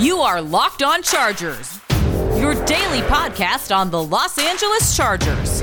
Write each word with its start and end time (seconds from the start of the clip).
You 0.00 0.20
are 0.20 0.40
Locked 0.40 0.82
On 0.82 1.02
Chargers, 1.02 1.78
your 2.40 2.54
daily 2.64 3.02
podcast 3.02 3.70
on 3.76 3.90
the 3.90 4.02
Los 4.02 4.38
Angeles 4.38 4.96
Chargers, 4.96 5.60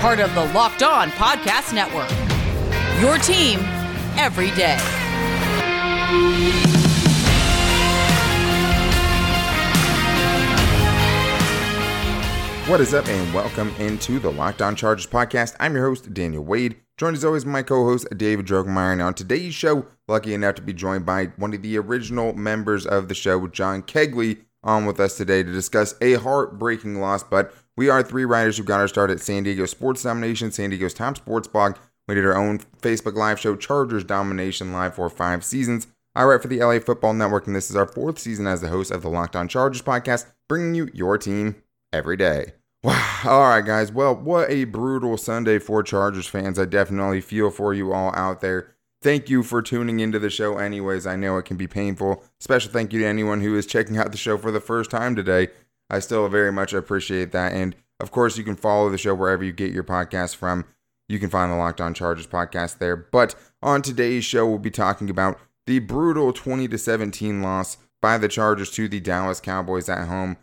part 0.00 0.18
of 0.18 0.34
the 0.34 0.46
Locked 0.52 0.82
On 0.82 1.10
Podcast 1.10 1.72
Network. 1.72 2.10
Your 3.00 3.18
team 3.18 3.60
every 4.18 4.50
day. 4.56 4.76
What 12.68 12.80
is 12.80 12.92
up, 12.92 13.06
and 13.06 13.32
welcome 13.32 13.72
into 13.78 14.18
the 14.18 14.32
Locked 14.32 14.60
On 14.60 14.74
Chargers 14.74 15.06
podcast. 15.06 15.54
I'm 15.60 15.76
your 15.76 15.86
host, 15.86 16.12
Daniel 16.12 16.44
Wade, 16.44 16.80
joined 16.98 17.16
as 17.16 17.24
always 17.24 17.46
my 17.46 17.62
co 17.62 17.84
host, 17.84 18.06
David 18.16 18.44
Drogemeyer. 18.46 18.92
And 18.92 19.00
on 19.00 19.14
today's 19.14 19.54
show, 19.54 19.86
lucky 20.08 20.34
enough 20.34 20.56
to 20.56 20.62
be 20.62 20.74
joined 20.74 21.06
by 21.06 21.26
one 21.36 21.54
of 21.54 21.62
the 21.62 21.78
original 21.78 22.34
members 22.34 22.84
of 22.84 23.08
the 23.08 23.14
show, 23.14 23.46
John 23.46 23.82
Kegley, 23.82 24.40
on 24.62 24.84
with 24.84 25.00
us 25.00 25.16
today 25.16 25.42
to 25.42 25.52
discuss 25.52 25.94
a 26.02 26.14
heartbreaking 26.14 27.00
loss. 27.00 27.22
But 27.22 27.54
we 27.76 27.88
are 27.88 28.02
three 28.02 28.24
writers 28.24 28.58
who 28.58 28.64
got 28.64 28.80
our 28.80 28.88
start 28.88 29.10
at 29.10 29.20
San 29.20 29.44
Diego 29.44 29.64
Sports 29.64 30.02
Domination, 30.02 30.50
San 30.50 30.70
Diego's 30.70 30.92
top 30.92 31.16
sports 31.16 31.48
blog. 31.48 31.76
We 32.08 32.16
did 32.16 32.26
our 32.26 32.36
own 32.36 32.58
Facebook 32.82 33.14
Live 33.14 33.38
show, 33.38 33.54
Chargers 33.54 34.04
Domination 34.04 34.72
Live, 34.72 34.96
for 34.96 35.08
five 35.08 35.44
seasons. 35.44 35.86
I 36.14 36.24
write 36.24 36.42
for 36.42 36.48
the 36.48 36.58
LA 36.58 36.80
Football 36.80 37.14
Network, 37.14 37.46
and 37.46 37.54
this 37.54 37.70
is 37.70 37.76
our 37.76 37.86
fourth 37.86 38.18
season 38.18 38.46
as 38.46 38.60
the 38.60 38.68
host 38.68 38.90
of 38.90 39.02
the 39.02 39.10
Locked 39.10 39.36
On 39.36 39.46
Chargers 39.46 39.82
podcast, 39.82 40.26
bringing 40.48 40.74
you 40.74 40.88
your 40.92 41.16
team 41.16 41.62
every 41.92 42.16
day. 42.16 42.54
Wow. 42.84 43.20
All 43.24 43.48
right, 43.48 43.64
guys. 43.64 43.90
Well, 43.90 44.14
what 44.14 44.50
a 44.50 44.64
brutal 44.64 45.16
Sunday 45.16 45.58
for 45.58 45.82
Chargers 45.82 46.28
fans. 46.28 46.58
I 46.58 46.64
definitely 46.64 47.20
feel 47.20 47.50
for 47.50 47.74
you 47.74 47.92
all 47.92 48.14
out 48.14 48.40
there. 48.40 48.74
Thank 49.02 49.28
you 49.28 49.42
for 49.42 49.62
tuning 49.62 50.00
into 50.00 50.18
the 50.18 50.30
show, 50.30 50.58
anyways. 50.58 51.06
I 51.06 51.16
know 51.16 51.38
it 51.38 51.44
can 51.44 51.56
be 51.56 51.66
painful. 51.66 52.22
Special 52.40 52.70
thank 52.70 52.92
you 52.92 53.00
to 53.00 53.06
anyone 53.06 53.40
who 53.40 53.56
is 53.56 53.66
checking 53.66 53.96
out 53.96 54.12
the 54.12 54.18
show 54.18 54.38
for 54.38 54.50
the 54.50 54.60
first 54.60 54.90
time 54.90 55.16
today. 55.16 55.48
I 55.90 55.98
still 56.00 56.28
very 56.28 56.52
much 56.52 56.72
appreciate 56.72 57.32
that. 57.32 57.52
And 57.52 57.74
of 58.00 58.10
course, 58.10 58.38
you 58.38 58.44
can 58.44 58.56
follow 58.56 58.90
the 58.90 58.98
show 58.98 59.14
wherever 59.14 59.42
you 59.44 59.52
get 59.52 59.72
your 59.72 59.84
podcast 59.84 60.36
from. 60.36 60.64
You 61.08 61.18
can 61.18 61.30
find 61.30 61.50
the 61.50 61.56
Locked 61.56 61.80
On 61.80 61.94
Chargers 61.94 62.26
podcast 62.26 62.78
there. 62.78 62.96
But 62.96 63.34
on 63.62 63.82
today's 63.82 64.24
show, 64.24 64.46
we'll 64.46 64.58
be 64.58 64.70
talking 64.70 65.10
about 65.10 65.38
the 65.66 65.80
brutal 65.80 66.32
20 66.32 66.68
to 66.68 66.78
17 66.78 67.42
loss 67.42 67.76
by 68.00 68.18
the 68.18 68.28
Chargers 68.28 68.70
to 68.72 68.88
the 68.88 69.00
Dallas 69.00 69.40
Cowboys 69.40 69.88
at 69.88 70.06
home 70.06 70.36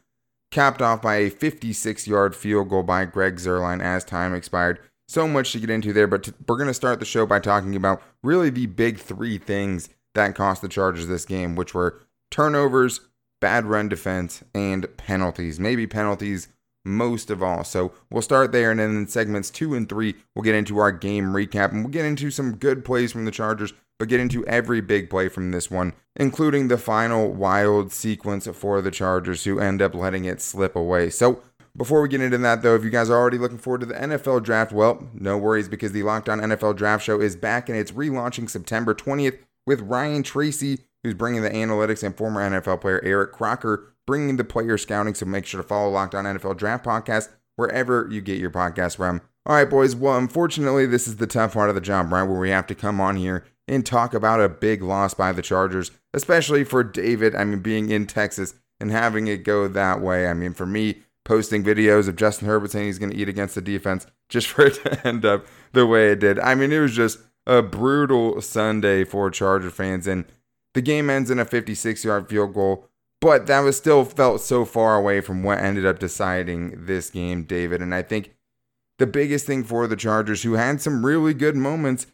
capped 0.56 0.82
off 0.82 1.02
by 1.02 1.16
a 1.18 1.30
56 1.30 2.08
yard 2.08 2.34
field 2.34 2.70
goal 2.70 2.82
by 2.82 3.04
Greg 3.04 3.36
Zuerlein 3.36 3.84
as 3.84 4.06
time 4.06 4.34
expired. 4.34 4.80
So 5.06 5.28
much 5.28 5.52
to 5.52 5.60
get 5.60 5.70
into 5.70 5.92
there, 5.92 6.08
but 6.08 6.30
we're 6.48 6.56
going 6.56 6.70
to 6.70 6.74
start 6.74 7.00
the 7.00 7.06
show 7.06 7.26
by 7.26 7.40
talking 7.40 7.76
about 7.76 8.02
really 8.24 8.50
the 8.50 8.66
big 8.66 8.98
three 8.98 9.38
things 9.38 9.90
that 10.14 10.34
cost 10.34 10.62
the 10.62 10.70
Chargers 10.70 11.08
this 11.08 11.26
game, 11.26 11.58
which 11.58 11.74
were 11.74 12.00
turnovers, 12.32 13.02
bad 13.42 13.66
run 13.66 13.90
defense, 13.90 14.46
and 14.54 14.88
penalties. 14.96 15.60
Maybe 15.60 15.86
penalties 15.88 16.48
most 16.86 17.30
of 17.30 17.44
all. 17.44 17.66
So 17.66 17.92
we'll 18.10 18.22
start 18.22 18.54
there, 18.54 18.72
and 18.72 18.80
then 18.80 18.92
in 18.96 19.08
segments 19.08 19.50
two 19.50 19.76
and 19.76 19.90
three, 19.90 20.16
we'll 20.34 20.44
get 20.44 20.56
into 20.56 20.78
our 20.78 20.94
game 20.94 21.34
recap, 21.34 21.74
and 21.74 21.84
we'll 21.84 21.92
get 21.92 22.06
into 22.06 22.32
some 22.32 22.56
good 22.56 22.86
plays 22.86 23.12
from 23.12 23.26
the 23.26 23.32
Chargers, 23.32 23.74
get 24.04 24.20
into 24.20 24.46
every 24.46 24.82
big 24.82 25.10
play 25.10 25.30
from 25.30 25.52
this 25.52 25.72
one, 25.72 25.94
including 26.18 26.68
the 26.68 26.78
final 26.78 27.32
wild 27.32 27.94
sequence 27.94 28.48
for 28.48 28.82
the 28.82 28.92
Chargers, 28.92 29.46
who 29.46 29.60
end 29.60 29.82
up 29.82 29.96
letting 29.96 30.26
it 30.26 30.42
slip 30.42 30.76
away. 30.76 31.10
So 31.10 31.42
before 31.78 32.02
we 32.02 32.10
get 32.10 32.22
into 32.22 32.38
that, 32.40 32.62
though, 32.62 32.76
if 32.76 32.84
you 32.84 32.90
guys 32.90 33.10
are 33.10 33.18
already 33.18 33.38
looking 33.38 33.58
forward 33.58 33.82
to 33.82 33.86
the 33.86 33.94
NFL 33.94 34.44
draft, 34.44 34.74
well, 34.74 35.08
no 35.14 35.38
worries 35.38 35.70
because 35.70 35.94
the 35.94 36.04
Locked 36.04 36.28
On 36.28 36.40
NFL 36.40 36.76
Draft 36.76 37.06
Show 37.06 37.22
is 37.22 37.36
back 37.36 37.70
and 37.70 37.78
it's 37.78 37.92
relaunching 37.92 38.50
September 38.50 38.94
20th 38.94 39.38
with 39.66 39.82
Ryan 39.82 40.24
Tracy, 40.24 40.80
who's 41.04 41.14
bringing 41.14 41.42
the 41.42 41.50
analytics 41.50 42.04
and 42.04 42.16
former 42.18 42.42
NFL 42.42 42.82
player 42.82 43.02
Eric 43.04 43.32
Crocker 43.32 43.94
bringing 44.06 44.38
the 44.38 44.44
player 44.44 44.78
scouting. 44.78 45.16
So 45.16 45.26
make 45.26 45.46
sure 45.46 45.62
to 45.62 45.68
follow 45.68 45.90
Locked 45.90 46.16
On 46.16 46.26
NFL 46.26 46.58
Draft 46.58 46.86
Podcast 46.86 47.30
wherever 47.56 48.08
you 48.12 48.22
get 48.22 48.40
your 48.40 48.52
podcast 48.52 48.98
from. 48.98 49.22
All 49.46 49.56
right, 49.56 49.70
boys. 49.70 49.96
Well, 49.96 50.18
unfortunately, 50.18 50.86
this 50.86 51.08
is 51.08 51.18
the 51.18 51.28
tough 51.28 51.54
part 51.54 51.70
of 51.70 51.76
the 51.76 51.82
job, 51.82 52.12
right? 52.12 52.24
Where 52.24 52.40
we 52.40 52.50
have 52.50 52.68
to 52.68 52.76
come 52.76 53.00
on 53.00 53.16
here 53.16 53.46
and 53.68 53.86
talk 53.86 54.14
about 54.14 54.42
a 54.42 54.50
big 54.50 54.82
loss 54.82 55.14
by 55.14 55.32
the 55.32 55.42
Chargers, 55.42 55.92
especially 56.14 56.64
for 56.64 56.84
David. 56.84 57.36
I 57.36 57.44
mean, 57.44 57.60
being 57.60 57.90
in 57.90 58.08
Texas 58.08 58.54
and 58.80 58.92
having 58.92 59.28
it 59.28 59.44
go 59.44 59.68
that 59.68 60.02
way. 60.02 60.28
I 60.28 60.34
mean, 60.34 60.54
for 60.54 60.66
me, 60.66 61.04
posting 61.24 61.64
videos 61.64 62.08
of 62.08 62.16
Justin 62.16 62.48
Herbert 62.48 62.72
saying 62.72 62.86
he's 62.86 63.00
going 63.00 63.12
to 63.12 63.18
eat 63.18 63.30
against 63.30 63.56
the 63.56 63.62
defense 63.62 64.06
just 64.30 64.48
for 64.48 64.66
it 64.66 64.76
to 64.76 65.08
end 65.08 65.26
up 65.26 65.46
the 65.74 65.86
way 65.86 66.12
it 66.12 66.20
did. 66.20 66.40
I 66.40 66.56
mean, 66.56 66.72
it 66.72 66.80
was 66.80 66.96
just 66.96 67.20
a 67.48 67.62
brutal 67.62 68.42
Sunday 68.42 69.04
for 69.04 69.30
Charger 69.32 69.70
fans. 69.70 70.08
And 70.08 70.26
the 70.74 70.82
game 70.82 71.10
ends 71.10 71.32
in 71.32 71.40
a 71.40 71.46
56 71.46 72.04
yard 72.04 72.30
field 72.30 72.54
goal 72.54 72.90
but 73.26 73.48
that 73.48 73.62
was 73.62 73.76
still 73.76 74.06
felt 74.06 74.40
so 74.40 74.66
far 74.66 74.96
away 74.96 75.20
from 75.20 75.42
what 75.42 75.58
ended 75.58 75.84
up 75.84 75.98
deciding 75.98 76.86
this 76.86 77.10
game, 77.10 77.42
David. 77.42 77.82
And 77.82 77.96
I 77.96 78.04
think 78.04 78.36
the 79.00 79.08
biggest 79.08 79.48
thing 79.48 79.64
for 79.64 79.88
the 79.88 79.96
Chargers, 79.96 80.44
who 80.44 80.54
had 80.54 80.80
some 80.80 81.04
really 81.04 81.34
good 81.34 81.56
moments, 81.56 82.06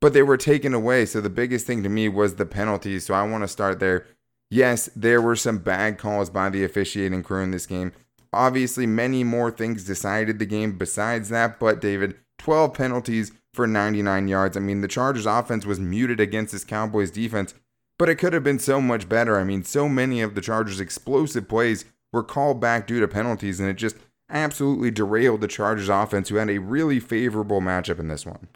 but 0.00 0.12
they 0.12 0.22
were 0.22 0.36
taken 0.36 0.74
away. 0.74 1.06
So 1.06 1.20
the 1.20 1.30
biggest 1.30 1.66
thing 1.66 1.82
to 1.82 1.88
me 1.88 2.08
was 2.08 2.34
the 2.34 2.46
penalties. 2.46 3.06
So 3.06 3.14
I 3.14 3.28
want 3.28 3.44
to 3.44 3.48
start 3.48 3.80
there. 3.80 4.06
Yes, 4.50 4.88
there 4.94 5.20
were 5.20 5.36
some 5.36 5.58
bad 5.58 5.98
calls 5.98 6.30
by 6.30 6.50
the 6.50 6.64
officiating 6.64 7.22
crew 7.22 7.42
in 7.42 7.50
this 7.50 7.66
game. 7.66 7.92
Obviously, 8.32 8.86
many 8.86 9.24
more 9.24 9.50
things 9.50 9.84
decided 9.84 10.38
the 10.38 10.46
game 10.46 10.76
besides 10.76 11.30
that, 11.30 11.58
but 11.58 11.80
David, 11.80 12.16
12 12.38 12.74
penalties 12.74 13.32
for 13.54 13.66
99 13.66 14.28
yards. 14.28 14.56
I 14.56 14.60
mean, 14.60 14.82
the 14.82 14.88
Chargers 14.88 15.26
offense 15.26 15.64
was 15.64 15.80
muted 15.80 16.20
against 16.20 16.52
this 16.52 16.64
Cowboys 16.64 17.10
defense 17.10 17.54
but 17.98 18.08
it 18.08 18.16
could 18.16 18.32
have 18.32 18.44
been 18.44 18.58
so 18.58 18.80
much 18.80 19.08
better. 19.08 19.38
I 19.38 19.44
mean, 19.44 19.64
so 19.64 19.88
many 19.88 20.20
of 20.20 20.34
the 20.34 20.40
Chargers' 20.40 20.80
explosive 20.80 21.48
plays 21.48 21.84
were 22.12 22.22
called 22.22 22.60
back 22.60 22.86
due 22.86 23.00
to 23.00 23.08
penalties, 23.08 23.60
and 23.60 23.68
it 23.68 23.74
just 23.74 23.96
absolutely 24.28 24.90
derailed 24.90 25.40
the 25.40 25.48
Chargers 25.48 25.88
offense, 25.88 26.28
who 26.28 26.36
had 26.36 26.50
a 26.50 26.58
really 26.58 27.00
favorable 27.00 27.60
matchup 27.60 27.98
in 27.98 28.08
this 28.08 28.26
one. 28.26 28.48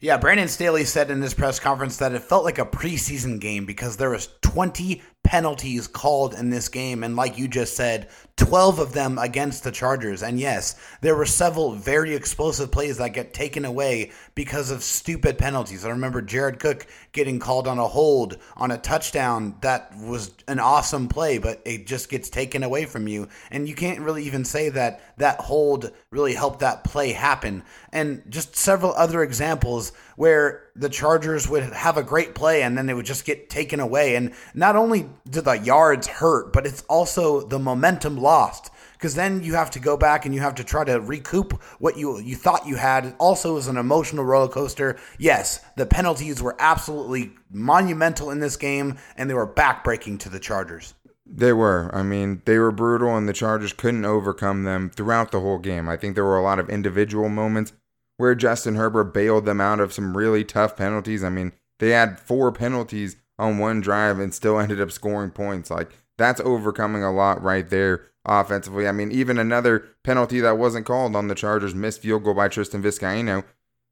Yeah, 0.00 0.16
Brandon 0.16 0.46
Staley 0.46 0.84
said 0.84 1.10
in 1.10 1.18
this 1.18 1.34
press 1.34 1.58
conference 1.58 1.96
that 1.96 2.12
it 2.12 2.22
felt 2.22 2.44
like 2.44 2.60
a 2.60 2.64
preseason 2.64 3.40
game 3.40 3.66
because 3.66 3.96
there 3.96 4.10
was 4.10 4.28
20 4.42 5.02
penalties 5.22 5.86
called 5.86 6.34
in 6.34 6.50
this 6.50 6.68
game. 6.68 7.04
And 7.04 7.14
like 7.14 7.36
you 7.38 7.48
just 7.48 7.76
said, 7.76 8.08
12 8.38 8.78
of 8.78 8.92
them 8.92 9.18
against 9.18 9.64
the 9.64 9.72
Chargers. 9.72 10.22
And 10.22 10.38
yes, 10.38 10.76
there 11.00 11.16
were 11.16 11.26
several 11.26 11.72
very 11.72 12.14
explosive 12.14 12.70
plays 12.70 12.96
that 12.98 13.12
get 13.12 13.34
taken 13.34 13.64
away 13.64 14.12
because 14.36 14.70
of 14.70 14.82
stupid 14.82 15.36
penalties. 15.36 15.84
I 15.84 15.90
remember 15.90 16.22
Jared 16.22 16.60
Cook 16.60 16.86
getting 17.12 17.40
called 17.40 17.66
on 17.66 17.78
a 17.78 17.86
hold 17.86 18.38
on 18.56 18.70
a 18.70 18.78
touchdown 18.78 19.56
that 19.62 19.92
was 19.98 20.30
an 20.46 20.60
awesome 20.60 21.08
play, 21.08 21.38
but 21.38 21.60
it 21.64 21.86
just 21.86 22.08
gets 22.08 22.30
taken 22.30 22.62
away 22.62 22.84
from 22.84 23.08
you. 23.08 23.28
And 23.50 23.68
you 23.68 23.74
can't 23.74 24.00
really 24.00 24.24
even 24.24 24.44
say 24.44 24.68
that 24.70 25.00
that 25.18 25.40
hold 25.40 25.90
really 26.10 26.34
helped 26.34 26.60
that 26.60 26.84
play 26.84 27.12
happen. 27.12 27.64
And 27.92 28.22
just 28.28 28.54
several 28.54 28.94
other 28.94 29.22
examples 29.22 29.92
where 30.14 30.68
the 30.76 30.88
Chargers 30.88 31.48
would 31.48 31.64
have 31.64 31.96
a 31.96 32.02
great 32.04 32.36
play 32.36 32.62
and 32.62 32.78
then 32.78 32.86
they 32.86 32.94
would 32.94 33.06
just 33.06 33.24
get 33.24 33.50
taken 33.50 33.80
away. 33.80 34.14
And 34.14 34.32
not 34.54 34.76
only 34.76 35.08
do 35.28 35.40
the 35.40 35.58
yards 35.58 36.06
hurt, 36.06 36.52
but 36.52 36.66
it's 36.66 36.82
also 36.88 37.40
the 37.40 37.58
momentum 37.58 38.16
lost 38.16 38.70
because 38.98 39.14
then 39.14 39.42
you 39.44 39.54
have 39.54 39.70
to 39.70 39.78
go 39.78 39.96
back 39.96 40.26
and 40.26 40.34
you 40.34 40.40
have 40.40 40.56
to 40.56 40.64
try 40.64 40.84
to 40.84 41.00
recoup 41.00 41.52
what 41.78 41.96
you 41.96 42.18
you 42.18 42.34
thought 42.34 42.66
you 42.66 42.76
had. 42.76 43.06
It 43.06 43.14
also 43.18 43.54
was 43.54 43.68
an 43.68 43.76
emotional 43.76 44.24
roller 44.24 44.48
coaster. 44.48 44.98
Yes, 45.18 45.64
the 45.76 45.86
penalties 45.86 46.42
were 46.42 46.56
absolutely 46.58 47.32
monumental 47.50 48.30
in 48.30 48.40
this 48.40 48.56
game, 48.56 48.98
and 49.16 49.30
they 49.30 49.34
were 49.34 49.52
backbreaking 49.52 50.18
to 50.20 50.28
the 50.28 50.40
Chargers. 50.40 50.94
They 51.24 51.52
were. 51.52 51.90
I 51.94 52.02
mean, 52.02 52.42
they 52.44 52.58
were 52.58 52.72
brutal, 52.72 53.16
and 53.16 53.28
the 53.28 53.32
Chargers 53.32 53.72
couldn't 53.72 54.04
overcome 54.04 54.64
them 54.64 54.90
throughout 54.90 55.30
the 55.30 55.40
whole 55.40 55.58
game. 55.58 55.88
I 55.88 55.96
think 55.96 56.14
there 56.14 56.24
were 56.24 56.38
a 56.38 56.42
lot 56.42 56.58
of 56.58 56.70
individual 56.70 57.28
moments 57.28 57.72
where 58.16 58.34
Justin 58.34 58.74
Herbert 58.74 59.14
bailed 59.14 59.44
them 59.44 59.60
out 59.60 59.78
of 59.78 59.92
some 59.92 60.16
really 60.16 60.42
tough 60.42 60.76
penalties. 60.76 61.22
I 61.22 61.28
mean, 61.28 61.52
they 61.78 61.90
had 61.90 62.18
four 62.18 62.50
penalties 62.50 63.16
on 63.38 63.58
one 63.58 63.80
drive 63.80 64.18
and 64.18 64.34
still 64.34 64.58
ended 64.58 64.80
up 64.80 64.90
scoring 64.90 65.30
points. 65.30 65.70
Like, 65.70 65.90
that's 66.16 66.40
overcoming 66.40 67.02
a 67.02 67.12
lot 67.12 67.42
right 67.42 67.68
there 67.68 68.06
offensively. 68.24 68.86
I 68.86 68.92
mean, 68.92 69.12
even 69.12 69.38
another 69.38 69.86
penalty 70.02 70.40
that 70.40 70.58
wasn't 70.58 70.86
called 70.86 71.16
on 71.16 71.28
the 71.28 71.34
Chargers 71.34 71.74
missed 71.74 72.02
field 72.02 72.24
goal 72.24 72.34
by 72.34 72.48
Tristan 72.48 72.82
Vizcaino. 72.82 73.44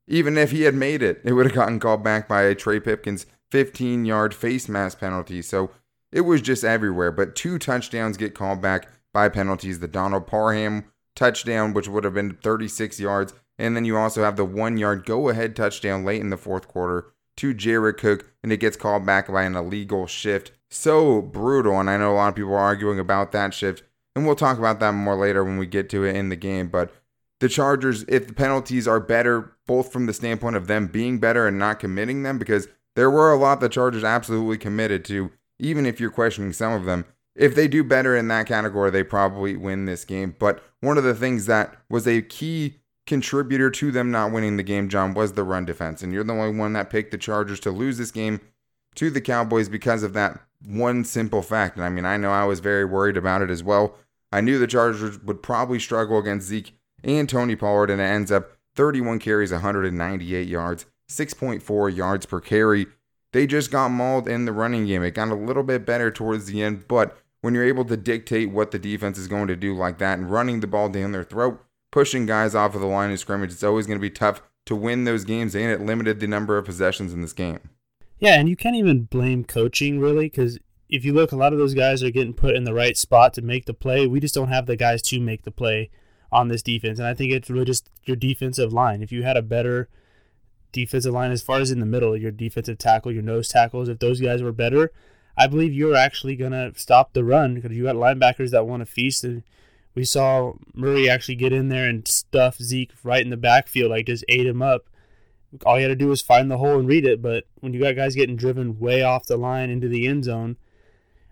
Even 0.08 0.36
if 0.36 0.50
he 0.50 0.62
had 0.62 0.74
made 0.74 1.02
it, 1.02 1.20
it 1.24 1.32
would 1.32 1.46
have 1.46 1.54
gotten 1.54 1.80
called 1.80 2.04
back 2.04 2.28
by 2.28 2.42
a 2.42 2.54
Trey 2.54 2.78
Pipkins 2.78 3.26
15 3.50 4.04
yard 4.04 4.34
face 4.34 4.68
mask 4.68 5.00
penalty. 5.00 5.42
So 5.42 5.70
it 6.12 6.22
was 6.22 6.42
just 6.42 6.64
everywhere. 6.64 7.10
But 7.10 7.34
two 7.34 7.58
touchdowns 7.58 8.16
get 8.16 8.34
called 8.34 8.60
back 8.60 8.88
by 9.12 9.28
penalties. 9.28 9.80
The 9.80 9.88
Donald 9.88 10.26
Parham 10.26 10.84
touchdown, 11.14 11.72
which 11.72 11.88
would 11.88 12.04
have 12.04 12.14
been 12.14 12.36
36 12.42 13.00
yards, 13.00 13.32
and 13.58 13.74
then 13.74 13.84
you 13.84 13.96
also 13.96 14.22
have 14.22 14.36
the 14.36 14.44
one 14.44 14.76
yard 14.76 15.06
go 15.06 15.28
ahead 15.28 15.56
touchdown 15.56 16.04
late 16.04 16.20
in 16.20 16.30
the 16.30 16.36
fourth 16.36 16.68
quarter 16.68 17.06
to 17.36 17.54
Jared 17.54 17.98
Cook, 17.98 18.32
and 18.42 18.52
it 18.52 18.60
gets 18.60 18.76
called 18.76 19.06
back 19.06 19.28
by 19.28 19.42
an 19.42 19.56
illegal 19.56 20.06
shift. 20.06 20.52
So 20.70 21.22
brutal. 21.22 21.78
And 21.78 21.88
I 21.88 21.96
know 21.96 22.12
a 22.12 22.16
lot 22.16 22.28
of 22.28 22.34
people 22.34 22.54
are 22.54 22.58
arguing 22.58 22.98
about 22.98 23.32
that 23.32 23.54
shift. 23.54 23.82
And 24.14 24.24
we'll 24.24 24.34
talk 24.34 24.58
about 24.58 24.80
that 24.80 24.92
more 24.92 25.14
later 25.14 25.44
when 25.44 25.58
we 25.58 25.66
get 25.66 25.90
to 25.90 26.04
it 26.04 26.16
in 26.16 26.30
the 26.30 26.36
game. 26.36 26.68
But 26.68 26.92
the 27.40 27.48
Chargers, 27.48 28.04
if 28.08 28.26
the 28.26 28.32
penalties 28.32 28.88
are 28.88 29.00
better, 29.00 29.52
both 29.66 29.92
from 29.92 30.06
the 30.06 30.14
standpoint 30.14 30.56
of 30.56 30.66
them 30.66 30.86
being 30.86 31.18
better 31.18 31.46
and 31.46 31.58
not 31.58 31.80
committing 31.80 32.22
them, 32.22 32.38
because 32.38 32.66
there 32.94 33.10
were 33.10 33.30
a 33.30 33.36
lot 33.36 33.60
the 33.60 33.68
Chargers 33.68 34.04
absolutely 34.04 34.56
committed 34.56 35.04
to, 35.04 35.30
even 35.58 35.84
if 35.84 36.00
you're 36.00 36.10
questioning 36.10 36.54
some 36.54 36.72
of 36.72 36.86
them, 36.86 37.04
if 37.34 37.54
they 37.54 37.68
do 37.68 37.84
better 37.84 38.16
in 38.16 38.28
that 38.28 38.46
category, 38.46 38.90
they 38.90 39.02
probably 39.02 39.54
win 39.54 39.84
this 39.84 40.06
game. 40.06 40.34
But 40.38 40.62
one 40.80 40.96
of 40.96 41.04
the 41.04 41.14
things 41.14 41.44
that 41.46 41.76
was 41.90 42.08
a 42.08 42.22
key 42.22 42.80
contributor 43.06 43.70
to 43.70 43.90
them 43.90 44.10
not 44.10 44.32
winning 44.32 44.56
the 44.56 44.62
game, 44.62 44.88
John, 44.88 45.14
was 45.14 45.32
the 45.32 45.44
run 45.44 45.64
defense. 45.64 46.02
And 46.02 46.12
you're 46.12 46.24
the 46.24 46.32
only 46.32 46.58
one 46.58 46.72
that 46.74 46.90
picked 46.90 47.12
the 47.12 47.18
Chargers 47.18 47.60
to 47.60 47.70
lose 47.70 47.98
this 47.98 48.10
game 48.10 48.40
to 48.96 49.10
the 49.10 49.20
Cowboys 49.20 49.68
because 49.68 50.02
of 50.02 50.12
that 50.14 50.40
one 50.64 51.04
simple 51.04 51.42
fact. 51.42 51.76
And 51.76 51.84
I 51.84 51.88
mean, 51.88 52.04
I 52.04 52.16
know 52.16 52.30
I 52.30 52.44
was 52.44 52.60
very 52.60 52.84
worried 52.84 53.16
about 53.16 53.42
it 53.42 53.50
as 53.50 53.62
well. 53.62 53.94
I 54.32 54.40
knew 54.40 54.58
the 54.58 54.66
Chargers 54.66 55.22
would 55.22 55.42
probably 55.42 55.78
struggle 55.78 56.18
against 56.18 56.48
Zeke 56.48 56.72
and 57.04 57.28
Tony 57.28 57.54
Pollard, 57.54 57.90
and 57.90 58.00
it 58.00 58.04
ends 58.04 58.32
up 58.32 58.52
31 58.74 59.18
carries, 59.20 59.52
198 59.52 60.48
yards, 60.48 60.86
6.4 61.08 61.94
yards 61.94 62.26
per 62.26 62.40
carry. 62.40 62.86
They 63.32 63.46
just 63.46 63.70
got 63.70 63.90
mauled 63.90 64.28
in 64.28 64.44
the 64.44 64.52
running 64.52 64.86
game. 64.86 65.02
It 65.02 65.12
got 65.12 65.28
a 65.28 65.34
little 65.34 65.62
bit 65.62 65.86
better 65.86 66.10
towards 66.10 66.46
the 66.46 66.62
end, 66.62 66.88
but 66.88 67.16
when 67.40 67.54
you're 67.54 67.64
able 67.64 67.84
to 67.84 67.96
dictate 67.96 68.50
what 68.50 68.70
the 68.70 68.78
defense 68.78 69.18
is 69.18 69.28
going 69.28 69.46
to 69.46 69.56
do 69.56 69.74
like 69.74 69.98
that 69.98 70.18
and 70.18 70.30
running 70.30 70.60
the 70.60 70.66
ball 70.66 70.88
down 70.88 71.12
their 71.12 71.24
throat, 71.24 71.62
pushing 71.96 72.26
guys 72.26 72.54
off 72.54 72.74
of 72.74 72.82
the 72.82 72.86
line 72.86 73.10
of 73.10 73.18
scrimmage, 73.18 73.50
it's 73.50 73.64
always 73.64 73.86
going 73.86 73.98
to 73.98 74.02
be 74.02 74.10
tough 74.10 74.42
to 74.66 74.76
win 74.76 75.04
those 75.04 75.24
games, 75.24 75.54
and 75.54 75.70
it 75.70 75.80
limited 75.80 76.20
the 76.20 76.26
number 76.26 76.58
of 76.58 76.66
possessions 76.66 77.14
in 77.14 77.22
this 77.22 77.32
game. 77.32 77.70
Yeah, 78.18 78.38
and 78.38 78.50
you 78.50 78.54
can't 78.54 78.76
even 78.76 79.04
blame 79.04 79.44
coaching 79.44 79.98
really 79.98 80.26
because 80.26 80.58
if 80.90 81.06
you 81.06 81.14
look, 81.14 81.32
a 81.32 81.36
lot 81.36 81.54
of 81.54 81.58
those 81.58 81.72
guys 81.72 82.02
are 82.02 82.10
getting 82.10 82.34
put 82.34 82.54
in 82.54 82.64
the 82.64 82.74
right 82.74 82.98
spot 82.98 83.32
to 83.32 83.40
make 83.40 83.64
the 83.64 83.72
play. 83.72 84.06
We 84.06 84.20
just 84.20 84.34
don't 84.34 84.50
have 84.50 84.66
the 84.66 84.76
guys 84.76 85.00
to 85.04 85.20
make 85.20 85.44
the 85.44 85.50
play 85.50 85.88
on 86.30 86.48
this 86.48 86.62
defense, 86.62 86.98
and 86.98 87.08
I 87.08 87.14
think 87.14 87.32
it's 87.32 87.48
really 87.48 87.64
just 87.64 87.88
your 88.04 88.14
defensive 88.16 88.74
line. 88.74 89.00
If 89.00 89.10
you 89.10 89.22
had 89.22 89.38
a 89.38 89.42
better 89.42 89.88
defensive 90.72 91.14
line 91.14 91.30
as 91.30 91.40
far 91.40 91.60
as 91.60 91.70
in 91.70 91.80
the 91.80 91.86
middle, 91.86 92.14
your 92.14 92.30
defensive 92.30 92.76
tackle, 92.76 93.10
your 93.10 93.22
nose 93.22 93.48
tackles, 93.48 93.88
if 93.88 94.00
those 94.00 94.20
guys 94.20 94.42
were 94.42 94.52
better, 94.52 94.92
I 95.34 95.46
believe 95.46 95.72
you're 95.72 95.96
actually 95.96 96.36
gonna 96.36 96.72
stop 96.76 97.14
the 97.14 97.24
run 97.24 97.54
because 97.54 97.72
you 97.72 97.84
got 97.84 97.96
linebackers 97.96 98.50
that 98.50 98.66
want 98.66 98.82
to 98.82 98.86
feast. 98.86 99.24
And 99.24 99.44
we 99.96 100.04
saw 100.04 100.52
Murray 100.74 101.10
actually 101.10 101.34
get 101.34 101.52
in 101.52 101.68
there 101.68 101.88
and 101.88 102.06
stuff 102.06 102.58
Zeke 102.58 102.92
right 103.02 103.24
in 103.24 103.30
the 103.30 103.36
backfield, 103.36 103.90
like 103.90 104.06
just 104.06 104.24
ate 104.28 104.46
him 104.46 104.62
up 104.62 104.84
all 105.64 105.76
you 105.76 105.82
had 105.82 105.88
to 105.88 105.96
do 105.96 106.08
was 106.08 106.20
find 106.20 106.50
the 106.50 106.58
hole 106.58 106.78
and 106.78 106.88
read 106.88 107.04
it. 107.04 107.22
But 107.22 107.44
when 107.60 107.72
you 107.72 107.80
got 107.80 107.96
guys 107.96 108.14
getting 108.14 108.36
driven 108.36 108.78
way 108.78 109.02
off 109.02 109.26
the 109.26 109.36
line 109.36 109.70
into 109.70 109.88
the 109.88 110.06
end 110.06 110.24
zone 110.24 110.56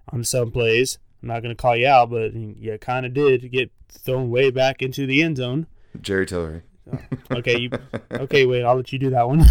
on 0.09 0.25
some 0.25 0.51
plays, 0.51 0.99
I'm 1.23 1.29
not 1.29 1.43
going 1.43 1.55
to 1.55 1.61
call 1.61 1.77
you 1.77 1.87
out, 1.87 2.11
but 2.11 2.35
you 2.35 2.79
kind 2.79 3.07
of 3.07 3.15
did 3.15 3.51
get 3.51 3.71
thrown 3.89 4.31
way 4.31 4.51
back 4.51 4.83
into 4.83 5.07
the 5.07 5.23
end 5.23 5.39
zone. 5.39 5.67
Jerry 6.01 6.27
Tillery. 6.27 6.63
Okay, 7.31 7.59
you, 7.59 7.71
okay, 8.13 8.47
wait, 8.47 8.63
I'll 8.63 8.77
let 8.77 8.93
you 8.93 8.99
do 8.99 9.11
that 9.11 9.29
one. 9.29 9.45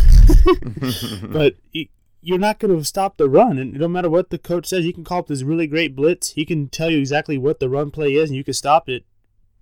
but 1.31 1.55
you're 2.23 2.39
not 2.39 2.59
going 2.59 2.75
to 2.77 2.83
stop 2.85 3.17
the 3.17 3.29
run, 3.29 3.57
and 3.57 3.73
no 3.73 3.87
matter 3.87 4.09
what 4.09 4.29
the 4.29 4.37
coach 4.37 4.67
says, 4.67 4.85
you 4.85 4.93
can 4.93 5.03
call 5.03 5.19
up 5.19 5.27
this 5.27 5.43
really 5.43 5.67
great 5.67 5.95
blitz. 5.95 6.31
He 6.31 6.45
can 6.45 6.69
tell 6.69 6.89
you 6.89 6.99
exactly 6.99 7.37
what 7.37 7.59
the 7.59 7.69
run 7.69 7.91
play 7.91 8.13
is, 8.13 8.29
and 8.29 8.37
you 8.37 8.43
can 8.43 8.53
stop 8.53 8.89
it. 8.89 9.05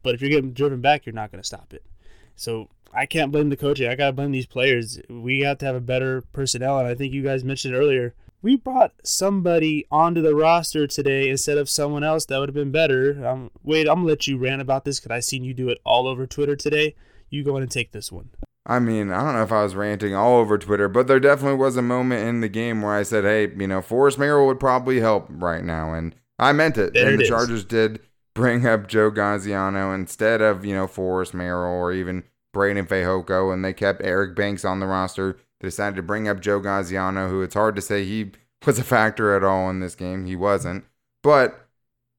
But 0.04 0.16
if 0.16 0.22
you're 0.22 0.30
getting 0.30 0.54
driven 0.54 0.82
back, 0.82 1.06
you're 1.06 1.14
not 1.14 1.32
going 1.32 1.42
to 1.42 1.48
stop 1.48 1.74
it. 1.74 1.84
So 2.36 2.70
I 2.94 3.06
can't 3.06 3.32
blame 3.32 3.50
the 3.50 3.58
coaching. 3.58 3.88
I 3.88 3.96
gotta 3.96 4.14
blame 4.14 4.32
these 4.32 4.46
players. 4.46 5.00
We 5.10 5.42
have 5.42 5.60
to 5.60 5.66
have 5.66 5.76
a 5.76 5.82
better 5.82 6.24
personnel, 6.34 6.80
and 6.80 6.88
I 6.88 6.96
think 6.96 7.14
you 7.14 7.24
guys 7.24 7.44
mentioned 7.44 7.76
earlier. 7.76 8.14
We 8.42 8.56
brought 8.56 8.94
somebody 9.04 9.86
onto 9.92 10.22
the 10.22 10.36
roster 10.36 10.88
today 10.88 11.30
instead 11.30 11.58
of 11.58 11.70
someone 11.70 12.04
else 12.04 12.26
that 12.26 12.40
would 12.40 12.50
have 12.50 12.56
been 12.56 12.72
better. 12.72 13.26
Um, 13.26 13.52
wait, 13.64 13.88
I'm 13.88 13.98
gonna 13.98 14.08
let 14.08 14.28
you 14.28 14.38
rant 14.38 14.62
about 14.62 14.84
this 14.84 15.00
because 15.00 15.16
I've 15.16 15.24
seen 15.24 15.44
you 15.44 15.54
do 15.54 15.70
it 15.70 15.80
all 15.86 16.08
over 16.08 16.26
Twitter 16.26 16.56
today. 16.56 16.96
You 17.30 17.44
go 17.44 17.56
in 17.56 17.64
and 17.64 17.72
take 17.72 17.92
this 17.92 18.12
one. 18.12 18.32
I 18.66 18.80
mean, 18.80 19.12
I 19.12 19.24
don't 19.24 19.34
know 19.34 19.44
if 19.44 19.52
I 19.52 19.64
was 19.64 19.76
ranting 19.76 20.14
all 20.14 20.38
over 20.38 20.58
Twitter, 20.58 20.88
but 20.88 21.08
there 21.08 21.20
definitely 21.20 21.58
was 21.58 21.78
a 21.78 21.82
moment 21.82 22.28
in 22.28 22.42
the 22.42 22.50
game 22.50 22.82
where 22.82 22.94
I 22.94 23.04
said, 23.04 23.24
"Hey, 23.24 23.52
you 23.56 23.68
know, 23.68 23.82
Forrest 23.82 24.20
Merrill 24.20 24.46
would 24.48 24.60
probably 24.60 25.00
help 25.00 25.28
right 25.30 25.64
now," 25.64 25.94
and 25.94 26.16
I 26.38 26.54
meant 26.54 26.78
it. 26.78 26.94
There 26.94 27.06
and 27.06 27.16
it 27.16 27.18
the 27.18 27.24
is. 27.24 27.30
Chargers 27.30 27.66
did 27.66 28.00
bring 28.34 28.68
up 28.68 28.88
Joe 28.88 29.12
Gaziano 29.12 29.94
instead 29.94 30.42
of 30.42 30.64
you 30.66 30.76
know 30.76 30.88
Forrest 30.88 31.34
Merrill 31.34 31.74
or 31.74 31.92
even 31.92 32.24
Breiden 32.54 32.88
Fehoko, 32.88 33.54
and 33.54 33.66
they 33.66 33.74
kept 33.74 34.04
Eric 34.04 34.36
Banks 34.36 34.64
on 34.64 34.80
the 34.80 34.88
roster. 34.88 35.38
They 35.60 35.68
decided 35.68 35.96
to 35.96 36.04
bring 36.04 36.28
up 36.28 36.40
Joe 36.40 36.60
Gaziano, 36.60 37.30
who 37.30 37.42
it's 37.42 37.56
hard 37.56 37.76
to 37.76 37.82
say 37.82 38.04
he 38.04 38.32
was 38.66 38.78
a 38.78 38.84
factor 38.84 39.36
at 39.36 39.44
all 39.44 39.70
in 39.70 39.80
this 39.80 39.96
game. 39.96 40.26
He 40.26 40.36
wasn't. 40.36 40.86
But 41.24 41.68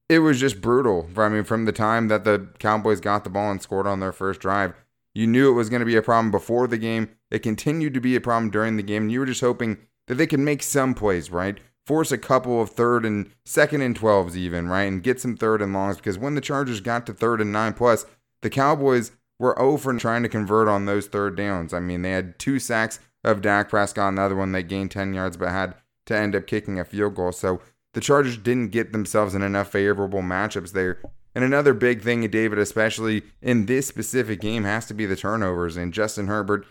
it 0.08 0.20
was 0.20 0.40
just 0.40 0.60
brutal. 0.60 1.08
I 1.16 1.28
mean, 1.28 1.44
from 1.44 1.64
the 1.64 1.72
time 1.72 2.08
that 2.08 2.24
the 2.24 2.48
Cowboys 2.58 3.00
got 3.00 3.24
the 3.24 3.30
ball 3.30 3.50
and 3.50 3.62
scored 3.62 3.86
on 3.86 4.00
their 4.00 4.12
first 4.12 4.40
drive, 4.40 4.74
you 5.14 5.26
knew 5.26 5.50
it 5.50 5.54
was 5.54 5.68
going 5.68 5.80
to 5.80 5.86
be 5.86 5.96
a 5.96 6.02
problem 6.02 6.30
before 6.30 6.66
the 6.66 6.78
game. 6.78 7.10
It 7.30 7.40
continued 7.40 7.94
to 7.94 8.00
be 8.00 8.16
a 8.16 8.20
problem 8.20 8.50
during 8.50 8.76
the 8.76 8.82
game. 8.82 9.02
And 9.02 9.12
you 9.12 9.20
were 9.20 9.26
just 9.26 9.40
hoping 9.40 9.78
that 10.06 10.14
they 10.14 10.26
could 10.26 10.40
make 10.40 10.62
some 10.62 10.94
plays, 10.94 11.30
right? 11.30 11.58
Force 11.84 12.12
a 12.12 12.18
couple 12.18 12.60
of 12.60 12.70
third 12.70 13.04
and 13.04 13.30
second 13.44 13.82
and 13.82 13.98
12s, 13.98 14.36
even, 14.36 14.68
right? 14.68 14.84
And 14.84 15.02
get 15.02 15.20
some 15.20 15.36
third 15.36 15.60
and 15.60 15.72
longs 15.72 15.96
because 15.96 16.18
when 16.18 16.34
the 16.34 16.40
Chargers 16.40 16.80
got 16.80 17.06
to 17.06 17.12
third 17.12 17.40
and 17.40 17.52
nine 17.52 17.74
plus, 17.74 18.06
the 18.40 18.50
Cowboys 18.50 19.12
were 19.38 19.58
oh 19.60 19.72
over 19.72 19.92
trying 19.98 20.22
to 20.22 20.28
convert 20.28 20.68
on 20.68 20.86
those 20.86 21.06
third 21.08 21.36
downs. 21.36 21.74
I 21.74 21.80
mean, 21.80 22.02
they 22.02 22.12
had 22.12 22.38
two 22.38 22.58
sacks 22.58 23.00
of 23.24 23.42
Dak 23.42 23.68
Prescott, 23.68 24.12
another 24.12 24.36
one 24.36 24.52
they 24.52 24.62
gained 24.62 24.92
10 24.92 25.14
yards, 25.14 25.36
but 25.36 25.48
had 25.48 25.74
to 26.06 26.16
end 26.16 26.36
up 26.36 26.46
kicking 26.46 26.78
a 26.78 26.84
field 26.84 27.16
goal. 27.16 27.32
So 27.32 27.60
the 27.94 28.00
Chargers 28.00 28.36
didn't 28.36 28.70
get 28.70 28.92
themselves 28.92 29.34
in 29.34 29.42
enough 29.42 29.70
favorable 29.70 30.22
matchups 30.22 30.72
there. 30.72 31.00
And 31.34 31.44
another 31.44 31.74
big 31.74 32.02
thing, 32.02 32.28
David, 32.28 32.58
especially 32.58 33.22
in 33.40 33.66
this 33.66 33.86
specific 33.86 34.40
game, 34.40 34.64
has 34.64 34.86
to 34.86 34.94
be 34.94 35.06
the 35.06 35.16
turnovers. 35.16 35.76
And 35.76 35.92
Justin 35.92 36.26
Herbert 36.26 36.66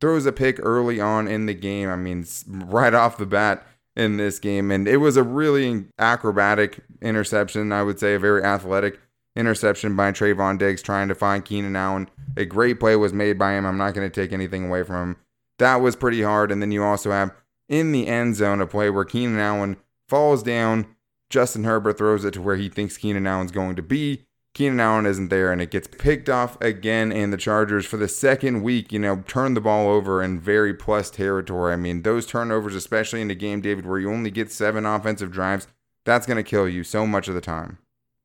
throws 0.00 0.26
a 0.26 0.32
pick 0.32 0.58
early 0.62 1.00
on 1.00 1.26
in 1.26 1.46
the 1.46 1.54
game. 1.54 1.88
I 1.88 1.96
mean, 1.96 2.24
right 2.48 2.94
off 2.94 3.16
the 3.16 3.26
bat 3.26 3.66
in 3.96 4.16
this 4.16 4.38
game. 4.38 4.70
And 4.70 4.86
it 4.86 4.98
was 4.98 5.16
a 5.16 5.22
really 5.22 5.86
acrobatic 5.98 6.80
interception, 7.00 7.72
I 7.72 7.82
would 7.82 7.98
say, 7.98 8.14
a 8.14 8.18
very 8.18 8.42
athletic 8.42 9.00
interception 9.36 9.96
by 9.96 10.12
Trevon 10.12 10.58
Diggs 10.58 10.82
trying 10.82 11.08
to 11.08 11.14
find 11.14 11.44
Keenan 11.44 11.76
Allen. 11.76 12.08
A 12.36 12.44
great 12.44 12.80
play 12.80 12.96
was 12.96 13.12
made 13.12 13.38
by 13.38 13.52
him. 13.52 13.66
I'm 13.66 13.78
not 13.78 13.94
going 13.94 14.08
to 14.08 14.20
take 14.20 14.32
anything 14.32 14.66
away 14.66 14.82
from 14.82 15.10
him. 15.10 15.16
That 15.58 15.76
was 15.76 15.96
pretty 15.96 16.22
hard. 16.22 16.50
And 16.50 16.60
then 16.60 16.72
you 16.72 16.82
also 16.84 17.10
have 17.10 17.34
in 17.68 17.92
the 17.92 18.06
end 18.06 18.36
zone 18.36 18.60
a 18.60 18.66
play 18.66 18.90
where 18.90 19.04
Keenan 19.04 19.38
Allen 19.38 19.76
falls 20.08 20.42
down. 20.42 20.93
Justin 21.34 21.64
Herbert 21.64 21.98
throws 21.98 22.24
it 22.24 22.30
to 22.34 22.40
where 22.40 22.54
he 22.54 22.68
thinks 22.68 22.96
Keenan 22.96 23.26
Allen's 23.26 23.50
going 23.50 23.74
to 23.74 23.82
be. 23.82 24.24
Keenan 24.54 24.78
Allen 24.78 25.04
isn't 25.04 25.30
there, 25.30 25.50
and 25.50 25.60
it 25.60 25.72
gets 25.72 25.88
picked 25.88 26.28
off 26.28 26.56
again. 26.60 27.10
And 27.10 27.32
the 27.32 27.36
Chargers, 27.36 27.84
for 27.84 27.96
the 27.96 28.06
second 28.06 28.62
week, 28.62 28.92
you 28.92 29.00
know, 29.00 29.24
turn 29.26 29.54
the 29.54 29.60
ball 29.60 29.88
over 29.88 30.22
in 30.22 30.38
very 30.38 30.72
plus 30.72 31.10
territory. 31.10 31.72
I 31.72 31.76
mean, 31.76 32.02
those 32.02 32.24
turnovers, 32.24 32.76
especially 32.76 33.20
in 33.20 33.32
a 33.32 33.34
game, 33.34 33.60
David, 33.60 33.84
where 33.84 33.98
you 33.98 34.12
only 34.12 34.30
get 34.30 34.52
seven 34.52 34.86
offensive 34.86 35.32
drives, 35.32 35.66
that's 36.04 36.24
going 36.24 36.36
to 36.36 36.48
kill 36.48 36.68
you 36.68 36.84
so 36.84 37.04
much 37.04 37.26
of 37.26 37.34
the 37.34 37.40
time. 37.40 37.78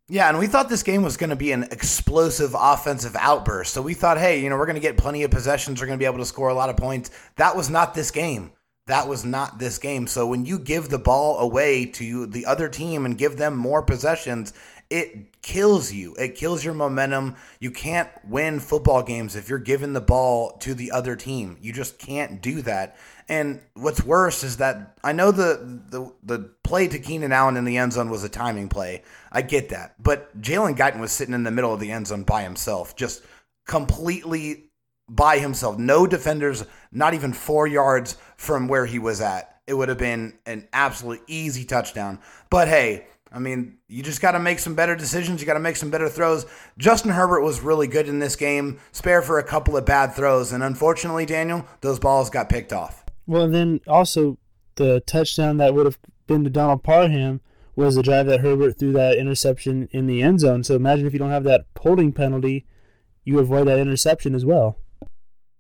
Yeah, 0.07 0.29
and 0.29 0.37
we 0.37 0.45
thought 0.45 0.69
this 0.69 0.83
game 0.83 1.01
was 1.01 1.17
going 1.17 1.31
to 1.31 1.35
be 1.35 1.51
an 1.51 1.63
explosive 1.63 2.55
offensive 2.55 3.15
outburst. 3.15 3.73
So 3.73 3.81
we 3.81 3.95
thought, 3.95 4.19
hey, 4.19 4.39
you 4.39 4.51
know, 4.51 4.57
we're 4.57 4.67
going 4.67 4.75
to 4.75 4.81
get 4.81 4.97
plenty 4.97 5.23
of 5.23 5.31
possessions. 5.31 5.81
We're 5.81 5.87
going 5.87 5.97
to 5.97 6.03
be 6.03 6.05
able 6.05 6.19
to 6.19 6.25
score 6.25 6.49
a 6.49 6.53
lot 6.53 6.69
of 6.69 6.77
points. 6.77 7.09
That 7.37 7.55
was 7.55 7.71
not 7.71 7.95
this 7.95 8.11
game. 8.11 8.51
That 8.89 9.07
was 9.07 9.23
not 9.23 9.59
this 9.59 9.77
game. 9.77 10.07
So 10.07 10.25
when 10.25 10.45
you 10.45 10.57
give 10.57 10.89
the 10.89 10.97
ball 10.97 11.37
away 11.37 11.85
to 11.85 12.25
the 12.25 12.47
other 12.47 12.67
team 12.67 13.05
and 13.05 13.15
give 13.15 13.37
them 13.37 13.55
more 13.55 13.83
possessions, 13.83 14.51
it 14.89 15.43
kills 15.43 15.93
you. 15.93 16.15
It 16.15 16.33
kills 16.33 16.65
your 16.65 16.73
momentum. 16.73 17.35
You 17.59 17.69
can't 17.69 18.09
win 18.27 18.59
football 18.59 19.03
games 19.03 19.35
if 19.35 19.47
you're 19.47 19.59
giving 19.59 19.93
the 19.93 20.01
ball 20.01 20.57
to 20.61 20.73
the 20.73 20.89
other 20.89 21.15
team. 21.15 21.57
You 21.61 21.71
just 21.71 21.99
can't 21.99 22.41
do 22.41 22.63
that. 22.63 22.97
And 23.27 23.61
what's 23.75 24.03
worse 24.03 24.43
is 24.43 24.57
that 24.57 24.97
I 25.03 25.11
know 25.11 25.29
the 25.29 25.81
the, 25.89 26.11
the 26.23 26.49
play 26.63 26.87
to 26.87 26.97
Keenan 26.97 27.31
Allen 27.31 27.57
in 27.57 27.65
the 27.65 27.77
end 27.77 27.93
zone 27.93 28.09
was 28.09 28.23
a 28.23 28.29
timing 28.29 28.69
play. 28.69 29.03
I 29.31 29.43
get 29.43 29.69
that. 29.69 30.01
But 30.01 30.41
Jalen 30.41 30.75
Guyton 30.75 30.99
was 30.99 31.11
sitting 31.11 31.35
in 31.35 31.43
the 31.43 31.51
middle 31.51 31.75
of 31.75 31.79
the 31.79 31.91
end 31.91 32.07
zone 32.07 32.23
by 32.23 32.41
himself, 32.41 32.95
just 32.95 33.23
completely 33.67 34.68
by 35.09 35.39
himself. 35.39 35.77
No 35.77 36.07
defenders, 36.07 36.63
not 36.91 37.13
even 37.13 37.33
four 37.33 37.67
yards 37.67 38.17
from 38.37 38.67
where 38.67 38.85
he 38.85 38.99
was 38.99 39.21
at. 39.21 39.59
It 39.67 39.73
would 39.73 39.89
have 39.89 39.97
been 39.97 40.37
an 40.45 40.67
absolute 40.71 41.21
easy 41.27 41.65
touchdown. 41.65 42.19
But 42.49 42.67
hey, 42.67 43.07
I 43.31 43.39
mean, 43.39 43.77
you 43.87 44.01
just 44.01 44.21
got 44.21 44.31
to 44.31 44.39
make 44.39 44.59
some 44.59 44.73
better 44.73 44.95
decisions. 44.95 45.41
You 45.41 45.47
got 45.47 45.53
to 45.53 45.59
make 45.59 45.75
some 45.75 45.91
better 45.91 46.09
throws. 46.09 46.45
Justin 46.77 47.11
Herbert 47.11 47.41
was 47.41 47.61
really 47.61 47.87
good 47.87 48.07
in 48.07 48.19
this 48.19 48.35
game, 48.35 48.79
spare 48.91 49.21
for 49.21 49.37
a 49.37 49.43
couple 49.43 49.77
of 49.77 49.85
bad 49.85 50.13
throws. 50.13 50.51
And 50.51 50.63
unfortunately, 50.63 51.25
Daniel, 51.25 51.65
those 51.81 51.99
balls 51.99 52.29
got 52.29 52.49
picked 52.49 52.73
off. 52.73 53.05
Well, 53.27 53.43
and 53.43 53.53
then 53.53 53.81
also 53.87 54.37
the 54.75 55.01
touchdown 55.01 55.57
that 55.57 55.75
would 55.75 55.85
have 55.85 55.99
been 56.25 56.43
to 56.43 56.49
Donald 56.49 56.83
Parham 56.83 57.41
was 57.75 57.95
the 57.95 58.03
drive 58.03 58.25
that 58.25 58.41
Herbert 58.41 58.79
threw 58.79 58.91
that 58.93 59.17
interception 59.17 59.87
in 59.91 60.07
the 60.07 60.23
end 60.23 60.39
zone. 60.39 60.63
So 60.63 60.75
imagine 60.75 61.05
if 61.05 61.13
you 61.13 61.19
don't 61.19 61.29
have 61.29 61.43
that 61.43 61.65
holding 61.79 62.11
penalty, 62.11 62.65
you 63.23 63.39
avoid 63.39 63.67
that 63.67 63.79
interception 63.79 64.33
as 64.33 64.45
well. 64.45 64.77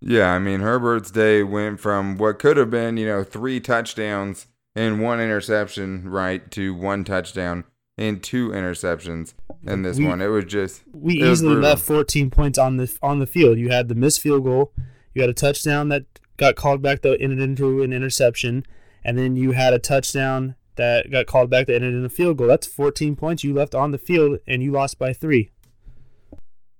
Yeah, 0.01 0.31
I 0.31 0.39
mean, 0.39 0.61
Herbert's 0.61 1.11
day 1.11 1.43
went 1.43 1.79
from 1.79 2.17
what 2.17 2.39
could 2.39 2.57
have 2.57 2.69
been, 2.71 2.97
you 2.97 3.05
know, 3.05 3.23
three 3.23 3.59
touchdowns 3.59 4.47
and 4.75 5.01
one 5.01 5.19
interception, 5.19 6.07
right, 6.09 6.49
to 6.51 6.73
one 6.73 7.03
touchdown 7.03 7.65
and 7.97 8.23
two 8.23 8.49
interceptions 8.49 9.33
in 9.65 9.81
this 9.81 9.97
We- 9.97 10.05
one. 10.05 10.21
It 10.21 10.27
was 10.27 10.45
just 10.45 10.83
We 10.93 11.15
easily 11.21 11.55
left 11.55 11.81
14 11.83 12.29
points 12.29 12.57
on 12.57 12.77
the 12.77 12.89
on 13.01 13.19
the 13.19 13.27
field. 13.27 13.57
You 13.57 13.69
had 13.69 13.89
the 13.89 13.95
missed 13.95 14.21
field 14.21 14.45
goal, 14.45 14.71
you 15.13 15.21
had 15.21 15.29
a 15.29 15.33
touchdown 15.33 15.89
that 15.89 16.05
got 16.37 16.55
called 16.55 16.81
back 16.81 17.01
that 17.01 17.19
ended 17.21 17.41
into 17.41 17.81
an 17.83 17.91
interception, 17.91 18.65
and 19.03 19.17
then 19.17 19.35
you 19.35 19.51
had 19.51 19.73
a 19.73 19.79
touchdown 19.79 20.55
that 20.77 21.11
got 21.11 21.25
called 21.25 21.49
back 21.49 21.67
that 21.67 21.75
ended 21.75 21.93
in 21.93 22.05
a 22.05 22.09
field 22.09 22.37
goal. 22.37 22.47
That's 22.47 22.65
14 22.65 23.17
points 23.17 23.43
you 23.43 23.53
left 23.53 23.75
on 23.75 23.91
the 23.91 23.97
field, 23.97 24.39
and 24.47 24.63
you 24.63 24.71
lost 24.71 24.97
by 24.97 25.11
three. 25.11 25.49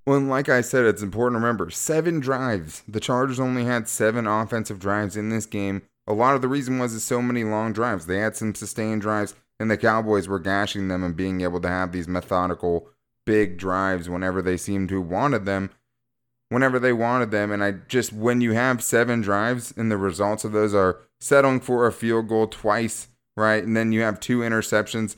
Well, 0.09 0.17
and 0.17 0.27
like 0.27 0.49
I 0.49 0.61
said, 0.61 0.85
it's 0.85 1.03
important 1.03 1.39
to 1.39 1.45
remember 1.45 1.69
seven 1.69 2.19
drives. 2.19 2.81
The 2.87 2.99
Chargers 2.99 3.39
only 3.39 3.65
had 3.65 3.87
seven 3.87 4.25
offensive 4.25 4.79
drives 4.79 5.15
in 5.15 5.29
this 5.29 5.45
game. 5.45 5.83
A 6.07 6.13
lot 6.13 6.33
of 6.33 6.41
the 6.41 6.47
reason 6.47 6.79
was 6.79 6.95
is 6.95 7.03
so 7.03 7.21
many 7.21 7.43
long 7.43 7.73
drives. 7.73 8.07
They 8.07 8.17
had 8.17 8.35
some 8.35 8.55
sustained 8.55 9.03
drives, 9.03 9.35
and 9.59 9.69
the 9.69 9.77
Cowboys 9.77 10.27
were 10.27 10.39
gashing 10.39 10.87
them 10.87 11.03
and 11.03 11.15
being 11.15 11.41
able 11.41 11.61
to 11.61 11.67
have 11.67 11.91
these 11.91 12.07
methodical 12.07 12.89
big 13.23 13.59
drives 13.59 14.09
whenever 14.09 14.41
they 14.41 14.57
seemed 14.57 14.89
to 14.89 14.99
wanted 14.99 15.45
them. 15.45 15.69
Whenever 16.49 16.79
they 16.79 16.91
wanted 16.91 17.29
them, 17.29 17.51
and 17.51 17.63
I 17.63 17.73
just 17.87 18.11
when 18.11 18.41
you 18.41 18.53
have 18.53 18.83
seven 18.83 19.21
drives 19.21 19.71
and 19.77 19.91
the 19.91 19.97
results 19.97 20.43
of 20.43 20.53
those 20.53 20.73
are 20.73 21.01
settling 21.19 21.59
for 21.59 21.85
a 21.85 21.91
field 21.91 22.29
goal 22.29 22.47
twice, 22.47 23.09
right, 23.37 23.63
and 23.63 23.77
then 23.77 23.91
you 23.91 24.01
have 24.01 24.19
two 24.19 24.39
interceptions 24.39 25.17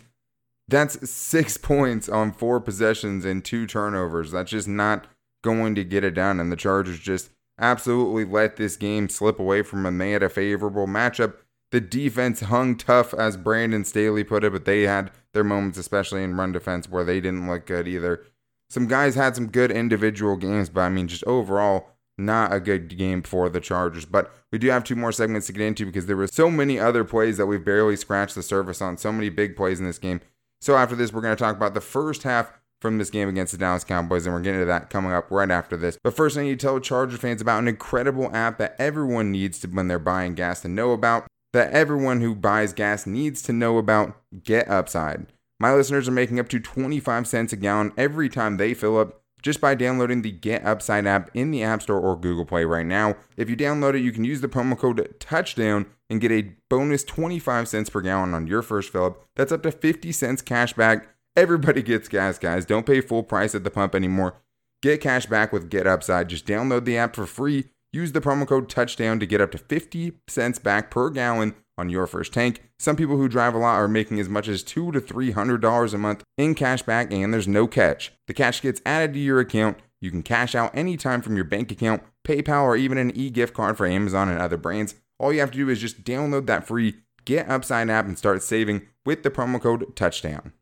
that's 0.72 1.10
six 1.10 1.58
points 1.58 2.10
on 2.10 2.32
four 2.32 2.60
possessions 2.60 3.26
and 3.26 3.46
two 3.46 3.68
turnovers. 3.68 4.32
That's 4.32 4.52
just 4.52 4.68
not 4.68 5.06
going 5.44 5.76
to 5.76 5.84
get 5.84 6.04
it 6.04 6.16
done. 6.16 6.40
And 6.40 6.52
the 6.52 6.56
Chargers 6.56 7.00
just 7.00 7.30
absolutely 7.60 8.26
let 8.26 8.56
this 8.56 8.78
game 8.78 9.10
slip 9.10 9.40
away 9.40 9.62
from 9.62 9.84
them. 9.84 9.98
They 9.98 10.12
had 10.12 10.24
a 10.24 10.30
favorable 10.30 10.88
matchup. 10.88 11.36
The 11.72 11.80
defense 11.80 12.42
hung 12.42 12.76
tough, 12.76 13.14
as 13.14 13.38
Brandon 13.38 13.86
Staley 13.86 14.24
put 14.24 14.44
it, 14.44 14.52
but 14.52 14.66
they 14.66 14.82
had 14.82 15.12
their 15.34 15.44
moments, 15.44 15.78
especially 15.78 16.24
in 16.24 16.36
run 16.36 16.52
defense, 16.52 16.90
where 16.90 17.06
they 17.06 17.22
didn't 17.22 17.48
look 17.48 17.66
good 17.66 17.88
either. 17.88 18.24
Some 18.70 18.88
guys 18.88 19.16
had 19.16 19.36
some 19.36 19.48
good 19.48 19.72
individual 19.72 20.36
games, 20.36 20.70
but 20.70 20.82
I 20.82 20.90
mean, 20.90 21.08
just 21.08 21.24
overall, 21.26 21.90
not 22.18 22.54
a 22.54 22.60
good 22.60 22.98
game 22.98 23.24
for 23.24 23.50
the 23.50 23.60
Chargers. 23.60 24.06
But 24.06 24.34
we 24.52 24.58
do 24.58 24.70
have 24.70 24.84
two 24.84 24.96
more 24.96 25.12
segments 25.12 25.48
to 25.48 25.54
get 25.54 25.66
into 25.66 25.86
because 25.86 26.06
there 26.06 26.18
were 26.18 26.28
so 26.28 26.50
many 26.50 26.78
other 26.78 27.04
plays 27.04 27.38
that 27.38 27.46
we've 27.46 27.64
barely 27.64 27.96
scratched 27.96 28.36
the 28.36 28.44
surface 28.44 28.82
on. 28.82 28.98
So 28.98 29.12
many 29.12 29.30
big 29.30 29.56
plays 29.56 29.80
in 29.80 29.86
this 29.86 29.98
game. 29.98 30.22
So 30.62 30.76
after 30.78 30.96
this, 30.96 31.12
we're 31.12 31.22
going 31.22 31.36
to 31.36 31.44
talk 31.44 31.56
about 31.56 31.74
the 31.74 31.82
first 31.82 32.22
half 32.24 32.52
from 32.80 33.00
this 33.00 33.10
game 33.10 33.28
against 33.28 33.52
the 33.52 33.58
Dallas 33.58 33.84
Cowboys, 33.84 34.26
and 34.26 34.34
we're 34.34 34.42
getting 34.42 34.60
to 34.60 34.66
that 34.66 34.90
coming 34.90 35.12
up 35.12 35.30
right 35.32 35.50
after 35.50 35.76
this. 35.76 35.98
But 36.04 36.16
first, 36.16 36.38
I 36.38 36.44
need 36.44 36.60
to 36.60 36.66
tell 36.66 36.80
Charger 36.80 37.18
fans 37.18 37.42
about 37.42 37.60
an 37.60 37.68
incredible 37.68 38.34
app 38.36 38.58
that 38.60 38.76
everyone 38.78 39.32
needs 39.32 39.60
to 39.60 39.68
when 39.68 39.88
they're 39.88 40.00
buying 40.00 40.36
gas 40.36 40.62
to 40.62 40.68
know 40.68 40.92
about, 40.92 41.28
that 41.54 41.72
everyone 41.72 42.22
who 42.22 42.36
buys 42.36 42.74
gas 42.74 43.06
needs 43.08 43.42
to 43.44 43.54
know 43.54 43.78
about 43.78 44.16
Get 44.44 44.70
Upside. 44.70 45.28
My 45.60 45.74
listeners 45.74 46.08
are 46.08 46.12
making 46.12 46.40
up 46.40 46.50
to 46.50 46.60
25 46.60 47.28
cents 47.28 47.54
a 47.54 47.56
gallon 47.56 47.92
every 47.98 48.30
time 48.30 48.58
they 48.58 48.74
fill 48.74 48.98
up 48.98 49.21
just 49.42 49.62
by 49.62 49.76
downloading 49.76 50.22
the 50.22 50.32
Get 50.32 50.66
Upside 50.66 51.08
app 51.08 51.30
in 51.34 51.52
the 51.52 51.64
App 51.64 51.82
Store 51.82 52.00
or 52.00 52.16
Google 52.16 52.46
Play 52.46 52.66
right 52.66 52.86
now. 52.86 53.16
If 53.38 53.50
you 53.50 53.58
download 53.58 53.96
it, 53.96 54.02
you 54.02 54.12
can 54.12 54.24
use 54.24 54.42
the 54.42 54.48
promo 54.48 54.78
code 54.78 55.16
TOUCHDOWN 55.20 55.88
and 56.10 56.22
get 56.22 56.32
a 56.32 56.52
bonus 56.70 57.04
25 57.04 57.68
cents 57.68 57.90
per 57.90 58.02
gallon 58.02 58.34
on 58.34 58.48
your 58.48 58.62
first 58.62 58.92
fill 58.92 59.06
up. 59.06 59.26
That's 59.36 59.52
up 59.52 59.64
to 59.64 59.72
50 59.72 60.12
cents 60.12 60.42
cash 60.42 60.74
back. 60.74 61.08
Everybody 61.36 61.82
gets 61.82 62.08
gas, 62.08 62.38
guys. 62.38 62.66
Don't 62.66 62.86
pay 62.86 63.02
full 63.02 63.24
price 63.24 63.56
at 63.56 63.64
the 63.64 63.72
pump 63.72 63.96
anymore. 63.96 64.36
Get 64.82 65.02
cash 65.02 65.26
back 65.26 65.54
with 65.54 65.70
Get 65.70 65.88
Upside. 65.88 66.30
Just 66.30 66.46
download 66.46 66.86
the 66.86 66.98
app 66.98 67.16
for 67.16 67.26
free. 67.26 67.66
Use 67.94 68.12
the 68.12 68.22
promo 68.22 68.48
code 68.48 68.70
TOUCHDOWN 68.70 69.20
to 69.20 69.26
get 69.26 69.42
up 69.42 69.52
to 69.52 69.58
50 69.58 70.14
cents 70.28 70.60
back 70.60 70.92
per 70.92 71.10
gallon 71.10 71.56
on 71.82 71.90
your 71.90 72.08
first 72.08 72.32
tank. 72.32 72.62
Some 72.80 72.96
people 72.96 73.18
who 73.18 73.28
drive 73.28 73.54
a 73.54 73.58
lot 73.58 73.76
are 73.76 73.88
making 73.88 74.20
as 74.20 74.30
much 74.30 74.48
as 74.48 74.64
two 74.64 74.92
to 74.94 75.02
three 75.02 75.32
hundred 75.32 75.62
dollars 75.62 75.94
a 75.94 75.98
month 75.98 76.24
in 76.38 76.56
cash 76.56 76.84
back, 76.84 77.12
and 77.12 77.34
there's 77.34 77.48
no 77.48 77.68
catch. 77.68 78.14
The 78.28 78.34
cash 78.34 78.62
gets 78.62 78.82
added 78.86 79.14
to 79.14 79.20
your 79.20 79.40
account. 79.40 79.80
You 80.00 80.12
can 80.12 80.24
cash 80.24 80.56
out 80.56 80.76
anytime 80.76 81.22
from 81.22 81.36
your 81.36 81.46
bank 81.46 81.72
account, 81.72 82.04
PayPal, 82.24 82.64
or 82.64 82.78
even 82.78 82.98
an 82.98 83.12
e-gift 83.16 83.54
card 83.54 83.78
for 83.78 83.86
Amazon 83.86 84.30
and 84.30 84.40
other 84.40 84.58
brands. 84.58 84.96
All 85.20 85.34
you 85.34 85.42
have 85.42 85.52
to 85.52 85.58
do 85.58 85.70
is 85.70 85.82
just 85.82 86.04
download 86.04 86.46
that 86.46 86.66
free 86.66 86.96
Get 87.26 87.50
Upside 87.50 87.90
app 87.90 88.06
and 88.06 88.18
start 88.18 88.42
saving 88.42 88.88
with 89.06 89.24
the 89.24 89.30
promo 89.30 89.62
code 89.62 89.96
Touchdown. 89.96 90.54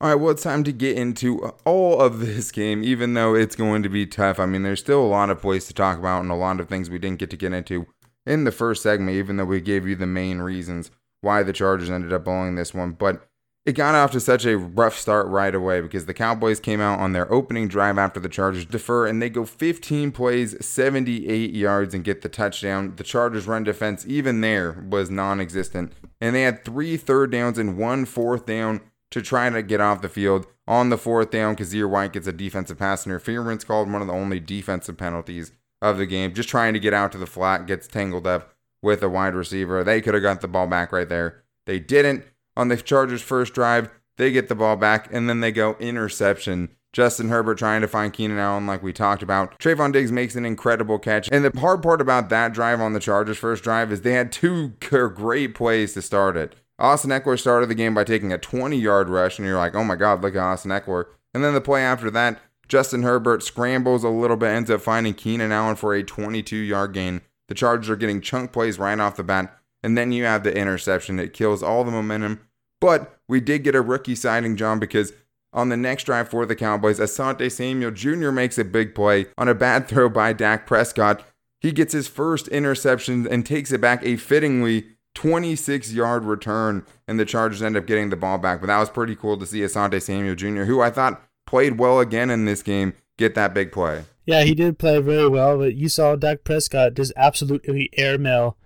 All 0.00 0.10
right, 0.10 0.14
well, 0.14 0.30
it's 0.30 0.44
time 0.44 0.62
to 0.62 0.72
get 0.72 0.96
into 0.96 1.40
all 1.64 2.00
of 2.00 2.20
this 2.20 2.52
game, 2.52 2.84
even 2.84 3.14
though 3.14 3.34
it's 3.34 3.56
going 3.56 3.82
to 3.82 3.88
be 3.88 4.06
tough. 4.06 4.38
I 4.38 4.46
mean, 4.46 4.62
there's 4.62 4.78
still 4.78 5.02
a 5.02 5.08
lot 5.08 5.28
of 5.28 5.40
plays 5.40 5.66
to 5.66 5.74
talk 5.74 5.98
about 5.98 6.22
and 6.22 6.30
a 6.30 6.36
lot 6.36 6.60
of 6.60 6.68
things 6.68 6.88
we 6.88 7.00
didn't 7.00 7.18
get 7.18 7.30
to 7.30 7.36
get 7.36 7.52
into 7.52 7.88
in 8.28 8.44
the 8.44 8.52
first 8.52 8.82
segment, 8.82 9.16
even 9.16 9.36
though 9.36 9.44
we 9.44 9.60
gave 9.60 9.86
you 9.86 9.96
the 9.96 10.06
main 10.06 10.38
reasons 10.38 10.90
why 11.20 11.42
the 11.42 11.52
Chargers 11.52 11.90
ended 11.90 12.12
up 12.12 12.24
blowing 12.24 12.54
this 12.54 12.74
one. 12.74 12.92
But 12.92 13.28
it 13.66 13.72
got 13.72 13.94
off 13.94 14.12
to 14.12 14.20
such 14.20 14.46
a 14.46 14.56
rough 14.56 14.96
start 14.96 15.26
right 15.26 15.54
away 15.54 15.80
because 15.80 16.06
the 16.06 16.14
Cowboys 16.14 16.58
came 16.60 16.80
out 16.80 17.00
on 17.00 17.12
their 17.12 17.30
opening 17.30 17.68
drive 17.68 17.98
after 17.98 18.18
the 18.18 18.28
Chargers 18.28 18.64
defer 18.64 19.06
and 19.06 19.20
they 19.20 19.28
go 19.28 19.44
15 19.44 20.12
plays, 20.12 20.64
78 20.64 21.52
yards, 21.52 21.92
and 21.92 22.04
get 22.04 22.22
the 22.22 22.28
touchdown. 22.28 22.94
The 22.96 23.04
Chargers' 23.04 23.46
run 23.46 23.64
defense, 23.64 24.06
even 24.06 24.40
there, 24.40 24.86
was 24.88 25.10
non 25.10 25.40
existent. 25.40 25.92
And 26.20 26.34
they 26.34 26.42
had 26.42 26.64
three 26.64 26.96
third 26.96 27.30
downs 27.30 27.58
and 27.58 27.76
one 27.76 28.04
fourth 28.04 28.46
down 28.46 28.80
to 29.10 29.22
try 29.22 29.50
to 29.50 29.62
get 29.62 29.80
off 29.80 30.02
the 30.02 30.08
field. 30.08 30.46
On 30.66 30.90
the 30.90 30.98
fourth 30.98 31.30
down, 31.30 31.56
Kyzir 31.56 31.88
White 31.88 32.12
gets 32.12 32.26
a 32.26 32.32
defensive 32.32 32.78
pass 32.78 33.06
interference 33.06 33.64
called, 33.64 33.90
one 33.90 34.02
of 34.02 34.08
the 34.08 34.14
only 34.14 34.38
defensive 34.38 34.96
penalties 34.98 35.52
of 35.80 35.98
the 35.98 36.06
game, 36.06 36.34
just 36.34 36.48
trying 36.48 36.74
to 36.74 36.80
get 36.80 36.94
out 36.94 37.12
to 37.12 37.18
the 37.18 37.26
flat, 37.26 37.66
gets 37.66 37.86
tangled 37.86 38.26
up 38.26 38.54
with 38.82 39.02
a 39.02 39.08
wide 39.08 39.34
receiver. 39.34 39.84
They 39.84 40.00
could 40.00 40.14
have 40.14 40.22
got 40.22 40.40
the 40.40 40.48
ball 40.48 40.66
back 40.66 40.92
right 40.92 41.08
there. 41.08 41.42
They 41.66 41.78
didn't. 41.78 42.24
On 42.56 42.68
the 42.68 42.76
Chargers' 42.76 43.22
first 43.22 43.54
drive, 43.54 43.90
they 44.16 44.32
get 44.32 44.48
the 44.48 44.54
ball 44.54 44.76
back 44.76 45.12
and 45.12 45.28
then 45.28 45.40
they 45.40 45.52
go 45.52 45.76
interception. 45.78 46.70
Justin 46.92 47.28
Herbert 47.28 47.58
trying 47.58 47.82
to 47.82 47.88
find 47.88 48.12
Keenan 48.12 48.38
Allen, 48.38 48.66
like 48.66 48.82
we 48.82 48.92
talked 48.92 49.22
about. 49.22 49.58
Trevon 49.58 49.92
Diggs 49.92 50.10
makes 50.10 50.34
an 50.34 50.44
incredible 50.44 50.98
catch. 50.98 51.28
And 51.30 51.44
the 51.44 51.60
hard 51.60 51.82
part 51.82 52.00
about 52.00 52.30
that 52.30 52.52
drive 52.52 52.80
on 52.80 52.94
the 52.94 53.00
Chargers' 53.00 53.36
first 53.36 53.62
drive 53.62 53.92
is 53.92 54.00
they 54.00 54.14
had 54.14 54.32
two 54.32 54.68
great 54.80 55.54
plays 55.54 55.94
to 55.94 56.02
start 56.02 56.36
it. 56.36 56.56
Austin 56.78 57.10
Ekeler 57.10 57.38
started 57.38 57.68
the 57.68 57.74
game 57.74 57.94
by 57.94 58.04
taking 58.04 58.32
a 58.32 58.38
20 58.38 58.78
yard 58.78 59.08
rush, 59.08 59.38
and 59.38 59.46
you're 59.46 59.58
like, 59.58 59.74
oh 59.74 59.84
my 59.84 59.96
God, 59.96 60.22
look 60.22 60.34
at 60.34 60.42
Austin 60.42 60.70
Ekeler. 60.70 61.06
And 61.34 61.44
then 61.44 61.54
the 61.54 61.60
play 61.60 61.82
after 61.82 62.10
that, 62.10 62.40
Justin 62.68 63.02
Herbert 63.02 63.42
scrambles 63.42 64.04
a 64.04 64.08
little 64.08 64.36
bit, 64.36 64.48
ends 64.48 64.70
up 64.70 64.80
finding 64.80 65.14
Keenan 65.14 65.52
Allen 65.52 65.76
for 65.76 65.94
a 65.94 66.02
22 66.02 66.56
yard 66.56 66.92
gain. 66.92 67.22
The 67.48 67.54
Chargers 67.54 67.88
are 67.90 67.96
getting 67.96 68.20
chunk 68.20 68.52
plays 68.52 68.78
right 68.78 68.98
off 68.98 69.16
the 69.16 69.24
bat. 69.24 69.58
And 69.82 69.96
then 69.96 70.12
you 70.12 70.24
have 70.24 70.44
the 70.44 70.56
interception. 70.56 71.18
It 71.18 71.32
kills 71.32 71.62
all 71.62 71.84
the 71.84 71.90
momentum. 71.90 72.40
But 72.80 73.18
we 73.28 73.40
did 73.40 73.64
get 73.64 73.74
a 73.74 73.80
rookie 73.80 74.14
signing, 74.14 74.56
John, 74.56 74.78
because 74.78 75.12
on 75.52 75.68
the 75.68 75.76
next 75.76 76.04
drive 76.04 76.28
for 76.28 76.44
the 76.46 76.56
Cowboys, 76.56 76.98
Asante 76.98 77.50
Samuel 77.50 77.90
Jr. 77.90 78.30
makes 78.30 78.58
a 78.58 78.64
big 78.64 78.94
play 78.94 79.26
on 79.36 79.48
a 79.48 79.54
bad 79.54 79.88
throw 79.88 80.08
by 80.08 80.32
Dak 80.32 80.66
Prescott. 80.66 81.24
He 81.60 81.72
gets 81.72 81.92
his 81.92 82.06
first 82.06 82.48
interception 82.48 83.26
and 83.26 83.44
takes 83.44 83.72
it 83.72 83.80
back 83.80 84.04
a 84.04 84.16
fittingly 84.16 84.86
26 85.14 85.92
yard 85.92 86.24
return, 86.24 86.84
and 87.08 87.18
the 87.18 87.24
Chargers 87.24 87.62
end 87.62 87.76
up 87.76 87.86
getting 87.86 88.10
the 88.10 88.16
ball 88.16 88.38
back. 88.38 88.60
But 88.60 88.68
that 88.68 88.78
was 88.78 88.90
pretty 88.90 89.16
cool 89.16 89.36
to 89.38 89.46
see 89.46 89.60
Asante 89.60 90.00
Samuel 90.00 90.36
Jr., 90.36 90.64
who 90.64 90.80
I 90.80 90.90
thought 90.90 91.27
played 91.48 91.78
well 91.78 91.98
again 91.98 92.28
in 92.28 92.44
this 92.44 92.62
game, 92.62 92.92
get 93.16 93.34
that 93.34 93.54
big 93.54 93.72
play. 93.72 94.04
Yeah, 94.26 94.42
he 94.42 94.54
did 94.54 94.78
play 94.78 95.00
very 95.00 95.26
well, 95.26 95.56
but 95.56 95.74
you 95.74 95.88
saw 95.88 96.14
Dak 96.14 96.44
Prescott 96.44 96.92
just 96.92 97.10
absolutely 97.16 97.88
airmail 97.96 98.58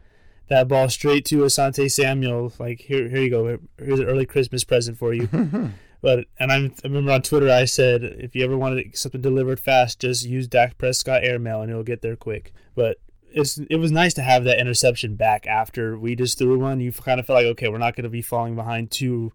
that 0.49 0.67
ball 0.67 0.89
straight 0.89 1.25
to 1.27 1.39
Asante 1.39 1.89
Samuel. 1.89 2.53
Like 2.59 2.81
here, 2.81 3.09
here 3.09 3.23
you 3.23 3.31
go. 3.31 3.59
Here's 3.79 4.01
an 4.01 4.07
early 4.07 4.27
Christmas 4.27 4.65
present 4.65 4.99
for 4.99 5.15
you. 5.15 5.29
but 6.03 6.27
and 6.41 6.51
I'm, 6.51 6.75
I 6.83 6.89
remember 6.89 7.13
on 7.13 7.23
Twitter 7.23 7.49
I 7.49 7.67
said 7.67 8.03
if 8.03 8.35
you 8.35 8.45
ever 8.45 8.59
wanted 8.59 8.97
something 8.97 9.21
delivered 9.21 9.61
fast, 9.61 10.01
just 10.01 10.27
use 10.27 10.49
Dak 10.49 10.77
Prescott 10.77 11.23
airmail 11.23 11.63
and 11.63 11.71
it'll 11.71 11.85
get 11.85 12.03
there 12.03 12.17
quick. 12.17 12.53
But 12.75 12.97
it's 13.31 13.59
it 13.71 13.77
was 13.77 13.93
nice 13.93 14.15
to 14.15 14.23
have 14.23 14.43
that 14.43 14.59
interception 14.59 15.15
back 15.15 15.47
after 15.47 15.97
we 15.97 16.17
just 16.17 16.37
threw 16.37 16.59
one. 16.59 16.81
You 16.81 16.91
kind 16.91 17.21
of 17.21 17.27
felt 17.27 17.37
like 17.37 17.47
okay, 17.47 17.69
we're 17.69 17.79
not 17.79 17.95
going 17.95 18.03
to 18.03 18.11
be 18.11 18.23
falling 18.23 18.57
behind 18.57 18.91
too 18.91 19.33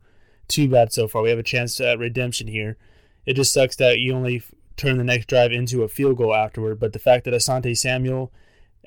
too 0.50 0.68
bad 0.68 0.92
so 0.92 1.08
far. 1.08 1.22
We 1.22 1.30
have 1.30 1.40
a 1.40 1.44
chance 1.44 1.80
at 1.80 1.98
redemption 1.98 2.48
here. 2.48 2.76
It 3.28 3.36
just 3.36 3.54
sucks 3.54 3.76
that 3.76 4.00
you 4.00 4.14
only 4.14 4.42
turn 4.78 4.98
the 4.98 5.04
next 5.04 5.28
drive 5.28 5.52
into 5.52 5.84
a 5.84 5.90
field 5.90 6.18
goal 6.18 6.34
afterward. 6.34 6.80
But 6.80 6.94
the 6.94 7.00
fact 7.00 7.26
that 7.26 7.34
Asante 7.34 7.78
Samuel, 7.78 8.32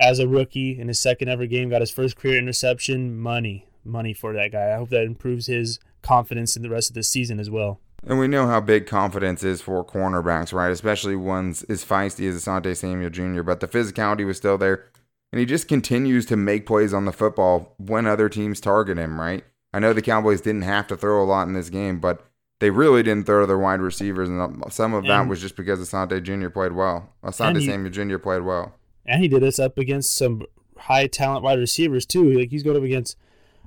as 0.01 0.19
a 0.19 0.27
rookie 0.27 0.81
in 0.81 0.89
his 0.89 0.99
second 0.99 1.29
ever 1.29 1.47
game, 1.47 1.69
got 1.69 1.83
his 1.83 1.91
first 1.91 2.17
career 2.17 2.39
interception, 2.39 3.19
money, 3.21 3.69
money 3.85 4.15
for 4.15 4.33
that 4.33 4.51
guy. 4.51 4.73
I 4.73 4.77
hope 4.77 4.89
that 4.89 5.05
improves 5.05 5.47
his 5.47 5.79
confidence 6.03 6.57
in 6.57 6.63
the 6.63 6.71
rest 6.71 6.89
of 6.89 6.95
the 6.95 7.03
season 7.03 7.39
as 7.39 7.51
well. 7.51 7.81
And 8.03 8.19
we 8.19 8.29
know 8.29 8.47
how 8.47 8.61
big 8.61 8.87
confidence 8.87 9.45
is 9.45 9.61
for 9.61 9.85
cornerbacks, 9.85 10.55
right? 10.55 10.71
Especially 10.71 11.17
ones 11.17 11.63
as 11.65 11.85
feisty 11.85 12.27
as 12.27 12.43
Asante 12.43 12.75
Samuel 12.75 13.11
Jr. 13.11 13.43
But 13.43 13.61
the 13.61 13.69
physicality 13.69 14.25
was 14.25 14.39
still 14.39 14.57
there. 14.57 14.87
And 15.33 15.39
he 15.39 15.45
just 15.45 15.69
continues 15.69 16.25
to 16.27 16.37
make 16.37 16.65
plays 16.65 16.95
on 16.95 17.05
the 17.05 17.13
football 17.13 17.75
when 17.77 18.07
other 18.07 18.31
teams 18.31 18.59
target 18.59 18.97
him, 18.97 19.21
right? 19.21 19.45
I 19.75 19.81
know 19.81 19.93
the 19.93 20.03
Cowboys 20.03 20.41
didn't 20.41 20.63
have 20.63 20.87
to 20.89 20.97
throw 20.97 21.23
a 21.23 21.27
lot 21.27 21.47
in 21.47 21.53
this 21.53 21.69
game, 21.69 22.01
but 22.01 22.27
they 22.61 22.71
really 22.71 23.03
didn't 23.03 23.27
throw 23.27 23.47
their 23.47 23.59
wide 23.59 23.81
receivers, 23.81 24.29
and 24.29 24.63
some 24.71 24.95
of 24.95 25.05
that 25.07 25.27
was 25.27 25.41
just 25.41 25.57
because 25.57 25.81
Asante 25.81 26.23
Jr. 26.23 26.51
played 26.51 26.73
well. 26.73 27.13
Asante 27.25 27.65
Samuel 27.65 27.91
Jr. 27.91 28.19
played 28.19 28.43
well, 28.43 28.75
and 29.05 29.21
he 29.21 29.29
did 29.29 29.43
this 29.43 29.59
up 29.59 29.77
against 29.79 30.15
some 30.15 30.43
high 30.77 31.07
talent 31.07 31.43
wide 31.43 31.59
receivers 31.59 32.07
too. 32.07 32.39
Like 32.39 32.51
he's 32.51 32.63
going 32.63 32.77
up 32.77 32.83
against 32.83 33.17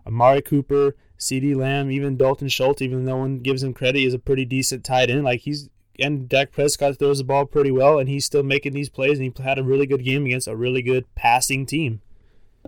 Amari 0.05 0.41
Cooper, 0.41 0.95
CeeDee 1.19 1.55
Lamb, 1.55 1.91
even 1.91 2.17
Dalton 2.17 2.47
Schultz. 2.47 2.81
Even 2.81 3.05
though 3.05 3.13
no 3.13 3.17
one 3.17 3.39
gives 3.39 3.63
him 3.63 3.73
credit, 3.73 3.99
he's 3.99 4.13
a 4.13 4.19
pretty 4.19 4.45
decent 4.45 4.83
tight 4.83 5.09
end. 5.09 5.23
Like 5.23 5.41
he's 5.41 5.69
and 5.99 6.29
Dak 6.29 6.51
Prescott 6.51 6.97
throws 6.97 7.17
the 7.17 7.23
ball 7.23 7.45
pretty 7.45 7.71
well, 7.71 7.97
and 7.97 8.07
he's 8.07 8.25
still 8.25 8.43
making 8.43 8.73
these 8.73 8.89
plays, 8.89 9.17
and 9.17 9.23
he 9.35 9.43
had 9.43 9.57
a 9.57 9.63
really 9.63 9.87
good 9.87 10.03
game 10.03 10.27
against 10.27 10.47
a 10.47 10.55
really 10.55 10.83
good 10.83 11.05
passing 11.15 11.65
team. 11.65 12.01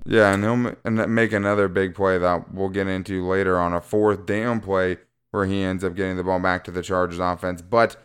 Yeah, 0.05 0.33
and 0.33 0.43
he'll 0.43 0.75
and 0.83 1.13
make 1.13 1.33
another 1.33 1.67
big 1.67 1.93
play 1.93 2.17
that 2.17 2.51
we'll 2.51 2.69
get 2.69 2.87
into 2.87 3.25
later 3.25 3.59
on 3.59 3.73
a 3.73 3.79
fourth 3.79 4.25
down 4.25 4.59
play 4.59 4.97
where 5.35 5.45
he 5.45 5.61
ends 5.61 5.83
up 5.83 5.95
getting 5.95 6.17
the 6.17 6.23
ball 6.23 6.39
back 6.39 6.63
to 6.63 6.71
the 6.71 6.81
Chargers 6.81 7.19
offense. 7.19 7.61
But 7.61 7.97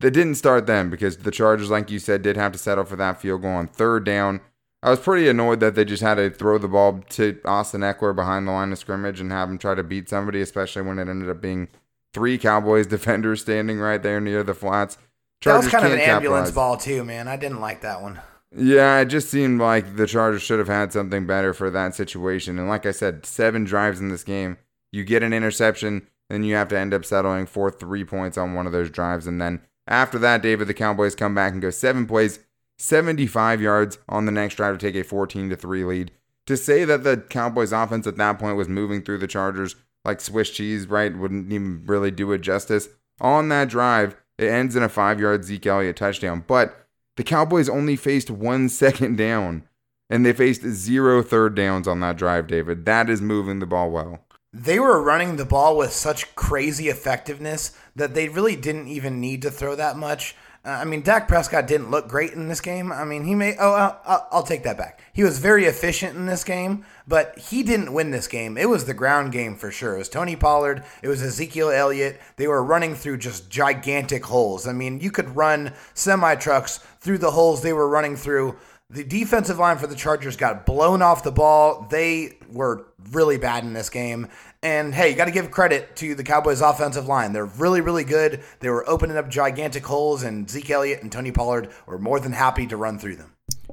they 0.00 0.10
didn't 0.10 0.34
start 0.34 0.66
then 0.66 0.90
because 0.90 1.18
the 1.18 1.30
Chargers, 1.30 1.70
like 1.70 1.90
you 1.90 1.98
said, 1.98 2.22
did 2.22 2.36
have 2.36 2.52
to 2.52 2.58
settle 2.58 2.84
for 2.84 2.96
that 2.96 3.20
field 3.20 3.42
goal 3.42 3.52
on 3.52 3.68
third 3.68 4.04
down. 4.04 4.40
I 4.82 4.90
was 4.90 5.00
pretty 5.00 5.28
annoyed 5.28 5.60
that 5.60 5.74
they 5.74 5.84
just 5.84 6.02
had 6.02 6.16
to 6.16 6.28
throw 6.30 6.58
the 6.58 6.68
ball 6.68 7.00
to 7.10 7.40
Austin 7.44 7.80
Ekeler 7.80 8.14
behind 8.14 8.46
the 8.46 8.52
line 8.52 8.72
of 8.72 8.78
scrimmage 8.78 9.20
and 9.20 9.32
have 9.32 9.48
him 9.48 9.58
try 9.58 9.74
to 9.74 9.82
beat 9.82 10.08
somebody, 10.08 10.40
especially 10.42 10.82
when 10.82 10.98
it 10.98 11.08
ended 11.08 11.30
up 11.30 11.40
being 11.40 11.68
three 12.12 12.36
Cowboys 12.36 12.86
defenders 12.88 13.40
standing 13.40 13.78
right 13.78 14.02
there 14.02 14.20
near 14.20 14.42
the 14.42 14.54
flats. 14.54 14.98
Chargers 15.40 15.70
that 15.70 15.74
was 15.74 15.82
kind 15.82 15.86
of 15.86 15.98
an 15.98 16.00
ambulance 16.00 16.50
capitalize. 16.50 16.52
ball 16.52 16.76
too, 16.76 17.04
man. 17.04 17.28
I 17.28 17.36
didn't 17.36 17.60
like 17.60 17.80
that 17.82 18.02
one. 18.02 18.20
Yeah, 18.54 19.00
it 19.00 19.06
just 19.06 19.28
seemed 19.28 19.60
like 19.60 19.96
the 19.96 20.06
Chargers 20.06 20.42
should 20.42 20.58
have 20.58 20.68
had 20.68 20.92
something 20.92 21.26
better 21.26 21.52
for 21.52 21.68
that 21.70 21.94
situation. 21.94 22.58
And 22.58 22.68
like 22.68 22.86
I 22.86 22.92
said, 22.92 23.26
seven 23.26 23.64
drives 23.64 24.00
in 24.00 24.08
this 24.08 24.24
game. 24.24 24.56
You 24.92 25.04
get 25.04 25.22
an 25.22 25.32
interception, 25.32 26.06
then 26.28 26.44
you 26.44 26.54
have 26.54 26.68
to 26.68 26.78
end 26.78 26.92
up 26.92 27.04
settling 27.04 27.46
for 27.46 27.70
three 27.70 28.04
points 28.04 28.36
on 28.36 28.54
one 28.54 28.66
of 28.66 28.72
those 28.72 28.90
drives. 28.90 29.26
And 29.26 29.40
then 29.40 29.60
after 29.86 30.18
that, 30.18 30.42
David, 30.42 30.68
the 30.68 30.74
Cowboys 30.74 31.14
come 31.14 31.34
back 31.34 31.52
and 31.52 31.62
go 31.62 31.70
seven 31.70 32.06
plays, 32.06 32.40
75 32.78 33.60
yards 33.60 33.98
on 34.08 34.26
the 34.26 34.32
next 34.32 34.56
drive 34.56 34.78
to 34.78 34.86
take 34.86 35.00
a 35.00 35.04
14 35.04 35.50
to 35.50 35.56
3 35.56 35.84
lead. 35.84 36.10
To 36.46 36.56
say 36.56 36.84
that 36.84 37.04
the 37.04 37.16
Cowboys 37.16 37.72
offense 37.72 38.06
at 38.06 38.16
that 38.16 38.38
point 38.38 38.56
was 38.56 38.68
moving 38.68 39.02
through 39.02 39.18
the 39.18 39.26
Chargers 39.26 39.74
like 40.04 40.20
Swiss 40.20 40.50
cheese, 40.50 40.86
right, 40.86 41.16
wouldn't 41.16 41.52
even 41.52 41.82
really 41.86 42.10
do 42.10 42.30
it 42.32 42.38
justice. 42.38 42.88
On 43.20 43.48
that 43.48 43.68
drive, 43.68 44.16
it 44.38 44.48
ends 44.48 44.76
in 44.76 44.82
a 44.82 44.88
five 44.88 45.18
yard 45.18 45.44
Zeke 45.44 45.66
Elliott 45.66 45.96
touchdown. 45.96 46.44
But 46.46 46.86
the 47.16 47.24
Cowboys 47.24 47.68
only 47.68 47.96
faced 47.96 48.30
one 48.30 48.68
second 48.68 49.16
down, 49.16 49.64
and 50.08 50.24
they 50.24 50.32
faced 50.32 50.62
zero 50.62 51.22
third 51.22 51.54
downs 51.54 51.88
on 51.88 52.00
that 52.00 52.16
drive, 52.16 52.46
David. 52.46 52.84
That 52.84 53.10
is 53.10 53.20
moving 53.20 53.58
the 53.58 53.66
ball 53.66 53.90
well. 53.90 54.25
They 54.58 54.80
were 54.80 55.02
running 55.02 55.36
the 55.36 55.44
ball 55.44 55.76
with 55.76 55.92
such 55.92 56.34
crazy 56.34 56.88
effectiveness 56.88 57.76
that 57.94 58.14
they 58.14 58.30
really 58.30 58.56
didn't 58.56 58.88
even 58.88 59.20
need 59.20 59.42
to 59.42 59.50
throw 59.50 59.74
that 59.74 59.98
much. 59.98 60.34
Uh, 60.64 60.70
I 60.70 60.84
mean, 60.86 61.02
Dak 61.02 61.28
Prescott 61.28 61.66
didn't 61.66 61.90
look 61.90 62.08
great 62.08 62.32
in 62.32 62.48
this 62.48 62.62
game. 62.62 62.90
I 62.90 63.04
mean, 63.04 63.24
he 63.24 63.34
may. 63.34 63.54
Oh, 63.58 63.72
I'll, 63.72 64.28
I'll, 64.32 64.42
take 64.42 64.62
that 64.62 64.78
back. 64.78 65.02
He 65.12 65.22
was 65.22 65.40
very 65.40 65.66
efficient 65.66 66.16
in 66.16 66.24
this 66.24 66.42
game, 66.42 66.86
but 67.06 67.38
he 67.38 67.62
didn't 67.62 67.92
win 67.92 68.12
this 68.12 68.28
game. 68.28 68.56
It 68.56 68.70
was 68.70 68.86
the 68.86 68.94
ground 68.94 69.30
game 69.30 69.56
for 69.56 69.70
sure. 69.70 69.96
It 69.96 69.98
was 69.98 70.08
Tony 70.08 70.36
Pollard. 70.36 70.84
It 71.02 71.08
was 71.08 71.22
Ezekiel 71.22 71.68
Elliott. 71.68 72.18
They 72.36 72.48
were 72.48 72.64
running 72.64 72.94
through 72.94 73.18
just 73.18 73.50
gigantic 73.50 74.24
holes. 74.24 74.66
I 74.66 74.72
mean, 74.72 75.00
you 75.00 75.10
could 75.10 75.36
run 75.36 75.74
semi 75.92 76.34
trucks 76.34 76.78
through 77.00 77.18
the 77.18 77.32
holes 77.32 77.62
they 77.62 77.74
were 77.74 77.90
running 77.90 78.16
through. 78.16 78.56
The 78.88 79.04
defensive 79.04 79.58
line 79.58 79.78
for 79.78 79.88
the 79.88 79.96
Chargers 79.96 80.36
got 80.36 80.64
blown 80.64 81.02
off 81.02 81.24
the 81.24 81.32
ball. 81.32 81.88
They 81.90 82.38
were 82.48 82.86
really 83.10 83.36
bad 83.36 83.64
in 83.64 83.72
this 83.72 83.90
game. 83.90 84.28
And 84.62 84.94
hey, 84.94 85.10
you 85.10 85.16
got 85.16 85.26
to 85.26 85.30
give 85.30 85.50
credit 85.50 85.96
to 85.96 86.14
the 86.14 86.24
Cowboys' 86.24 86.60
offensive 86.60 87.06
line. 87.06 87.32
They're 87.32 87.44
really, 87.44 87.80
really 87.80 88.04
good. 88.04 88.42
They 88.60 88.70
were 88.70 88.88
opening 88.88 89.16
up 89.16 89.28
gigantic 89.28 89.86
holes, 89.86 90.22
and 90.22 90.48
Zeke 90.50 90.70
Elliott 90.70 91.02
and 91.02 91.12
Tony 91.12 91.30
Pollard 91.30 91.70
were 91.86 91.98
more 91.98 92.20
than 92.20 92.32
happy 92.32 92.66
to 92.66 92.76
run 92.76 92.98
through 92.98 93.16
them. 93.16 93.32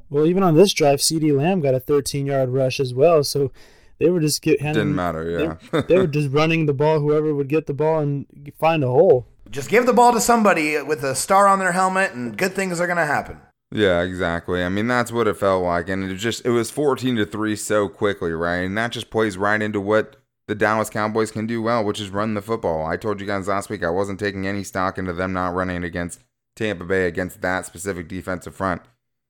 Well, 0.10 0.26
even 0.26 0.44
on 0.44 0.56
this 0.56 0.74
drive, 0.74 1.00
CeeDee 1.00 1.36
Lamb 1.36 1.62
got 1.62 1.74
a 1.74 1.80
13 1.80 2.26
yard 2.26 2.50
rush 2.50 2.80
as 2.80 2.94
well. 2.94 3.24
So 3.24 3.52
they 4.00 4.10
were 4.10 4.20
just 4.20 4.42
get 4.42 4.62
handing, 4.62 4.82
didn't 4.82 4.96
matter. 4.96 5.30
Yeah, 5.30 5.58
they, 5.72 5.82
they 5.82 5.98
were 5.98 6.08
just 6.08 6.30
running 6.32 6.66
the 6.66 6.74
ball. 6.74 7.00
Whoever 7.00 7.34
would 7.34 7.48
get 7.48 7.66
the 7.66 7.74
ball 7.74 8.00
and 8.00 8.26
find 8.60 8.84
a 8.84 8.88
hole. 8.88 9.28
Just 9.50 9.70
give 9.70 9.86
the 9.86 9.94
ball 9.94 10.14
to 10.14 10.22
somebody 10.22 10.82
with 10.82 11.04
a 11.04 11.16
star 11.16 11.48
on 11.48 11.60
their 11.60 11.72
helmet, 11.72 12.12
and 12.14 12.38
good 12.38 12.54
things 12.54 12.80
are 12.80 12.88
going 12.88 12.98
to 12.98 13.06
happen. 13.06 13.40
Yeah, 13.72 14.02
exactly. 14.02 14.64
I 14.64 14.70
mean, 14.70 14.88
that's 14.88 15.12
what 15.12 15.28
it 15.28 15.38
felt 15.38 15.64
like, 15.64 15.90
and 15.90 16.04
it 16.04 16.16
just 16.16 16.46
it 16.46 16.52
was 16.52 16.70
14 16.70 17.16
to 17.16 17.26
three 17.26 17.56
so 17.56 17.90
quickly, 17.90 18.32
right? 18.32 18.58
And 18.58 18.78
that 18.78 18.92
just 18.92 19.10
plays 19.10 19.36
right 19.38 19.62
into 19.62 19.82
what 19.82 20.18
the 20.48 20.56
Dallas 20.56 20.90
Cowboys 20.90 21.32
can 21.32 21.48
do 21.48 21.62
well, 21.62 21.84
which 21.84 22.00
is 22.00 22.10
run 22.10 22.34
the 22.34 22.42
football. 22.42 22.86
I 22.86 22.98
told 22.98 23.22
you 23.22 23.28
guys 23.28 23.48
last 23.48 23.70
week 23.70 23.84
I 23.84 23.90
wasn't 23.90 24.20
taking 24.20 24.46
any 24.46 24.64
stock 24.64 24.98
into 24.98 25.14
them 25.14 25.34
not 25.34 25.56
running 25.56 25.84
against 25.84 26.22
Tampa 26.56 26.84
Bay 26.84 27.08
against 27.08 27.42
that 27.42 27.66
specific 27.66 28.08
defensive 28.08 28.56
front. 28.56 28.82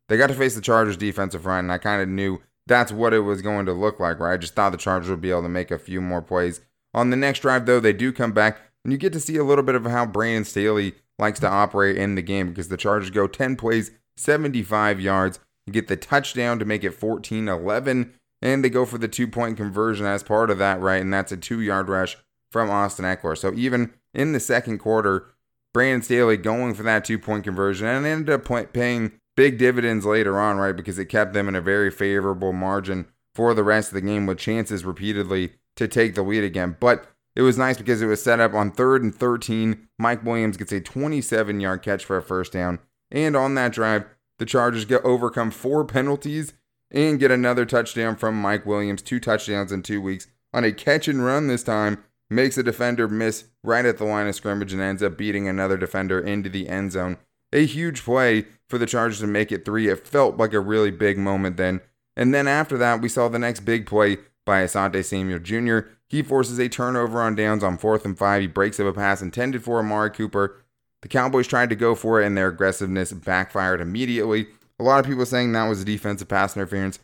They 0.10 0.18
got 0.18 0.28
to 0.28 0.34
face 0.34 0.56
the 0.56 0.62
Chargers 0.62 0.98
defensive 0.98 1.44
front, 1.44 1.66
and 1.66 1.72
I 1.72 1.78
kind 1.78 2.02
of 2.02 2.10
knew 2.10 2.42
that's 2.68 2.92
what 2.92 3.14
it 3.14 3.20
was 3.20 3.42
going 3.42 3.66
to 3.66 3.74
look 3.74 4.00
like, 4.00 4.20
right? 4.20 4.34
I 4.34 4.38
just 4.38 4.56
thought 4.56 4.72
the 4.72 4.78
Chargers 4.78 5.10
would 5.10 5.22
be 5.22 5.32
able 5.32 5.44
to 5.44 5.50
make 5.50 5.72
a 5.72 5.78
few 5.78 6.02
more 6.02 6.22
plays. 6.22 6.62
On 6.94 7.10
the 7.10 7.18
next 7.18 7.40
drive, 7.40 7.66
though, 7.66 7.80
they 7.80 7.94
do 7.94 8.12
come 8.12 8.32
back, 8.32 8.60
and 8.84 8.92
you 8.92 8.98
get 8.98 9.14
to 9.14 9.20
see 9.20 9.38
a 9.38 9.44
little 9.44 9.64
bit 9.64 9.76
of 9.76 9.86
how 9.86 10.06
Brandon 10.06 10.46
Staley 10.46 10.96
likes 11.20 11.40
to 11.40 11.50
operate 11.50 11.98
in 11.98 12.16
the 12.16 12.22
game 12.22 12.50
because 12.50 12.70
the 12.70 12.78
Chargers 12.78 13.10
go 13.10 13.28
10 13.28 13.56
plays, 13.56 13.92
75 14.18 15.00
yards. 15.00 15.40
You 15.66 15.74
get 15.74 15.88
the 15.88 15.96
touchdown 15.96 16.60
to 16.60 16.66
make 16.66 16.84
it 16.84 16.92
14 16.92 17.48
11, 17.48 18.14
and 18.44 18.62
they 18.62 18.70
go 18.70 18.86
for 18.86 18.98
the 18.98 19.08
two 19.08 19.28
point 19.28 19.56
conversion 19.58 20.06
as 20.06 20.22
part 20.22 20.52
of 20.52 20.58
that, 20.58 20.80
right? 20.82 21.02
And 21.02 21.12
that's 21.12 21.32
a 21.32 21.38
two 21.38 21.62
yard 21.62 21.88
rush 21.88 22.18
from 22.52 22.70
Austin 22.70 23.06
Ekeler. 23.06 23.38
So 23.38 23.54
even 23.56 23.94
in 24.14 24.34
the 24.34 24.40
second 24.40 24.80
quarter, 24.80 25.34
Brandon 25.74 26.04
Staley 26.04 26.38
going 26.38 26.76
for 26.76 26.84
that 26.84 27.06
two 27.06 27.18
point 27.18 27.46
conversion 27.46 27.88
and 27.88 28.06
ended 28.06 28.30
up 28.30 28.74
paying 28.74 29.14
big 29.36 29.58
dividends 29.58 30.06
later 30.06 30.40
on, 30.40 30.58
right? 30.58 30.76
Because 30.76 31.00
it 31.00 31.06
kept 31.06 31.34
them 31.34 31.48
in 31.48 31.56
a 31.56 31.62
very 31.62 31.90
favorable 31.90 32.52
margin 32.52 33.08
for 33.34 33.54
the 33.54 33.64
rest 33.64 33.90
of 33.90 33.96
the 33.96 34.02
game 34.02 34.26
with 34.26 34.38
chances 34.38 34.86
repeatedly 34.86 35.54
to 35.78 35.88
take 35.88 36.14
the 36.14 36.22
lead 36.22 36.44
again. 36.44 36.76
But 36.80 37.08
it 37.36 37.42
was 37.42 37.58
nice 37.58 37.78
because 37.78 38.02
it 38.02 38.08
was 38.08 38.22
set 38.22 38.42
up 38.42 38.54
on 38.54 38.72
third 38.72 39.02
and 39.02 39.16
13. 39.16 39.88
Mike 39.98 40.24
Williams 40.24 40.58
gets 40.58 40.74
a 40.74 40.82
27 40.82 41.62
yard 41.62 41.82
catch 41.82 42.04
for 42.04 42.18
a 42.18 42.22
first 42.22 42.52
down. 42.52 42.80
And 43.10 43.38
on 43.38 43.56
that 43.56 43.72
drive, 43.72 44.06
the 44.38 44.46
Chargers 44.46 44.86
get 44.86 45.04
overcome 45.06 45.50
four 45.50 45.86
penalties 45.86 46.54
and 46.94 47.20
get 47.20 47.32
another 47.32 47.66
touchdown 47.66 48.16
from 48.16 48.40
Mike 48.40 48.66
Williams. 48.66 49.02
Two 49.02 49.20
touchdowns 49.20 49.72
in 49.72 49.84
two 49.84 50.02
weeks 50.02 50.28
on 50.54 50.64
a 50.64 50.72
catch 50.72 51.08
and 51.08 51.26
run 51.26 51.48
this 51.48 51.64
time. 51.64 52.04
Makes 52.30 52.58
a 52.58 52.64
defender 52.64 53.08
miss 53.08 53.46
right 53.64 53.86
at 53.86 53.98
the 53.98 54.06
line 54.06 54.28
of 54.28 54.36
scrimmage 54.36 54.74
and 54.74 54.82
ends 54.82 55.04
up 55.04 55.18
beating 55.18 55.48
another 55.48 55.78
defender 55.78 56.20
into 56.20 56.50
the 56.50 56.70
end 56.70 56.92
zone. 56.92 57.18
A 57.52 57.66
huge 57.66 58.04
play 58.04 58.46
for 58.68 58.78
the 58.78 58.88
Chargers 58.88 59.20
to 59.20 59.28
make 59.28 59.52
it 59.52 59.66
three. 59.66 59.88
It 59.88 60.08
felt 60.08 60.38
like 60.38 60.54
a 60.54 60.60
really 60.60 60.90
big 60.90 61.18
moment 61.18 61.58
then. 61.58 61.82
And 62.16 62.34
then 62.34 62.48
after 62.48 62.78
that, 62.78 63.02
we 63.02 63.10
saw 63.10 63.28
the 63.28 63.38
next 63.38 63.62
big 63.62 63.86
play 63.86 64.18
by 64.46 64.64
Asante 64.64 65.04
Samuel 65.04 65.40
Jr. 65.40 65.90
He 66.08 66.22
forces 66.22 66.60
a 66.60 66.70
turnover 66.70 67.22
on 67.22 67.36
downs 67.36 67.64
on 67.64 67.78
fourth 67.78 68.06
and 68.06 68.18
five. 68.18 68.42
He 68.42 68.48
breaks 68.48 68.80
up 68.80 68.88
a 68.88 68.94
pass 68.94 69.22
intended 69.22 69.64
for 69.64 69.80
Amari 69.80 70.12
Cooper. 70.12 70.58
The 71.02 71.08
Cowboys 71.08 71.48
tried 71.48 71.70
to 71.70 71.76
go 71.76 71.96
for 71.96 72.22
it, 72.22 72.26
and 72.26 72.38
their 72.38 72.48
aggressiveness 72.48 73.12
backfired 73.12 73.82
immediately. 73.82 74.48
A 74.84 74.86
lot 74.86 75.00
of 75.00 75.06
people 75.06 75.26
saying 75.26 75.54
that 75.54 75.70
was 75.70 75.82
a 75.82 75.86
defensive 75.86 76.28
pass 76.28 76.58
interference. 76.58 77.00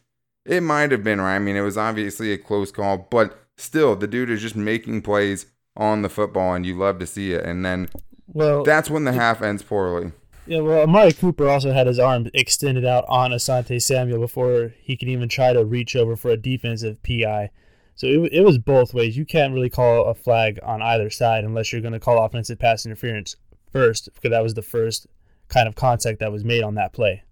It 0.45 0.61
might 0.61 0.91
have 0.91 1.01
been 1.01 1.21
right. 1.21 1.37
I 1.37 1.39
mean, 1.39 1.55
it 1.55 1.61
was 1.61 1.77
obviously 1.77 2.33
a 2.33 2.37
close 2.37 2.73
call, 2.73 3.07
but 3.09 3.39
still, 3.55 3.95
the 3.95 4.05
dude 4.05 4.29
is 4.29 4.41
just 4.41 4.57
making 4.57 5.01
plays 5.01 5.45
on 5.77 6.01
the 6.01 6.09
football, 6.09 6.53
and 6.53 6.65
you 6.65 6.77
love 6.77 6.99
to 6.99 7.07
see 7.07 7.31
it. 7.31 7.45
And 7.45 7.63
then, 7.63 7.87
well, 8.27 8.63
that's 8.63 8.89
when 8.89 9.05
the 9.05 9.13
half 9.13 9.41
ends 9.41 9.63
poorly. 9.63 10.11
Yeah, 10.45 10.59
well, 10.59 10.81
Amari 10.81 11.13
Cooper 11.13 11.47
also 11.47 11.71
had 11.71 11.87
his 11.87 11.99
arm 11.99 12.29
extended 12.33 12.83
out 12.83 13.05
on 13.07 13.31
Asante 13.31 13.81
Samuel 13.81 14.19
before 14.19 14.73
he 14.81 14.97
could 14.97 15.07
even 15.07 15.29
try 15.29 15.53
to 15.53 15.63
reach 15.63 15.95
over 15.95 16.17
for 16.17 16.31
a 16.31 16.37
defensive 16.37 17.01
PI. 17.01 17.49
So 17.95 18.07
it, 18.07 18.33
it 18.33 18.41
was 18.41 18.57
both 18.57 18.93
ways. 18.93 19.15
You 19.15 19.25
can't 19.25 19.53
really 19.53 19.69
call 19.69 20.03
a 20.03 20.13
flag 20.13 20.59
on 20.63 20.81
either 20.81 21.09
side 21.09 21.45
unless 21.45 21.71
you're 21.71 21.81
going 21.81 21.93
to 21.93 21.99
call 22.01 22.25
offensive 22.25 22.59
pass 22.59 22.85
interference 22.85 23.37
first, 23.71 24.09
because 24.13 24.31
that 24.31 24.43
was 24.43 24.55
the 24.55 24.61
first 24.61 25.07
kind 25.47 25.69
of 25.69 25.75
contact 25.75 26.19
that 26.19 26.33
was 26.33 26.43
made 26.43 26.63
on 26.63 26.75
that 26.75 26.91
play. 26.91 27.23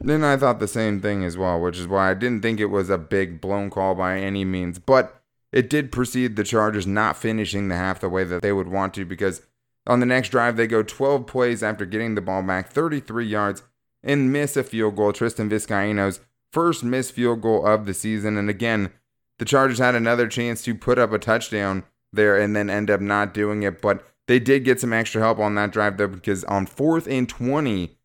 Then 0.00 0.24
I 0.24 0.36
thought 0.36 0.58
the 0.58 0.68
same 0.68 1.00
thing 1.00 1.24
as 1.24 1.38
well, 1.38 1.60
which 1.60 1.78
is 1.78 1.86
why 1.86 2.10
I 2.10 2.14
didn't 2.14 2.42
think 2.42 2.60
it 2.60 2.66
was 2.66 2.90
a 2.90 2.98
big 2.98 3.40
blown 3.40 3.70
call 3.70 3.94
by 3.94 4.18
any 4.18 4.44
means. 4.44 4.78
But 4.78 5.22
it 5.52 5.70
did 5.70 5.92
precede 5.92 6.36
the 6.36 6.44
Chargers 6.44 6.86
not 6.86 7.16
finishing 7.16 7.68
the 7.68 7.76
half 7.76 8.00
the 8.00 8.08
way 8.08 8.24
that 8.24 8.42
they 8.42 8.52
would 8.52 8.68
want 8.68 8.94
to 8.94 9.04
because 9.04 9.42
on 9.86 10.00
the 10.00 10.06
next 10.06 10.30
drive, 10.30 10.56
they 10.56 10.66
go 10.66 10.82
12 10.82 11.26
plays 11.26 11.62
after 11.62 11.84
getting 11.84 12.14
the 12.14 12.20
ball 12.20 12.42
back, 12.42 12.70
33 12.70 13.26
yards, 13.26 13.62
and 14.02 14.32
miss 14.32 14.56
a 14.56 14.64
field 14.64 14.96
goal. 14.96 15.12
Tristan 15.12 15.48
Vizcaino's 15.48 16.20
first 16.50 16.82
missed 16.82 17.12
field 17.12 17.42
goal 17.42 17.66
of 17.66 17.86
the 17.86 17.94
season. 17.94 18.36
And 18.36 18.48
again, 18.50 18.90
the 19.38 19.44
Chargers 19.44 19.78
had 19.78 19.94
another 19.94 20.26
chance 20.26 20.62
to 20.62 20.74
put 20.74 20.98
up 20.98 21.12
a 21.12 21.18
touchdown 21.18 21.84
there 22.12 22.38
and 22.38 22.56
then 22.56 22.70
end 22.70 22.90
up 22.90 23.00
not 23.00 23.34
doing 23.34 23.62
it. 23.62 23.82
But 23.82 24.06
they 24.26 24.38
did 24.38 24.64
get 24.64 24.80
some 24.80 24.92
extra 24.92 25.20
help 25.20 25.38
on 25.38 25.54
that 25.56 25.70
drive, 25.70 25.98
though, 25.98 26.08
because 26.08 26.44
on 26.44 26.66
fourth 26.66 27.06
and 27.06 27.28
20, 27.28 27.96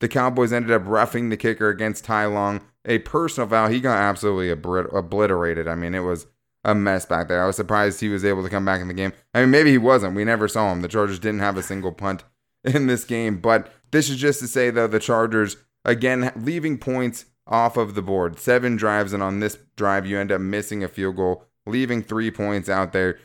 the 0.00 0.08
Cowboys 0.08 0.52
ended 0.52 0.70
up 0.70 0.82
roughing 0.86 1.28
the 1.28 1.36
kicker 1.36 1.68
against 1.68 2.04
Ty 2.04 2.26
Long. 2.26 2.60
A 2.84 2.98
personal 2.98 3.48
foul. 3.48 3.68
He 3.68 3.80
got 3.80 3.98
absolutely 3.98 4.50
obliterated. 4.50 5.66
I 5.66 5.74
mean, 5.74 5.94
it 5.94 6.00
was 6.00 6.26
a 6.64 6.74
mess 6.74 7.06
back 7.06 7.28
there. 7.28 7.42
I 7.42 7.46
was 7.46 7.56
surprised 7.56 8.00
he 8.00 8.08
was 8.08 8.24
able 8.24 8.42
to 8.42 8.50
come 8.50 8.64
back 8.64 8.80
in 8.80 8.88
the 8.88 8.94
game. 8.94 9.12
I 9.34 9.40
mean, 9.40 9.50
maybe 9.50 9.70
he 9.70 9.78
wasn't. 9.78 10.14
We 10.14 10.24
never 10.24 10.48
saw 10.48 10.72
him. 10.72 10.82
The 10.82 10.88
Chargers 10.88 11.18
didn't 11.18 11.40
have 11.40 11.56
a 11.56 11.62
single 11.62 11.92
punt 11.92 12.24
in 12.64 12.86
this 12.86 13.04
game. 13.04 13.38
But 13.38 13.72
this 13.90 14.10
is 14.10 14.16
just 14.16 14.40
to 14.40 14.48
say, 14.48 14.70
though, 14.70 14.86
the 14.86 14.98
Chargers, 14.98 15.56
again, 15.84 16.32
leaving 16.36 16.78
points 16.78 17.26
off 17.46 17.76
of 17.76 17.94
the 17.94 18.02
board. 18.02 18.38
Seven 18.38 18.76
drives, 18.76 19.12
and 19.12 19.22
on 19.22 19.40
this 19.40 19.58
drive, 19.76 20.06
you 20.06 20.18
end 20.18 20.32
up 20.32 20.40
missing 20.40 20.82
a 20.82 20.88
field 20.88 21.16
goal, 21.16 21.44
leaving 21.66 22.02
three 22.02 22.30
points 22.30 22.68
out 22.68 22.92
there. 22.92 23.18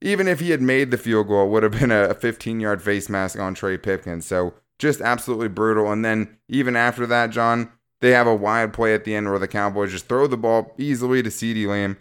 Even 0.00 0.28
if 0.28 0.40
he 0.40 0.50
had 0.50 0.62
made 0.62 0.90
the 0.90 0.98
field 0.98 1.28
goal, 1.28 1.46
it 1.46 1.50
would 1.50 1.62
have 1.62 1.72
been 1.72 1.90
a 1.90 2.14
15 2.14 2.60
yard 2.60 2.82
face 2.82 3.08
mask 3.08 3.38
on 3.38 3.54
Trey 3.54 3.78
Pipkins. 3.78 4.26
So 4.26 4.54
just 4.78 5.00
absolutely 5.00 5.48
brutal. 5.48 5.90
And 5.90 6.04
then 6.04 6.36
even 6.48 6.76
after 6.76 7.06
that, 7.06 7.30
John, 7.30 7.70
They 8.00 8.10
have 8.10 8.26
a 8.26 8.34
wide 8.34 8.72
play 8.74 8.92
at 8.94 9.04
the 9.04 9.14
end 9.14 9.28
where 9.28 9.38
the 9.38 9.48
Cowboys 9.48 9.90
just 9.92 10.06
throw 10.06 10.26
the 10.26 10.36
ball 10.36 10.74
easily 10.76 11.22
to 11.22 11.30
CeeDee 11.30 11.66
Lamb. 11.66 11.96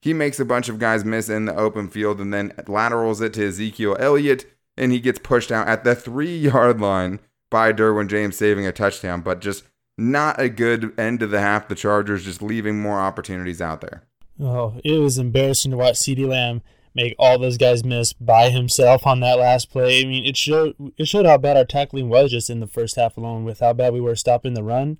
He 0.00 0.14
makes 0.14 0.38
a 0.40 0.44
bunch 0.44 0.68
of 0.68 0.78
guys 0.78 1.04
miss 1.04 1.28
in 1.28 1.44
the 1.44 1.56
open 1.56 1.88
field 1.88 2.20
and 2.20 2.32
then 2.32 2.52
laterals 2.68 3.20
it 3.20 3.34
to 3.34 3.48
Ezekiel 3.48 3.96
Elliott, 3.98 4.46
and 4.76 4.92
he 4.92 5.00
gets 5.00 5.18
pushed 5.18 5.50
out 5.50 5.68
at 5.68 5.84
the 5.84 5.94
three 5.94 6.36
yard 6.38 6.80
line 6.80 7.18
by 7.50 7.72
Derwin 7.72 8.06
James, 8.08 8.36
saving 8.36 8.64
a 8.64 8.72
touchdown. 8.72 9.22
But 9.22 9.40
just 9.40 9.64
not 9.98 10.40
a 10.40 10.48
good 10.48 10.98
end 10.98 11.18
to 11.20 11.26
the 11.26 11.40
half. 11.40 11.68
The 11.68 11.74
Chargers 11.74 12.24
just 12.24 12.40
leaving 12.40 12.80
more 12.80 13.00
opportunities 13.00 13.60
out 13.60 13.80
there. 13.80 14.04
Oh, 14.40 14.80
it 14.84 14.98
was 15.00 15.18
embarrassing 15.18 15.72
to 15.72 15.76
watch 15.76 15.96
CeeDee 15.96 16.28
Lamb 16.28 16.62
make 16.94 17.14
all 17.18 17.38
those 17.38 17.58
guys 17.58 17.84
miss 17.84 18.12
by 18.12 18.50
himself 18.50 19.06
on 19.06 19.20
that 19.20 19.38
last 19.38 19.70
play. 19.70 20.02
I 20.02 20.06
mean, 20.06 20.24
it 20.24 20.36
showed 20.36 20.74
it 20.96 21.06
showed 21.06 21.26
how 21.26 21.38
bad 21.38 21.56
our 21.56 21.64
tackling 21.64 22.08
was 22.08 22.30
just 22.30 22.50
in 22.50 22.60
the 22.60 22.66
first 22.66 22.96
half 22.96 23.16
alone 23.16 23.44
with 23.44 23.60
how 23.60 23.72
bad 23.72 23.92
we 23.92 24.00
were 24.00 24.16
stopping 24.16 24.54
the 24.54 24.62
run. 24.62 24.98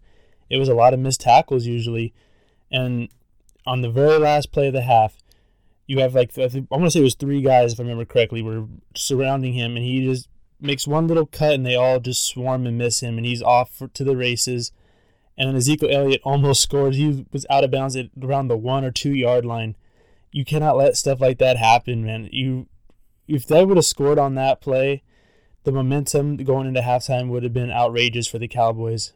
It 0.49 0.59
was 0.59 0.69
a 0.69 0.75
lot 0.75 0.95
of 0.95 1.01
missed 1.01 1.21
tackles 1.21 1.67
usually, 1.67 2.13
and 2.71 3.09
on 3.67 3.83
the 3.83 3.91
very 3.91 4.19
last 4.19 4.53
play 4.53 4.69
of 4.69 4.73
the 4.73 4.83
half, 4.83 5.19
you 5.87 5.99
have 6.01 6.15
like 6.15 6.37
I, 6.39 6.49
think, 6.49 6.69
I 6.71 6.77
want 6.77 6.87
to 6.87 6.91
say 6.93 7.01
it 7.01 7.05
was 7.05 7.15
three 7.15 7.43
guys 7.43 7.73
if 7.73 7.81
I 7.81 7.83
remember 7.83 8.05
correctly 8.05 8.43
were 8.43 8.67
surrounding 8.95 9.55
him, 9.55 9.77
and 9.77 9.85
he 9.85 10.05
just 10.05 10.29
makes 10.61 10.87
one 10.87 11.07
little 11.07 11.27
cut, 11.27 11.55
and 11.55 11.67
they 11.67 11.77
all 11.77 12.01
just 12.01 12.27
swarm 12.27 12.67
and 12.67 12.79
miss 12.79 13.01
him, 13.01 13.17
and 13.17 13.27
he's 13.27 13.43
off 13.43 13.75
for, 13.75 13.89
to 13.89 14.05
the 14.05 14.17
races. 14.17 14.73
And 15.37 15.57
Ezekiel 15.57 15.89
Elliott 15.91 16.21
almost 16.23 16.63
scored. 16.63 16.95
He 16.95 17.27
was 17.33 17.47
out 17.49 17.65
of 17.65 17.71
bounds 17.71 17.97
at 17.97 18.11
around 18.21 18.49
the 18.49 18.59
one 18.59 18.85
or 18.85 18.91
two 18.91 19.15
yard 19.15 19.47
line. 19.47 19.75
You 20.33 20.45
cannot 20.45 20.77
let 20.77 20.97
stuff 20.97 21.21
like 21.21 21.39
that 21.39 21.57
happen, 21.57 22.05
man. 22.05 22.29
You, 22.33 22.69
if 23.27 23.47
they 23.47 23.65
would 23.65 23.77
have 23.77 23.85
scored 23.87 24.19
on 24.19 24.35
that 24.37 24.61
play, 24.61 25.03
the 25.65 25.73
momentum 25.73 26.37
going 26.39 26.67
into 26.67 26.81
halftime 26.81 27.29
would 27.29 27.43
have 27.43 27.53
been 27.53 27.71
outrageous 27.71 28.29
for 28.29 28.39
the 28.39 28.49
Cowboys. 28.49 29.13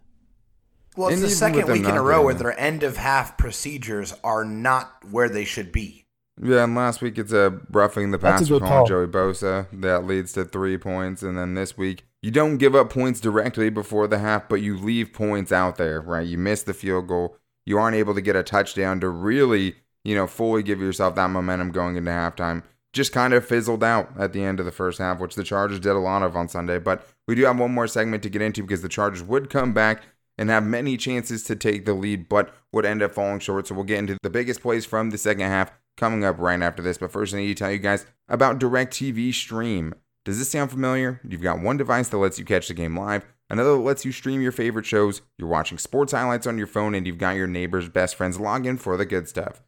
Well, 0.96 1.08
it's 1.08 1.16
And 1.16 1.24
the 1.24 1.30
second 1.30 1.68
week 1.68 1.84
in 1.84 1.96
a 1.96 2.02
row 2.02 2.22
where 2.22 2.34
it. 2.34 2.38
their 2.38 2.58
end 2.58 2.82
of 2.82 2.96
half 2.96 3.36
procedures 3.36 4.14
are 4.22 4.44
not 4.44 4.92
where 5.10 5.28
they 5.28 5.44
should 5.44 5.72
be. 5.72 6.04
Yeah, 6.40 6.64
and 6.64 6.74
last 6.74 7.00
week 7.00 7.16
it's 7.18 7.32
a 7.32 7.60
roughing 7.70 8.10
the 8.10 8.18
passer 8.18 8.58
call 8.58 8.62
on 8.62 8.68
call. 8.68 8.86
Joey 8.86 9.06
Bosa 9.06 9.66
that 9.72 10.04
leads 10.04 10.32
to 10.32 10.44
three 10.44 10.76
points, 10.78 11.22
and 11.22 11.38
then 11.38 11.54
this 11.54 11.76
week 11.76 12.04
you 12.22 12.30
don't 12.30 12.58
give 12.58 12.74
up 12.74 12.90
points 12.90 13.20
directly 13.20 13.70
before 13.70 14.08
the 14.08 14.18
half, 14.18 14.48
but 14.48 14.60
you 14.60 14.76
leave 14.76 15.12
points 15.12 15.52
out 15.52 15.76
there, 15.76 16.00
right? 16.00 16.26
You 16.26 16.38
miss 16.38 16.62
the 16.62 16.74
field 16.74 17.06
goal, 17.06 17.36
you 17.64 17.78
aren't 17.78 17.96
able 17.96 18.14
to 18.14 18.20
get 18.20 18.34
a 18.34 18.42
touchdown 18.42 18.98
to 19.00 19.08
really, 19.08 19.76
you 20.04 20.14
know, 20.14 20.26
fully 20.26 20.62
give 20.62 20.80
yourself 20.80 21.14
that 21.16 21.30
momentum 21.30 21.72
going 21.72 21.96
into 21.96 22.10
halftime. 22.10 22.62
Just 22.92 23.12
kind 23.12 23.34
of 23.34 23.44
fizzled 23.44 23.82
out 23.82 24.10
at 24.18 24.32
the 24.32 24.44
end 24.44 24.60
of 24.60 24.66
the 24.66 24.72
first 24.72 24.98
half, 24.98 25.18
which 25.18 25.34
the 25.34 25.42
Chargers 25.42 25.80
did 25.80 25.96
a 25.96 25.98
lot 25.98 26.22
of 26.22 26.36
on 26.36 26.48
Sunday. 26.48 26.78
But 26.78 27.06
we 27.26 27.34
do 27.34 27.44
have 27.44 27.58
one 27.58 27.74
more 27.74 27.88
segment 27.88 28.22
to 28.22 28.30
get 28.30 28.42
into 28.42 28.62
because 28.62 28.82
the 28.82 28.88
Chargers 28.88 29.22
would 29.22 29.50
come 29.50 29.72
back 29.72 30.04
and 30.38 30.48
have 30.50 30.64
many 30.64 30.96
chances 30.96 31.42
to 31.44 31.56
take 31.56 31.86
the 31.86 31.94
lead, 31.94 32.28
but 32.28 32.54
would 32.72 32.84
end 32.84 33.02
up 33.02 33.12
falling 33.12 33.40
short. 33.40 33.66
So 33.66 33.74
we'll 33.74 33.84
get 33.84 33.98
into 33.98 34.16
the 34.22 34.30
biggest 34.30 34.60
plays 34.60 34.84
from 34.84 35.10
the 35.10 35.18
second 35.18 35.46
half 35.46 35.72
coming 35.96 36.24
up 36.24 36.38
right 36.38 36.60
after 36.60 36.82
this. 36.82 36.98
But 36.98 37.12
first, 37.12 37.34
I 37.34 37.38
need 37.38 37.48
to 37.48 37.54
tell 37.54 37.72
you 37.72 37.78
guys 37.78 38.06
about 38.28 38.60
DirecTV 38.60 39.34
Stream. 39.34 39.94
Does 40.24 40.38
this 40.38 40.50
sound 40.50 40.70
familiar? 40.70 41.20
You've 41.28 41.42
got 41.42 41.60
one 41.60 41.76
device 41.76 42.08
that 42.08 42.16
lets 42.16 42.38
you 42.38 42.44
catch 42.44 42.68
the 42.68 42.74
game 42.74 42.98
live, 42.98 43.26
another 43.50 43.72
that 43.72 43.78
lets 43.78 44.04
you 44.04 44.12
stream 44.12 44.40
your 44.40 44.52
favorite 44.52 44.86
shows, 44.86 45.20
you're 45.36 45.48
watching 45.48 45.76
sports 45.76 46.12
highlights 46.12 46.46
on 46.46 46.56
your 46.56 46.66
phone, 46.66 46.94
and 46.94 47.06
you've 47.06 47.18
got 47.18 47.36
your 47.36 47.46
neighbor's 47.46 47.90
best 47.90 48.14
friends 48.14 48.40
log 48.40 48.64
in 48.64 48.78
for 48.78 48.96
the 48.96 49.04
good 49.04 49.28
stuff. 49.28 49.62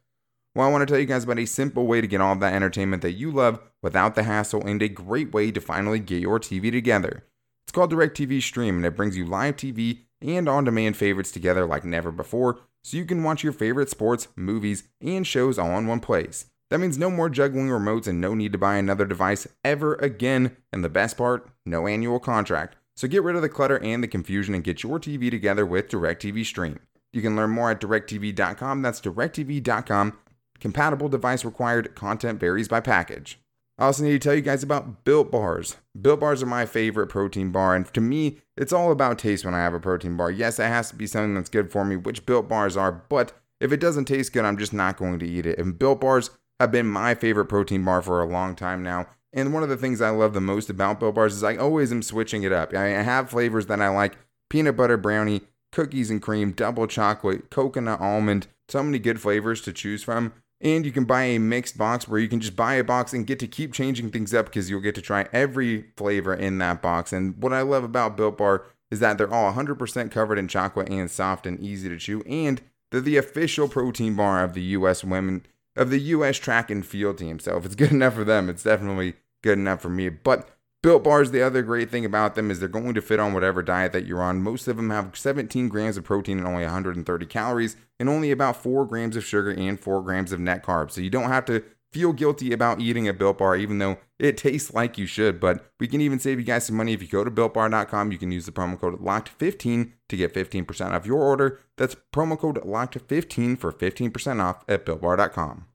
Well, 0.57 0.67
I 0.67 0.71
want 0.71 0.81
to 0.81 0.91
tell 0.91 0.99
you 0.99 1.05
guys 1.05 1.23
about 1.23 1.37
a 1.37 1.45
simple 1.45 1.85
way 1.85 2.01
to 2.01 2.07
get 2.07 2.19
all 2.19 2.33
of 2.33 2.39
that 2.39 2.55
entertainment 2.55 3.03
that 3.03 3.11
you 3.11 3.29
love 3.29 3.59
without 3.83 4.15
the 4.15 4.23
hassle 4.23 4.65
and 4.65 4.81
a 4.81 4.89
great 4.89 5.31
way 5.31 5.51
to 5.51 5.61
finally 5.61 5.99
get 5.99 6.19
your 6.19 6.39
TV 6.39 6.71
together. 6.71 7.25
It's 7.63 7.71
called 7.71 7.93
DirecTV 7.93 8.41
Stream 8.41 8.77
and 8.77 8.83
it 8.83 8.95
brings 8.95 9.15
you 9.15 9.23
live 9.23 9.55
TV 9.55 10.05
and 10.19 10.49
on 10.49 10.63
demand 10.63 10.97
favorites 10.97 11.29
together 11.29 11.67
like 11.67 11.85
never 11.85 12.11
before 12.11 12.57
so 12.83 12.97
you 12.97 13.05
can 13.05 13.21
watch 13.21 13.43
your 13.43 13.53
favorite 13.53 13.91
sports, 13.91 14.29
movies, 14.35 14.85
and 14.99 15.27
shows 15.27 15.59
all 15.59 15.77
in 15.77 15.85
one 15.85 15.99
place. 15.99 16.47
That 16.71 16.79
means 16.79 16.97
no 16.97 17.11
more 17.11 17.29
juggling 17.29 17.67
remotes 17.67 18.07
and 18.07 18.19
no 18.19 18.33
need 18.33 18.51
to 18.53 18.57
buy 18.57 18.77
another 18.77 19.05
device 19.05 19.47
ever 19.63 19.93
again. 19.97 20.57
And 20.73 20.83
the 20.83 20.89
best 20.89 21.17
part, 21.17 21.47
no 21.67 21.85
annual 21.85 22.19
contract. 22.19 22.77
So 22.95 23.07
get 23.07 23.21
rid 23.21 23.35
of 23.35 23.43
the 23.43 23.49
clutter 23.49 23.77
and 23.83 24.01
the 24.01 24.07
confusion 24.07 24.55
and 24.55 24.63
get 24.63 24.81
your 24.81 24.99
TV 24.99 25.29
together 25.29 25.67
with 25.67 25.89
DirecTV 25.89 26.43
Stream. 26.47 26.79
You 27.13 27.21
can 27.21 27.35
learn 27.35 27.51
more 27.51 27.69
at 27.69 27.79
directv.com. 27.79 28.81
That's 28.81 28.99
directv.com. 28.99 30.17
Compatible 30.59 31.09
device 31.09 31.45
required. 31.45 31.95
Content 31.95 32.39
varies 32.39 32.67
by 32.67 32.79
package. 32.79 33.39
I 33.79 33.85
also 33.85 34.03
need 34.03 34.11
to 34.11 34.19
tell 34.19 34.33
you 34.33 34.41
guys 34.41 34.63
about 34.63 35.03
Built 35.03 35.31
Bars. 35.31 35.77
Built 35.99 36.19
Bars 36.19 36.41
are 36.41 36.47
my 36.47 36.65
favorite 36.65 37.07
protein 37.07 37.51
bar, 37.51 37.75
and 37.75 37.85
to 37.93 38.01
me, 38.01 38.37
it's 38.55 38.73
all 38.73 38.91
about 38.91 39.19
taste 39.19 39.45
when 39.45 39.53
I 39.53 39.59
have 39.59 39.75
a 39.75 39.79
protein 39.79 40.17
bar. 40.17 40.31
Yes, 40.31 40.57
it 40.57 40.63
has 40.63 40.89
to 40.89 40.95
be 40.95 41.05
something 41.05 41.35
that's 41.35 41.49
good 41.49 41.71
for 41.71 41.85
me, 41.85 41.95
which 41.95 42.25
Built 42.25 42.47
Bars 42.47 42.75
are, 42.75 42.91
but 42.91 43.33
if 43.59 43.71
it 43.71 43.79
doesn't 43.79 44.05
taste 44.05 44.33
good, 44.33 44.45
I'm 44.45 44.57
just 44.57 44.73
not 44.73 44.97
going 44.97 45.19
to 45.19 45.27
eat 45.27 45.45
it. 45.45 45.59
And 45.59 45.77
Built 45.77 46.01
Bars 46.01 46.31
have 46.59 46.71
been 46.71 46.87
my 46.87 47.13
favorite 47.13 47.45
protein 47.45 47.83
bar 47.83 48.01
for 48.01 48.21
a 48.21 48.27
long 48.27 48.55
time 48.55 48.81
now. 48.81 49.07
And 49.33 49.53
one 49.53 49.61
of 49.61 49.69
the 49.69 49.77
things 49.77 50.01
I 50.01 50.09
love 50.09 50.33
the 50.33 50.41
most 50.41 50.69
about 50.69 50.99
Built 50.99 51.13
Bars 51.13 51.35
is 51.35 51.43
I 51.43 51.57
always 51.57 51.91
am 51.91 52.01
switching 52.01 52.43
it 52.43 52.51
up. 52.51 52.73
I 52.73 52.87
have 52.87 53.29
flavors 53.29 53.67
that 53.67 53.81
I 53.81 53.89
like 53.89 54.17
peanut 54.49 54.75
butter 54.75 54.97
brownie, 54.97 55.41
cookies 55.71 56.09
and 56.09 56.21
cream, 56.21 56.51
double 56.51 56.87
chocolate, 56.87 57.51
coconut 57.51 58.01
almond, 58.01 58.47
so 58.69 58.81
many 58.81 58.97
good 58.97 59.21
flavors 59.21 59.61
to 59.61 59.73
choose 59.73 60.01
from. 60.01 60.33
And 60.59 60.85
you 60.85 60.91
can 60.91 61.05
buy 61.05 61.23
a 61.23 61.39
mixed 61.39 61.77
box 61.77 62.07
where 62.07 62.19
you 62.19 62.27
can 62.27 62.39
just 62.39 62.55
buy 62.55 62.75
a 62.75 62.83
box 62.83 63.13
and 63.13 63.27
get 63.27 63.39
to 63.39 63.47
keep 63.47 63.73
changing 63.73 64.09
things 64.09 64.33
up 64.33 64.47
because 64.47 64.69
you'll 64.69 64.81
get 64.81 64.95
to 64.95 65.01
try 65.01 65.27
every 65.31 65.91
flavor 65.95 66.33
in 66.33 66.57
that 66.57 66.81
box. 66.81 67.13
And 67.13 67.37
what 67.41 67.53
I 67.53 67.61
love 67.61 67.83
about 67.83 68.17
Built 68.17 68.37
Bar 68.37 68.65
is 68.89 68.99
that 68.99 69.17
they're 69.17 69.31
all 69.31 69.53
100% 69.53 70.11
covered 70.11 70.39
in 70.39 70.47
chocolate 70.47 70.89
and 70.89 71.11
soft 71.11 71.45
and 71.45 71.59
easy 71.59 71.89
to 71.89 71.97
chew. 71.97 72.23
And 72.23 72.61
they're 72.89 73.01
the 73.01 73.17
official 73.17 73.67
protein 73.67 74.15
bar 74.15 74.43
of 74.43 74.53
the 74.53 74.61
U.S. 74.61 75.03
women, 75.03 75.45
of 75.75 75.89
the 75.89 75.99
U.S. 75.99 76.37
track 76.37 76.71
and 76.71 76.85
field 76.85 77.19
team. 77.19 77.39
So 77.39 77.57
if 77.57 77.65
it's 77.65 77.75
good 77.75 77.91
enough 77.93 78.15
for 78.15 78.23
them, 78.23 78.49
it's 78.49 78.63
definitely 78.63 79.15
good 79.43 79.59
enough 79.59 79.81
for 79.81 79.89
me. 79.89 80.09
But 80.09 80.49
Built 80.83 81.03
Bars, 81.03 81.31
the 81.31 81.41
other 81.41 81.63
great 81.63 81.89
thing 81.89 82.05
about 82.05 82.35
them 82.35 82.51
is 82.51 82.59
they're 82.59 82.69
going 82.69 82.93
to 82.93 83.01
fit 83.01 83.19
on 83.19 83.33
whatever 83.33 83.63
diet 83.63 83.93
that 83.93 84.05
you're 84.05 84.21
on. 84.21 84.43
Most 84.43 84.67
of 84.67 84.77
them 84.77 84.91
have 84.91 85.17
17 85.17 85.69
grams 85.69 85.97
of 85.97 86.03
protein 86.03 86.37
and 86.37 86.47
only 86.47 86.63
130 86.63 87.25
calories, 87.25 87.75
and 87.99 88.07
only 88.07 88.29
about 88.31 88.61
4 88.61 88.85
grams 88.85 89.15
of 89.15 89.25
sugar 89.25 89.49
and 89.51 89.79
4 89.79 90.01
grams 90.03 90.31
of 90.31 90.39
net 90.39 90.63
carbs. 90.63 90.91
So 90.91 91.01
you 91.01 91.09
don't 91.09 91.29
have 91.29 91.45
to 91.45 91.63
feel 91.91 92.13
guilty 92.13 92.53
about 92.53 92.79
eating 92.79 93.07
a 93.07 93.13
Built 93.13 93.39
Bar, 93.39 93.55
even 93.55 93.79
though 93.79 93.97
it 94.19 94.37
tastes 94.37 94.73
like 94.73 94.97
you 94.97 95.07
should. 95.07 95.39
But 95.39 95.71
we 95.79 95.87
can 95.87 95.99
even 95.99 96.19
save 96.19 96.37
you 96.37 96.45
guys 96.45 96.65
some 96.65 96.75
money 96.75 96.93
if 96.93 97.01
you 97.01 97.07
go 97.07 97.23
to 97.23 97.31
BuiltBar.com. 97.31 98.11
You 98.11 98.17
can 98.19 98.31
use 98.31 98.45
the 98.45 98.51
promo 98.51 98.79
code 98.79 98.99
LOCKED15 99.01 99.93
to 100.09 100.17
get 100.17 100.33
15% 100.33 100.91
off 100.91 101.05
your 101.05 101.21
order. 101.21 101.59
That's 101.77 101.95
promo 102.13 102.37
code 102.37 102.61
LOCKED15 102.63 103.57
for 103.57 103.71
15% 103.71 104.43
off 104.43 104.63
at 104.67 104.85
BuiltBar.com. 104.85 105.65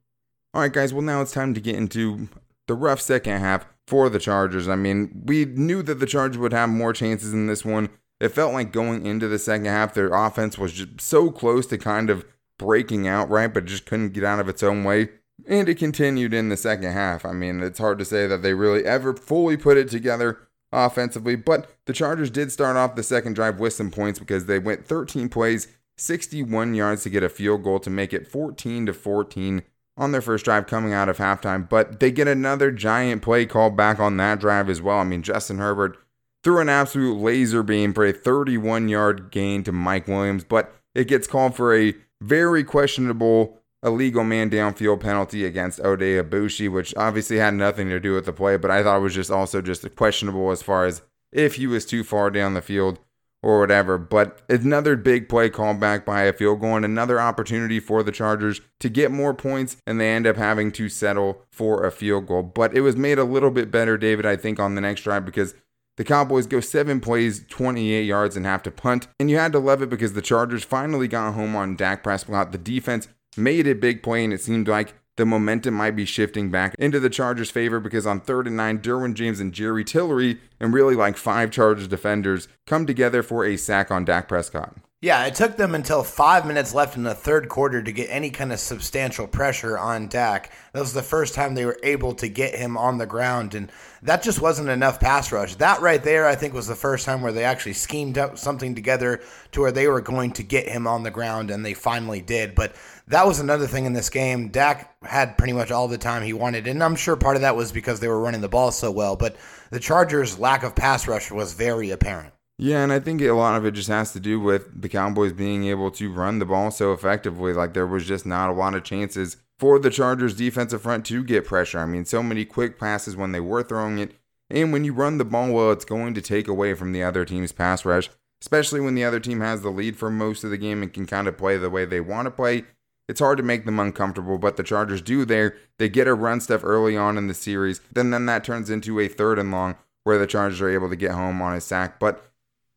All 0.53 0.61
right, 0.61 0.71
guys. 0.71 0.93
Well, 0.93 1.01
now 1.01 1.21
it's 1.21 1.33
time 1.33 1.53
to 1.55 1.61
get 1.61 1.75
into 1.75 2.29
the 2.67 2.75
rough 2.75 3.01
second 3.01 3.39
half 3.39 3.65
for 3.87 4.09
the 4.09 4.19
Chargers. 4.19 4.67
I 4.67 4.75
mean, 4.75 5.23
we 5.25 5.45
knew 5.45 5.83
that 5.83 5.99
the 5.99 6.05
Chargers 6.05 6.37
would 6.37 6.53
have 6.53 6.69
more 6.69 6.93
chances 6.93 7.33
in 7.33 7.47
this 7.47 7.65
one. 7.65 7.89
It 8.19 8.29
felt 8.29 8.53
like 8.53 8.71
going 8.71 9.05
into 9.05 9.27
the 9.27 9.39
second 9.39 9.65
half, 9.65 9.93
their 9.93 10.13
offense 10.13 10.57
was 10.57 10.73
just 10.73 11.01
so 11.01 11.29
close 11.29 11.67
to 11.67 11.77
kind 11.77 12.09
of 12.09 12.25
breaking 12.57 13.07
out, 13.07 13.29
right? 13.29 13.53
But 13.53 13.65
just 13.65 13.85
couldn't 13.85 14.13
get 14.13 14.23
out 14.23 14.39
of 14.39 14.47
its 14.47 14.63
own 14.63 14.83
way. 14.83 15.09
And 15.47 15.67
it 15.67 15.77
continued 15.77 16.33
in 16.33 16.49
the 16.49 16.57
second 16.57 16.91
half. 16.91 17.25
I 17.25 17.33
mean, 17.33 17.61
it's 17.61 17.79
hard 17.79 17.99
to 17.99 18.05
say 18.05 18.27
that 18.27 18.41
they 18.41 18.53
really 18.53 18.85
ever 18.85 19.13
fully 19.13 19.57
put 19.57 19.77
it 19.77 19.89
together 19.89 20.47
offensively, 20.71 21.35
but 21.35 21.69
the 21.85 21.93
Chargers 21.93 22.29
did 22.29 22.51
start 22.51 22.75
off 22.77 22.95
the 22.95 23.03
second 23.03 23.33
drive 23.33 23.59
with 23.59 23.73
some 23.73 23.91
points 23.91 24.19
because 24.19 24.45
they 24.45 24.59
went 24.59 24.85
13 24.85 25.29
plays, 25.29 25.67
61 25.97 26.73
yards 26.73 27.03
to 27.03 27.09
get 27.09 27.23
a 27.23 27.29
field 27.29 27.63
goal 27.63 27.79
to 27.79 27.89
make 27.89 28.13
it 28.13 28.27
14 28.27 28.87
to 28.87 28.93
14 28.93 29.63
on 29.97 30.11
their 30.11 30.21
first 30.21 30.45
drive 30.45 30.67
coming 30.67 30.93
out 30.93 31.09
of 31.09 31.17
halftime. 31.17 31.67
But 31.67 31.99
they 31.99 32.11
get 32.11 32.27
another 32.27 32.71
giant 32.71 33.21
play 33.21 33.45
called 33.45 33.75
back 33.77 33.99
on 33.99 34.17
that 34.17 34.39
drive 34.39 34.69
as 34.69 34.81
well. 34.81 34.99
I 34.99 35.03
mean, 35.03 35.23
Justin 35.23 35.59
Herbert 35.59 35.97
threw 36.43 36.59
an 36.59 36.69
absolute 36.69 37.17
laser 37.17 37.63
beam 37.63 37.93
for 37.93 38.05
a 38.05 38.13
31 38.13 38.89
yard 38.89 39.31
gain 39.31 39.63
to 39.63 39.71
Mike 39.71 40.07
Williams, 40.07 40.43
but 40.43 40.73
it 40.93 41.07
gets 41.07 41.27
called 41.27 41.55
for 41.55 41.75
a 41.75 41.93
very 42.21 42.63
questionable 42.63 43.59
illegal 43.83 44.23
man 44.23 44.49
downfield 44.49 45.01
penalty 45.01 45.45
against 45.45 45.79
Oday 45.79 46.21
Aboushi, 46.21 46.71
which 46.71 46.95
obviously 46.95 47.37
had 47.37 47.53
nothing 47.53 47.89
to 47.89 47.99
do 47.99 48.13
with 48.13 48.25
the 48.25 48.33
play, 48.33 48.57
but 48.57 48.71
I 48.71 48.81
thought 48.81 48.97
it 48.97 49.01
was 49.01 49.15
just 49.15 49.31
also 49.31 49.61
just 49.61 49.95
questionable 49.95 50.51
as 50.51 50.61
far 50.61 50.85
as 50.85 51.01
if 51.31 51.55
he 51.55 51.67
was 51.67 51.85
too 51.85 52.03
far 52.03 52.29
down 52.29 52.53
the 52.53 52.61
field 52.61 52.99
or 53.43 53.59
whatever. 53.59 53.99
But 53.99 54.41
another 54.49 54.95
big 54.95 55.29
play 55.29 55.49
called 55.49 55.79
back 55.79 56.05
by 56.05 56.23
a 56.23 56.33
field 56.33 56.61
goal 56.61 56.77
and 56.77 56.85
another 56.85 57.19
opportunity 57.19 57.79
for 57.79 58.01
the 58.01 58.11
Chargers 58.11 58.61
to 58.79 58.89
get 58.89 59.11
more 59.11 59.33
points, 59.33 59.77
and 59.85 59.99
they 59.99 60.09
end 60.09 60.25
up 60.25 60.37
having 60.37 60.71
to 60.71 60.89
settle 60.89 61.43
for 61.51 61.85
a 61.85 61.91
field 61.91 62.25
goal. 62.25 62.41
But 62.41 62.75
it 62.75 62.81
was 62.81 62.95
made 62.95 63.19
a 63.19 63.25
little 63.25 63.51
bit 63.51 63.69
better, 63.69 63.97
David, 63.97 64.25
I 64.25 64.37
think, 64.37 64.59
on 64.59 64.73
the 64.73 64.81
next 64.81 65.01
drive 65.01 65.25
because 65.25 65.53
the 65.97 66.03
Cowboys 66.03 66.47
go 66.47 66.59
seven 66.59 66.99
plays, 66.99 67.45
28 67.49 68.01
yards, 68.03 68.35
and 68.35 68.45
have 68.45 68.63
to 68.63 68.71
punt. 68.71 69.07
And 69.19 69.29
you 69.29 69.37
had 69.37 69.51
to 69.51 69.59
love 69.59 69.83
it 69.83 69.89
because 69.89 70.13
the 70.13 70.23
Chargers 70.23 70.63
finally 70.63 71.07
got 71.07 71.33
home 71.33 71.55
on 71.55 71.75
Dak 71.75 72.01
Prescott. 72.01 72.51
The 72.51 72.57
defense 72.57 73.07
made 73.37 73.67
a 73.67 73.75
big 73.75 74.01
play, 74.01 74.23
and 74.23 74.33
it 74.33 74.41
seemed 74.41 74.67
like 74.67 74.95
the 75.15 75.25
momentum 75.25 75.73
might 75.73 75.95
be 75.95 76.05
shifting 76.05 76.49
back 76.49 76.75
into 76.79 76.99
the 76.99 77.09
Chargers' 77.09 77.51
favor 77.51 77.79
because 77.79 78.07
on 78.07 78.21
third 78.21 78.47
and 78.47 78.57
nine, 78.57 78.79
Derwin 78.79 79.13
James 79.13 79.39
and 79.39 79.53
Jerry 79.53 79.83
Tillery 79.83 80.39
and 80.59 80.73
really 80.73 80.95
like 80.95 81.17
five 81.17 81.51
Chargers 81.51 81.87
defenders 81.87 82.47
come 82.65 82.85
together 82.85 83.21
for 83.21 83.45
a 83.45 83.57
sack 83.57 83.91
on 83.91 84.05
Dak 84.05 84.27
Prescott. 84.27 84.75
Yeah, 85.03 85.25
it 85.25 85.35
took 85.35 85.57
them 85.57 85.75
until 85.75 86.01
five 86.01 86.45
minutes 86.45 86.73
left 86.73 86.95
in 86.95 87.03
the 87.03 87.13
third 87.13 87.49
quarter 87.49 87.83
to 87.83 87.91
get 87.91 88.07
any 88.09 88.29
kind 88.29 88.53
of 88.53 88.59
substantial 88.61 89.27
pressure 89.27 89.77
on 89.77 90.07
Dak. 90.07 90.49
That 90.71 90.79
was 90.79 90.93
the 90.93 91.03
first 91.03 91.35
time 91.35 91.55
they 91.55 91.65
were 91.65 91.77
able 91.83 92.15
to 92.15 92.29
get 92.29 92.55
him 92.55 92.77
on 92.77 92.99
the 92.99 93.05
ground, 93.05 93.53
and 93.53 93.69
that 94.01 94.23
just 94.23 94.39
wasn't 94.39 94.69
enough 94.69 95.01
pass 95.01 95.29
rush. 95.33 95.55
That 95.55 95.81
right 95.81 96.01
there, 96.01 96.25
I 96.25 96.35
think, 96.35 96.53
was 96.53 96.67
the 96.67 96.75
first 96.75 97.05
time 97.05 97.21
where 97.21 97.33
they 97.33 97.43
actually 97.43 97.73
schemed 97.73 98.17
up 98.17 98.37
something 98.37 98.75
together 98.75 99.19
to 99.51 99.59
where 99.59 99.73
they 99.73 99.89
were 99.89 99.99
going 99.99 100.31
to 100.31 100.41
get 100.41 100.69
him 100.69 100.87
on 100.87 101.03
the 101.03 101.11
ground, 101.11 101.51
and 101.51 101.65
they 101.65 101.73
finally 101.73 102.21
did. 102.21 102.55
But 102.55 102.73
that 103.09 103.27
was 103.27 103.41
another 103.41 103.67
thing 103.67 103.83
in 103.83 103.91
this 103.91 104.09
game. 104.09 104.51
Dak 104.51 104.95
had 105.03 105.37
pretty 105.37 105.51
much 105.51 105.69
all 105.69 105.89
the 105.89 105.97
time 105.97 106.23
he 106.23 106.31
wanted, 106.31 106.65
and 106.65 106.81
I'm 106.81 106.95
sure 106.95 107.17
part 107.17 107.35
of 107.35 107.41
that 107.41 107.57
was 107.57 107.73
because 107.73 107.99
they 107.99 108.07
were 108.07 108.21
running 108.21 108.39
the 108.39 108.47
ball 108.47 108.71
so 108.71 108.89
well, 108.89 109.17
but 109.17 109.35
the 109.69 109.81
Chargers' 109.81 110.39
lack 110.39 110.63
of 110.63 110.75
pass 110.75 111.09
rush 111.09 111.29
was 111.29 111.51
very 111.51 111.89
apparent. 111.89 112.32
Yeah, 112.57 112.83
and 112.83 112.93
I 112.93 112.99
think 112.99 113.21
a 113.21 113.31
lot 113.31 113.55
of 113.55 113.65
it 113.65 113.71
just 113.71 113.89
has 113.89 114.13
to 114.13 114.19
do 114.19 114.39
with 114.39 114.81
the 114.81 114.89
Cowboys 114.89 115.33
being 115.33 115.65
able 115.65 115.89
to 115.91 116.11
run 116.11 116.39
the 116.39 116.45
ball 116.45 116.71
so 116.71 116.93
effectively. 116.93 117.51
Like 117.53 117.73
there 117.73 117.87
was 117.87 118.05
just 118.05 118.25
not 118.25 118.49
a 118.49 118.53
lot 118.53 118.75
of 118.75 118.83
chances 118.83 119.37
for 119.57 119.79
the 119.79 119.89
Chargers 119.89 120.35
defensive 120.35 120.81
front 120.81 121.05
to 121.07 121.23
get 121.23 121.45
pressure. 121.45 121.79
I 121.79 121.85
mean, 121.85 122.05
so 122.05 122.21
many 122.21 122.45
quick 122.45 122.79
passes 122.79 123.15
when 123.15 123.31
they 123.31 123.39
were 123.39 123.63
throwing 123.63 123.97
it. 123.97 124.11
And 124.49 124.71
when 124.71 124.83
you 124.83 124.93
run 124.93 125.17
the 125.17 125.25
ball 125.25 125.51
well, 125.51 125.71
it's 125.71 125.85
going 125.85 126.13
to 126.13 126.21
take 126.21 126.47
away 126.47 126.75
from 126.75 126.91
the 126.91 127.01
other 127.01 127.25
team's 127.25 127.51
pass 127.51 127.85
rush, 127.85 128.09
especially 128.41 128.81
when 128.81 128.93
the 128.93 129.03
other 129.03 129.19
team 129.19 129.41
has 129.41 129.61
the 129.61 129.69
lead 129.69 129.97
for 129.97 130.11
most 130.11 130.43
of 130.43 130.51
the 130.51 130.57
game 130.57 130.83
and 130.83 130.93
can 130.93 131.07
kind 131.07 131.27
of 131.27 131.37
play 131.37 131.57
the 131.57 131.71
way 131.71 131.85
they 131.85 132.01
want 132.01 132.27
to 132.27 132.31
play. 132.31 132.65
It's 133.09 133.19
hard 133.19 133.37
to 133.37 133.43
make 133.43 133.65
them 133.65 133.79
uncomfortable, 133.79 134.37
but 134.37 134.57
the 134.57 134.63
Chargers 134.63 135.01
do 135.01 135.25
there. 135.25 135.57
They 135.79 135.89
get 135.89 136.07
a 136.07 136.13
run 136.13 136.39
stuff 136.39 136.63
early 136.63 136.95
on 136.95 137.17
in 137.17 137.27
the 137.27 137.33
series. 137.33 137.81
Then 137.91 138.11
then 138.11 138.27
that 138.27 138.43
turns 138.43 138.69
into 138.69 138.99
a 138.99 139.07
third 139.07 139.39
and 139.39 139.51
long 139.51 139.75
where 140.03 140.19
the 140.19 140.27
Chargers 140.27 140.61
are 140.61 140.69
able 140.69 140.89
to 140.89 140.95
get 140.95 141.11
home 141.11 141.41
on 141.41 141.55
a 141.55 141.61
sack. 141.61 141.99
But 141.99 142.23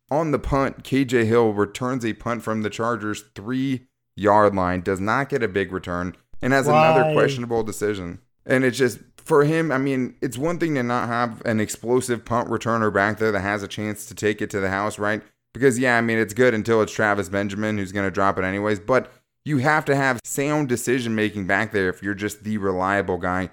on 0.09 0.31
the 0.31 0.39
punt, 0.39 0.83
KJ 0.83 1.25
Hill 1.25 1.53
returns 1.53 2.05
a 2.05 2.13
punt 2.13 2.43
from 2.43 2.61
the 2.61 2.69
Chargers 2.69 3.23
three 3.35 3.87
yard 4.15 4.55
line, 4.55 4.81
does 4.81 4.99
not 4.99 5.29
get 5.29 5.43
a 5.43 5.47
big 5.47 5.71
return, 5.71 6.15
and 6.41 6.53
has 6.53 6.67
Why? 6.67 6.89
another 6.89 7.13
questionable 7.13 7.63
decision. 7.63 8.19
And 8.45 8.63
it's 8.63 8.77
just 8.77 8.99
for 9.17 9.43
him, 9.43 9.71
I 9.71 9.77
mean, 9.77 10.15
it's 10.21 10.37
one 10.37 10.57
thing 10.57 10.75
to 10.75 10.83
not 10.83 11.09
have 11.09 11.41
an 11.45 11.59
explosive 11.59 12.23
punt 12.23 12.49
returner 12.49 12.93
back 12.93 13.19
there 13.19 13.31
that 13.31 13.41
has 13.41 13.61
a 13.61 13.67
chance 13.67 14.05
to 14.05 14.15
take 14.15 14.41
it 14.41 14.49
to 14.51 14.59
the 14.59 14.69
house, 14.69 14.97
right? 14.97 15.21
Because, 15.53 15.77
yeah, 15.77 15.97
I 15.97 16.01
mean, 16.01 16.17
it's 16.17 16.33
good 16.33 16.53
until 16.53 16.81
it's 16.81 16.93
Travis 16.93 17.29
Benjamin 17.29 17.77
who's 17.77 17.91
going 17.91 18.07
to 18.07 18.11
drop 18.11 18.37
it 18.37 18.45
anyways, 18.45 18.79
but 18.79 19.11
you 19.43 19.57
have 19.57 19.85
to 19.85 19.95
have 19.95 20.21
sound 20.23 20.69
decision 20.69 21.13
making 21.15 21.47
back 21.47 21.71
there 21.71 21.89
if 21.89 22.01
you're 22.01 22.13
just 22.13 22.43
the 22.43 22.57
reliable 22.57 23.17
guy. 23.17 23.49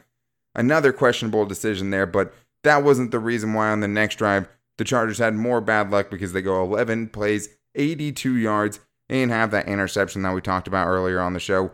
Another 0.55 0.93
questionable 0.93 1.47
decision 1.47 1.91
there, 1.91 2.07
but 2.07 2.33
that 2.63 2.85
wasn't 2.85 3.11
the 3.11 3.19
reason 3.19 3.53
why 3.53 3.71
on 3.71 3.81
the 3.81 3.89
next 3.89 4.17
drive 4.17 4.49
the 4.79 4.85
Chargers 4.85 5.19
had 5.19 5.35
more 5.35 5.61
bad 5.61 5.91
luck 5.91 6.11
because 6.11 6.33
they 6.33 6.43
go 6.43 6.63
11 6.63 7.09
plays, 7.09 7.49
82 7.75 8.37
yards, 8.37 8.81
and 9.09 9.31
have 9.31 9.51
that 9.51 9.69
interception 9.69 10.23
that 10.23 10.35
we 10.35 10.41
talked 10.41 10.69
about 10.69 10.87
earlier 10.87 11.21
on 11.21 11.33
the 11.33 11.41
show. 11.41 11.73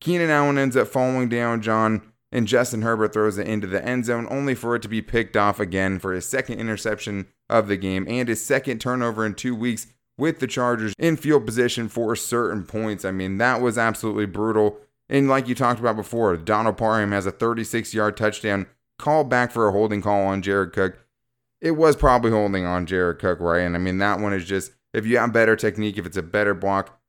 Keenan 0.00 0.30
Allen 0.30 0.58
ends 0.58 0.76
up 0.76 0.88
falling 0.88 1.28
down, 1.28 1.62
John, 1.62 2.02
and 2.32 2.48
Justin 2.48 2.82
Herbert 2.82 3.12
throws 3.12 3.38
it 3.38 3.46
into 3.46 3.66
the 3.66 3.84
end 3.84 4.06
zone, 4.06 4.26
only 4.30 4.54
for 4.54 4.74
it 4.74 4.82
to 4.82 4.88
be 4.88 5.02
picked 5.02 5.36
off 5.36 5.60
again 5.60 5.98
for 5.98 6.12
his 6.12 6.26
second 6.26 6.58
interception 6.58 7.26
of 7.48 7.68
the 7.68 7.76
game 7.76 8.06
and 8.08 8.28
his 8.28 8.44
second 8.44 8.80
turnover 8.80 9.24
in 9.26 9.34
two 9.34 9.54
weeks 9.54 9.86
with 10.18 10.40
the 10.40 10.46
Chargers 10.46 10.94
in 10.98 11.16
field 11.16 11.46
position 11.46 11.88
for 11.88 12.16
certain 12.16 12.64
points. 12.64 13.04
I 13.04 13.10
mean, 13.10 13.38
that 13.38 13.60
was 13.60 13.78
absolutely 13.78 14.26
brutal. 14.26 14.78
And 15.08 15.28
like 15.28 15.46
you 15.46 15.54
talked 15.54 15.80
about 15.80 15.96
before, 15.96 16.36
Donald 16.36 16.78
Parham 16.78 17.12
has 17.12 17.26
a 17.26 17.30
36 17.30 17.92
yard 17.92 18.16
touchdown 18.16 18.66
called 18.98 19.28
back 19.28 19.52
for 19.52 19.68
a 19.68 19.72
holding 19.72 20.00
call 20.00 20.26
on 20.26 20.42
Jared 20.42 20.72
Cook. 20.72 20.98
It 21.62 21.70
was 21.70 21.96
probably 21.96 22.32
holding 22.32 22.66
on 22.66 22.84
Jared 22.86 23.20
Cook, 23.20 23.40
right? 23.40 23.60
And 23.60 23.76
I 23.76 23.78
mean, 23.78 23.98
that 23.98 24.18
one 24.18 24.34
is 24.34 24.44
just, 24.44 24.72
if 24.92 25.06
you 25.06 25.16
have 25.16 25.32
better 25.32 25.56
technique, 25.56 25.96
if 25.96 26.04
it's 26.04 26.16
a 26.16 26.22
better 26.22 26.52
block, 26.54 27.00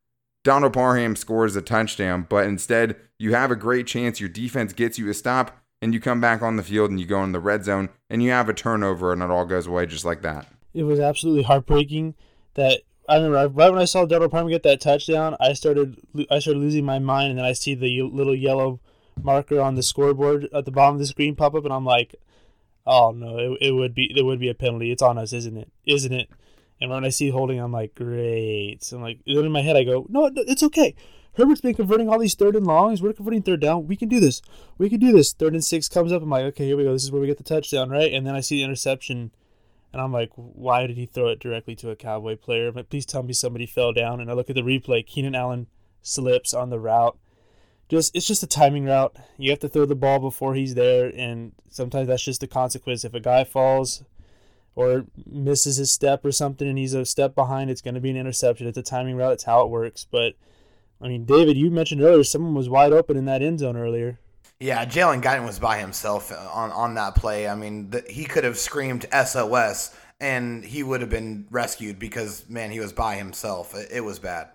Donald 0.44 0.74
Parham 0.74 1.16
scores 1.16 1.56
a 1.56 1.62
touchdown, 1.62 2.28
but 2.30 2.46
instead 2.46 2.96
you 3.18 3.34
have 3.34 3.50
a 3.50 3.56
great 3.56 3.88
chance. 3.88 4.20
Your 4.20 4.30
defense 4.30 4.72
gets 4.72 5.00
you 5.00 5.10
a 5.10 5.14
stop, 5.14 5.58
and 5.82 5.94
you 5.94 6.00
come 6.00 6.22
back 6.22 6.42
on 6.42 6.56
the 6.56 6.64
field 6.64 6.92
and 6.92 7.00
you 7.00 7.06
go 7.06 7.24
in 7.24 7.32
the 7.32 7.40
red 7.40 7.66
zone, 7.66 7.90
and 8.10 8.22
you 8.22 8.30
have 8.30 8.48
a 8.48 8.54
turnover, 8.54 9.12
and 9.12 9.24
it 9.24 9.32
all 9.32 9.46
goes 9.46 9.68
away 9.68 9.86
just 9.86 10.06
like 10.06 10.22
that. 10.22 10.48
It 10.74 10.84
was 10.84 11.00
absolutely 11.00 11.44
heartbreaking 11.44 12.14
that 12.54 12.82
I 13.10 13.16
remember 13.16 13.50
right 13.50 13.72
when 13.72 13.82
I 13.82 13.86
saw 13.86 14.06
Donald 14.06 14.32
Parham 14.32 14.50
get 14.50 14.64
that 14.64 14.82
touchdown, 14.82 15.36
I 15.40 15.54
started 15.54 16.00
I 16.30 16.40
started 16.40 16.60
losing 16.60 16.86
my 16.86 17.00
mind, 17.00 17.32
and 17.32 17.40
then 17.40 17.46
I 17.46 17.54
see 17.54 17.74
the 17.74 18.04
little 18.04 18.36
yellow 18.36 18.80
marker 19.22 19.60
on 19.60 19.76
the 19.76 19.84
scoreboard 19.84 20.48
at 20.54 20.66
the 20.66 20.72
bottom 20.72 20.96
of 20.96 21.00
the 21.00 21.08
screen 21.08 21.36
pop 21.36 21.56
up, 21.56 21.66
and 21.66 21.74
I'm 21.74 21.86
like, 21.86 22.16
"Oh 22.86 23.12
no, 23.12 23.38
it, 23.38 23.58
it 23.62 23.72
would 23.72 23.94
be 23.94 24.12
it 24.16 24.24
would 24.24 24.40
be 24.40 24.50
a 24.50 24.54
penalty. 24.54 24.92
It's 24.92 25.02
on 25.02 25.18
us, 25.18 25.34
isn't 25.34 25.58
it? 25.58 25.72
Isn't 25.86 26.14
it?" 26.14 26.30
And 26.82 26.90
when 26.92 27.06
I 27.06 27.10
see 27.10 27.30
holding, 27.30 27.60
I'm 27.60 27.72
like, 27.72 27.96
"Great!" 27.96 28.84
So 28.84 28.98
I'm 28.98 29.04
like, 29.04 29.20
then 29.26 29.46
in 29.46 29.52
my 29.52 29.62
head, 29.62 29.78
I 29.78 29.84
go, 29.84 30.06
"No, 30.10 30.30
it's 30.36 30.64
okay." 30.64 30.96
Herbert's 31.36 31.62
been 31.62 31.74
converting 31.74 32.10
all 32.10 32.20
these 32.20 32.36
third 32.36 32.56
and 32.56 32.68
longs. 32.68 33.02
We're 33.02 33.14
converting 33.14 33.42
third 33.42 33.60
down. 33.60 33.88
We 33.88 33.96
can 33.96 34.08
do 34.08 34.20
this. 34.20 34.42
We 34.78 34.88
can 34.88 35.00
do 35.00 35.12
this. 35.12 35.34
Third 35.34 35.54
and 35.54 35.66
six 35.66 35.90
comes 35.90 36.12
up. 36.12 36.22
I'm 36.22 36.30
like, 36.30 36.44
okay, 36.44 36.68
here 36.68 36.78
we 36.78 36.84
go. 36.84 36.94
This 36.94 37.04
is 37.04 37.12
where 37.12 37.22
we 37.22 37.28
get 37.28 37.38
the 37.38 37.44
touchdown, 37.44 37.90
right? 37.90 38.14
And 38.14 38.28
then 38.28 38.36
I 38.36 38.40
see 38.40 38.58
the 38.58 38.64
interception 38.64 39.32
and 39.94 40.02
I'm 40.02 40.12
like, 40.12 40.32
why 40.36 40.88
did 40.88 40.98
he 40.98 41.06
throw 41.06 41.30
it 41.30 41.40
directly 41.40 41.76
to 41.78 41.92
a 41.92 41.96
Cowboy 41.96 42.36
player? 42.36 42.72
But 42.72 42.90
please 42.90 43.06
tell 43.06 43.22
me 43.22 43.32
somebody 43.34 43.68
fell 43.68 43.94
down. 43.94 44.20
And 44.20 44.30
I 44.30 44.34
look 44.34 44.50
at 44.50 44.56
the 44.56 44.64
replay. 44.64 45.06
Keenan 45.06 45.36
Allen 45.36 45.68
slips 46.02 46.54
on 46.54 46.72
the 46.72 46.80
route. 46.80 47.18
Just 47.90 48.16
it's 48.16 48.28
just 48.28 48.44
a 48.44 48.48
timing 48.48 48.86
route. 48.86 49.16
You 49.38 49.52
have 49.52 49.60
to 49.60 49.70
throw 49.70 49.86
the 49.86 49.96
ball 49.96 50.20
before 50.20 50.56
he's 50.56 50.76
there, 50.76 51.12
and 51.16 51.52
sometimes 51.70 52.08
that's 52.08 52.24
just 52.24 52.42
the 52.42 52.48
consequence. 52.48 53.04
If 53.04 53.14
a 53.14 53.20
guy 53.20 53.44
falls 53.44 54.04
or 54.76 55.06
misses 55.26 55.78
his 55.78 55.92
step 55.92 56.26
or 56.26 56.32
something, 56.32 56.68
and 56.68 56.78
he's 56.78 56.94
a 56.94 57.06
step 57.06 57.36
behind, 57.36 57.70
it's 57.70 57.82
going 57.82 57.96
to 57.96 58.02
be 58.02 58.10
an 58.10 58.18
interception. 58.18 58.68
It's 58.68 58.78
a 58.78 58.84
timing 58.84 59.16
route. 59.16 59.34
It's 59.34 59.44
how 59.44 59.62
it 59.62 59.70
works. 59.70 60.08
But 60.10 60.34
I 61.02 61.08
mean, 61.08 61.26
David, 61.26 61.58
you 61.58 61.70
mentioned 61.70 62.02
earlier 62.02 62.24
someone 62.24 62.56
was 62.56 62.70
wide 62.70 62.94
open 62.94 63.18
in 63.18 63.26
that 63.26 63.42
end 63.42 63.60
zone 63.60 63.78
earlier. 63.78 64.20
Yeah, 64.60 64.86
Jalen 64.86 65.22
Guyton 65.22 65.46
was 65.46 65.60
by 65.60 65.80
himself 65.80 66.32
on, 66.32 66.72
on 66.72 66.96
that 66.96 67.16
play. 67.16 67.50
I 67.50 67.56
mean, 67.56 67.90
the, 67.90 68.04
he 68.10 68.24
could 68.24 68.46
have 68.46 68.58
screamed 68.58 69.06
SOS 69.12 69.94
and 70.22 70.64
he 70.64 70.84
would 70.84 71.02
have 71.02 71.10
been 71.10 71.48
rescued 71.52 72.00
because, 72.00 72.48
man, 72.48 72.72
he 72.72 72.80
was 72.80 72.94
by 72.94 73.16
himself. 73.16 73.76
It, 73.76 73.90
it 73.92 74.02
was 74.02 74.20
bad. 74.20 74.50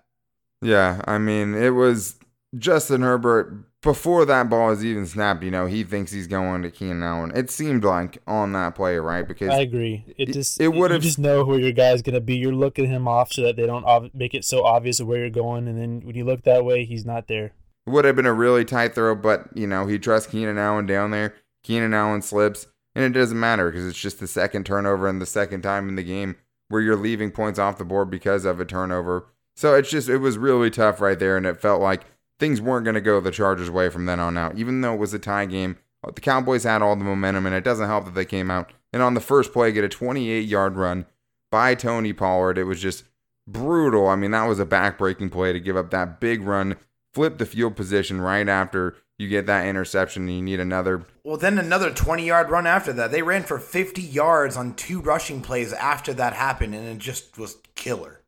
Yeah, 0.61 1.01
I 1.05 1.19
mean, 1.19 1.53
it 1.53 1.69
was 1.69 2.15
Justin 2.57 3.01
Herbert. 3.01 3.65
Before 3.81 4.25
that 4.25 4.49
ball 4.49 4.71
is 4.71 4.83
even 4.83 5.05
snapped, 5.05 5.41
you 5.41 5.51
know, 5.51 5.65
he 5.65 5.85
thinks 5.85 6.11
he's 6.11 6.27
going 6.27 6.63
to 6.63 6.71
Keenan 6.71 7.01
Allen. 7.01 7.31
It 7.33 7.49
seemed 7.49 7.85
like 7.85 8.17
on 8.27 8.51
that 8.51 8.75
play, 8.75 8.97
right? 8.97 9.25
Because 9.25 9.49
I 9.49 9.61
agree. 9.61 10.03
It 10.17 10.33
just 10.33 10.59
it 10.59 10.73
would 10.73 10.91
have 10.91 11.01
just 11.01 11.17
know 11.17 11.45
where 11.45 11.59
your 11.59 11.71
guy's 11.71 12.01
gonna 12.01 12.19
be. 12.19 12.35
You're 12.35 12.51
looking 12.51 12.89
him 12.89 13.07
off 13.07 13.31
so 13.31 13.43
that 13.43 13.55
they 13.55 13.65
don't 13.65 13.85
ov- 13.85 14.13
make 14.13 14.33
it 14.33 14.43
so 14.43 14.65
obvious 14.65 14.99
of 14.99 15.07
where 15.07 15.19
you're 15.19 15.29
going, 15.29 15.67
and 15.69 15.79
then 15.79 16.01
when 16.05 16.15
you 16.15 16.25
look 16.25 16.43
that 16.43 16.65
way, 16.65 16.83
he's 16.83 17.05
not 17.05 17.27
there. 17.29 17.53
It 17.87 17.91
would 17.91 18.03
have 18.03 18.17
been 18.17 18.25
a 18.25 18.33
really 18.33 18.65
tight 18.65 18.95
throw, 18.95 19.15
but 19.15 19.47
you 19.55 19.65
know 19.65 19.87
he 19.87 19.97
trusts 19.97 20.29
Keenan 20.29 20.57
Allen 20.57 20.85
down 20.85 21.11
there. 21.11 21.35
Keenan 21.63 21.93
Allen 21.93 22.21
slips, 22.21 22.67
and 22.95 23.05
it 23.05 23.17
doesn't 23.17 23.39
matter 23.39 23.71
because 23.71 23.87
it's 23.87 23.97
just 23.97 24.19
the 24.19 24.27
second 24.27 24.65
turnover 24.65 25.07
and 25.07 25.21
the 25.21 25.25
second 25.25 25.61
time 25.61 25.87
in 25.87 25.95
the 25.95 26.03
game 26.03 26.35
where 26.67 26.81
you're 26.81 26.97
leaving 26.97 27.31
points 27.31 27.59
off 27.59 27.77
the 27.77 27.85
board 27.85 28.09
because 28.09 28.43
of 28.43 28.59
a 28.59 28.65
turnover. 28.65 29.27
So 29.55 29.75
it's 29.75 29.89
just 29.89 30.09
it 30.09 30.17
was 30.17 30.37
really 30.37 30.69
tough 30.69 30.99
right 30.99 31.17
there, 31.17 31.37
and 31.37 31.45
it 31.45 31.61
felt 31.61 31.81
like 31.81 32.05
things 32.39 32.61
weren't 32.61 32.85
going 32.85 32.95
to 32.95 33.01
go 33.01 33.19
the 33.19 33.31
Chargers' 33.31 33.69
way 33.69 33.89
from 33.89 34.05
then 34.05 34.19
on 34.19 34.37
out. 34.37 34.57
Even 34.57 34.81
though 34.81 34.93
it 34.93 34.99
was 34.99 35.13
a 35.13 35.19
tie 35.19 35.45
game, 35.45 35.77
the 36.03 36.21
Cowboys 36.21 36.63
had 36.63 36.81
all 36.81 36.95
the 36.95 37.03
momentum, 37.03 37.45
and 37.45 37.53
it 37.53 37.63
doesn't 37.63 37.87
help 37.87 38.05
that 38.05 38.15
they 38.15 38.25
came 38.25 38.49
out 38.49 38.71
and 38.91 39.03
on 39.03 39.13
the 39.13 39.21
first 39.21 39.53
play 39.53 39.71
get 39.71 39.83
a 39.83 39.89
28 39.89 40.47
yard 40.47 40.75
run 40.75 41.05
by 41.51 41.75
Tony 41.75 42.13
Pollard. 42.13 42.57
It 42.57 42.63
was 42.63 42.81
just 42.81 43.03
brutal. 43.47 44.07
I 44.07 44.15
mean, 44.15 44.31
that 44.31 44.45
was 44.45 44.59
a 44.59 44.65
backbreaking 44.65 45.31
play 45.31 45.53
to 45.53 45.59
give 45.59 45.77
up 45.77 45.91
that 45.91 46.19
big 46.19 46.41
run 46.41 46.77
flip 47.13 47.37
the 47.37 47.45
field 47.45 47.75
position 47.75 48.21
right 48.21 48.47
after 48.47 48.95
you 49.17 49.27
get 49.27 49.47
that 49.47 49.65
interception 49.65 50.27
and 50.27 50.37
you 50.37 50.41
need 50.41 50.59
another. 50.59 51.05
Well, 51.23 51.37
then 51.37 51.57
another 51.57 51.91
20 51.91 52.25
yard 52.25 52.49
run 52.49 52.67
after 52.67 52.93
that. 52.93 53.11
They 53.11 53.21
ran 53.21 53.43
for 53.43 53.59
50 53.59 54.01
yards 54.01 54.55
on 54.55 54.75
two 54.75 55.01
rushing 55.01 55.41
plays 55.41 55.73
after 55.73 56.13
that 56.13 56.33
happened, 56.33 56.73
and 56.75 56.87
it 56.87 56.99
just 56.99 57.37
was 57.37 57.57
killer. 57.75 58.18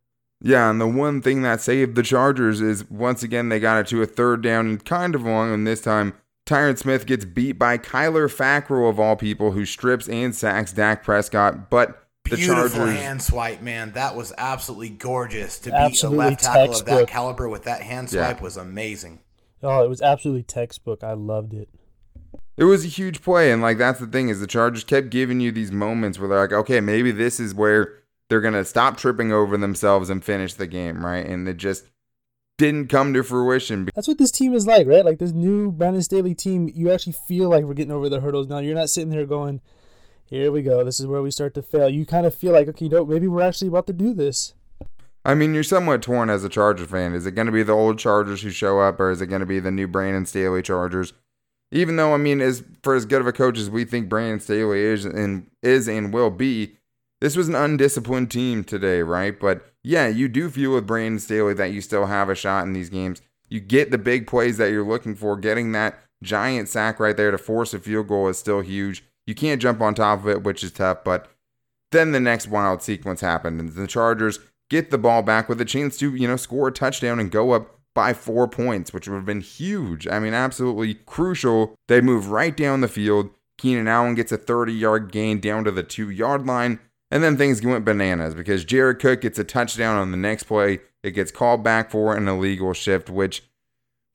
Yeah, 0.44 0.70
and 0.72 0.82
the 0.82 0.88
one 0.88 1.22
thing 1.22 1.44
that 1.44 1.62
saved 1.62 1.96
the 1.96 2.04
Chargers 2.04 2.62
is 2.62 2.90
once 2.90 3.22
again 3.22 3.50
they 3.50 3.60
got 3.60 3.80
it 3.80 3.88
to 3.88 4.02
a 4.02 4.08
third 4.08 4.42
down 4.42 4.66
and 4.68 4.84
kind 4.84 5.14
of 5.14 5.24
long, 5.24 5.54
and 5.54 5.68
this 5.68 5.82
time 5.82 6.14
Tyron 6.48 6.78
Smith 6.78 7.06
gets 7.06 7.26
beat 7.26 7.54
by 7.54 7.78
Kyler 7.78 8.28
Fackrell 8.28 8.90
of 8.90 9.00
all 9.00 9.16
people, 9.16 9.52
who 9.52 9.66
strips 9.66 10.10
and 10.10 10.36
sacks 10.36 10.74
Dak 10.74 11.04
Prescott, 11.04 11.70
but 11.70 12.08
the 12.30 12.38
Beautiful 12.38 12.70
Chargers 12.70 12.96
hand 13.00 13.22
swipe, 13.22 13.62
man. 13.62 13.92
That 13.92 14.16
was 14.16 14.34
absolutely 14.38 14.90
gorgeous. 14.90 15.60
To 15.60 15.70
beat 15.72 16.02
a 16.04 16.10
left 16.10 16.44
tackle 16.44 16.76
of 16.76 16.86
that 16.86 17.08
caliber 17.08 17.48
with 17.48 17.64
that 17.66 17.82
hand 17.82 18.12
Yeah. 18.12 18.40
was 18.42 18.58
amazing. 18.58 19.20
Oh, 19.64 19.84
it 19.84 19.90
was 19.90 20.02
absolutely 20.02 20.44
textbook. 20.44 21.04
I 21.04 21.14
loved 21.14 21.54
it. 21.54 21.70
It 22.58 22.64
was 22.66 22.84
a 22.84 22.88
huge 22.88 23.22
play, 23.22 23.52
and 23.52 23.62
like 23.62 23.78
that's 23.78 24.00
the 24.00 24.08
thing 24.08 24.30
is 24.30 24.40
the 24.40 24.48
Chargers 24.48 24.84
kept 24.84 25.10
giving 25.12 25.40
you 25.40 25.52
these 25.52 25.72
moments 25.72 26.18
where 26.20 26.28
they're 26.30 26.42
like, 26.42 26.52
okay, 26.54 26.82
maybe 26.82 27.12
this 27.12 27.40
is 27.40 27.54
where 27.54 27.94
they're 28.32 28.40
gonna 28.40 28.64
stop 28.64 28.96
tripping 28.96 29.34
over 29.34 29.58
themselves 29.58 30.10
and 30.10 30.24
finish 30.24 30.54
the 30.54 30.66
game, 30.66 31.06
right? 31.06 31.26
And 31.26 31.46
it 31.50 31.58
just 31.58 31.84
didn't 32.58 32.88
come 32.88 33.14
to 33.14 33.24
fruition. 33.24 33.90
That's 33.94 34.08
what 34.08 34.20
this 34.20 34.32
team 34.32 34.54
is 34.54 34.66
like, 34.66 34.88
right? 34.88 35.04
Like 35.04 35.20
this 35.20 35.34
new 35.34 35.70
Brandon 35.70 36.02
Staley 36.02 36.34
team, 36.34 36.72
you 36.74 36.90
actually 36.94 37.12
feel 37.28 37.50
like 37.50 37.66
we're 37.66 37.74
getting 37.74 37.92
over 37.92 38.08
the 38.08 38.22
hurdles 38.22 38.48
now. 38.48 38.60
You're 38.60 38.74
not 38.74 38.90
sitting 38.90 39.10
there 39.10 39.26
going, 39.26 39.60
"Here 40.24 40.50
we 40.50 40.62
go. 40.62 40.86
This 40.86 40.98
is 40.98 41.08
where 41.08 41.22
we 41.22 41.30
start 41.30 41.54
to 41.56 41.62
fail." 41.62 41.90
You 41.90 42.06
kind 42.06 42.26
of 42.26 42.34
feel 42.34 42.54
like, 42.54 42.70
okay, 42.70 42.88
know, 42.88 43.06
maybe 43.06 43.28
we're 43.28 43.42
actually 43.42 43.68
about 43.68 43.88
to 43.88 43.94
do 43.94 44.14
this. 44.14 44.54
I 45.26 45.36
mean, 45.36 45.54
you're 45.54 45.62
somewhat 45.62 46.02
torn 46.02 46.30
as 46.30 46.46
a 46.46 46.50
Charger 46.50 46.86
fan. 46.86 47.14
Is 47.14 47.26
it 47.26 47.36
going 47.36 47.48
to 47.48 47.52
be 47.52 47.64
the 47.64 47.74
old 47.74 48.00
Chargers 48.00 48.44
who 48.44 48.50
show 48.50 48.80
up, 48.80 48.98
or 48.98 49.12
is 49.12 49.22
it 49.22 49.28
going 49.28 49.42
to 49.42 49.46
be 49.46 49.60
the 49.60 49.72
new 49.72 49.90
Brandon 49.90 50.26
Staley 50.26 50.62
Chargers? 50.62 51.12
Even 51.70 51.98
though, 51.98 52.14
I 52.14 52.18
mean, 52.18 52.40
as 52.40 52.64
for 52.82 52.96
as 52.96 53.06
good 53.06 53.20
of 53.20 53.28
a 53.28 53.34
coach 53.34 53.58
as 53.58 53.70
we 53.70 53.84
think 53.84 54.08
Brandon 54.08 54.40
Staley 54.40 54.80
is 54.80 55.04
and 55.04 55.48
is 55.62 55.90
and 55.90 56.14
will 56.14 56.30
be, 56.30 56.78
this 57.22 57.38
was 57.38 57.48
an 57.48 57.56
undisciplined 57.56 58.32
team 58.32 58.64
today, 58.64 59.02
right? 59.02 59.40
But 59.40 59.66
yeah, 59.84 60.08
you 60.08 60.28
do 60.28 60.50
feel 60.50 60.74
with 60.74 60.88
Brandon 60.88 61.20
Staley 61.20 61.54
that 61.54 61.72
you 61.72 61.80
still 61.80 62.08
have 62.08 62.30
a 62.30 62.36
shot 62.36 62.66
in 62.66 62.74
these 62.74 62.90
games. 62.90 63.22
You 63.48 63.60
get 63.60 63.92
the 63.92 63.98
big 63.98 64.28
plays 64.28 64.58
that 64.58 64.72
you're 64.72 64.84
looking 64.84 65.16
for. 65.16 65.38
Getting 65.38 65.72
that 65.72 66.00
giant 66.24 66.68
sack 66.68 67.00
right 67.00 67.16
there 67.16 67.32
to 67.32 67.38
force 67.38 67.74
a 67.74 67.80
field 67.80 68.08
goal 68.08 68.28
is 68.28 68.38
still 68.38 68.62
huge. 68.62 69.04
You 69.26 69.36
can't 69.36 69.62
jump 69.62 69.82
on 69.82 69.94
top 69.94 70.20
of 70.20 70.28
it, 70.28 70.44
which 70.44 70.64
is 70.64 70.72
tough. 70.72 71.04
But 71.04 71.30
then 71.92 72.12
the 72.12 72.20
next 72.20 72.48
wild 72.48 72.82
sequence 72.82 73.22
happened, 73.22 73.60
and 73.60 73.70
the 73.70 73.88
Chargers 73.88 74.40
get 74.70 74.90
the 74.90 74.98
ball 74.98 75.22
back 75.22 75.48
with 75.48 75.62
a 75.62 75.66
chance 75.66 75.98
to, 76.00 76.16
you 76.16 76.28
know, 76.28 76.38
score 76.38 76.70
a 76.70 76.72
touchdown 76.72 77.20
and 77.20 77.30
go 77.30 77.52
up 77.52 77.80
by 77.94 78.14
four 78.14 78.48
points, 78.48 78.94
which 78.94 79.08
would 79.08 79.16
have 79.16 79.26
been 79.26 79.42
huge. 79.42 80.08
I 80.08 80.20
mean, 80.20 80.34
absolutely 80.34 80.96
crucial. 81.06 81.76
They 81.88 82.02
move 82.02 82.30
right 82.30 82.56
down 82.56 82.82
the 82.82 82.88
field. 82.88 83.30
Keenan 83.58 83.88
Allen 83.88 84.16
gets 84.16 84.32
a 84.32 84.38
30 84.38 84.74
yard 84.74 85.12
gain 85.12 85.40
down 85.40 85.66
to 85.66 85.72
the 85.72 85.84
two 85.84 86.10
yard 86.10 86.48
line. 86.48 86.80
And 87.12 87.22
then 87.24 87.38
things 87.38 87.62
went 87.62 87.84
bananas 87.84 88.34
because 88.34 88.64
Jared 88.64 89.00
Cook 89.00 89.22
gets 89.22 89.38
a 89.38 89.44
touchdown 89.44 89.98
on 89.98 90.12
the 90.12 90.18
next 90.18 90.44
play. 90.44 90.80
It 91.04 91.12
gets 91.12 91.32
called 91.32 91.64
back 91.64 91.92
for 91.92 92.16
an 92.16 92.28
illegal 92.28 92.74
shift, 92.74 93.10
which 93.10 93.44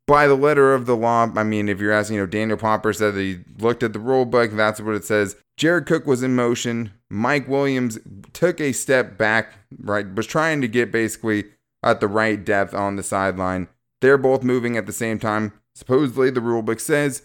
by 0.06 0.26
the 0.26 0.34
letter 0.34 0.72
of 0.72 0.86
the 0.86 0.96
law, 0.96 1.30
I 1.36 1.42
mean, 1.42 1.68
if 1.68 1.80
you're 1.80 1.92
asking, 1.92 2.16
you 2.16 2.22
know, 2.22 2.26
Daniel 2.26 2.56
Popper 2.56 2.92
said 2.92 3.14
that 3.14 3.20
he 3.20 3.40
looked 3.58 3.82
at 3.82 3.92
the 3.92 3.98
rule 3.98 4.24
book, 4.24 4.52
that's 4.52 4.80
what 4.80 4.94
it 4.94 5.04
says. 5.04 5.36
Jared 5.56 5.86
Cook 5.86 6.06
was 6.06 6.22
in 6.22 6.34
motion. 6.34 6.92
Mike 7.10 7.48
Williams 7.48 7.98
took 8.32 8.60
a 8.60 8.72
step 8.72 9.18
back, 9.18 9.54
right, 9.78 10.14
was 10.14 10.26
trying 10.26 10.60
to 10.60 10.68
get 10.68 10.92
basically 10.92 11.44
at 11.82 12.00
the 12.00 12.08
right 12.08 12.44
depth 12.44 12.72
on 12.72 12.96
the 12.96 13.02
sideline. 13.02 13.68
They're 14.00 14.18
both 14.18 14.42
moving 14.42 14.76
at 14.76 14.86
the 14.86 14.92
same 14.92 15.18
time. 15.18 15.52
Supposedly, 15.74 16.30
the 16.30 16.40
rule 16.40 16.62
book 16.62 16.80
says 16.80 17.22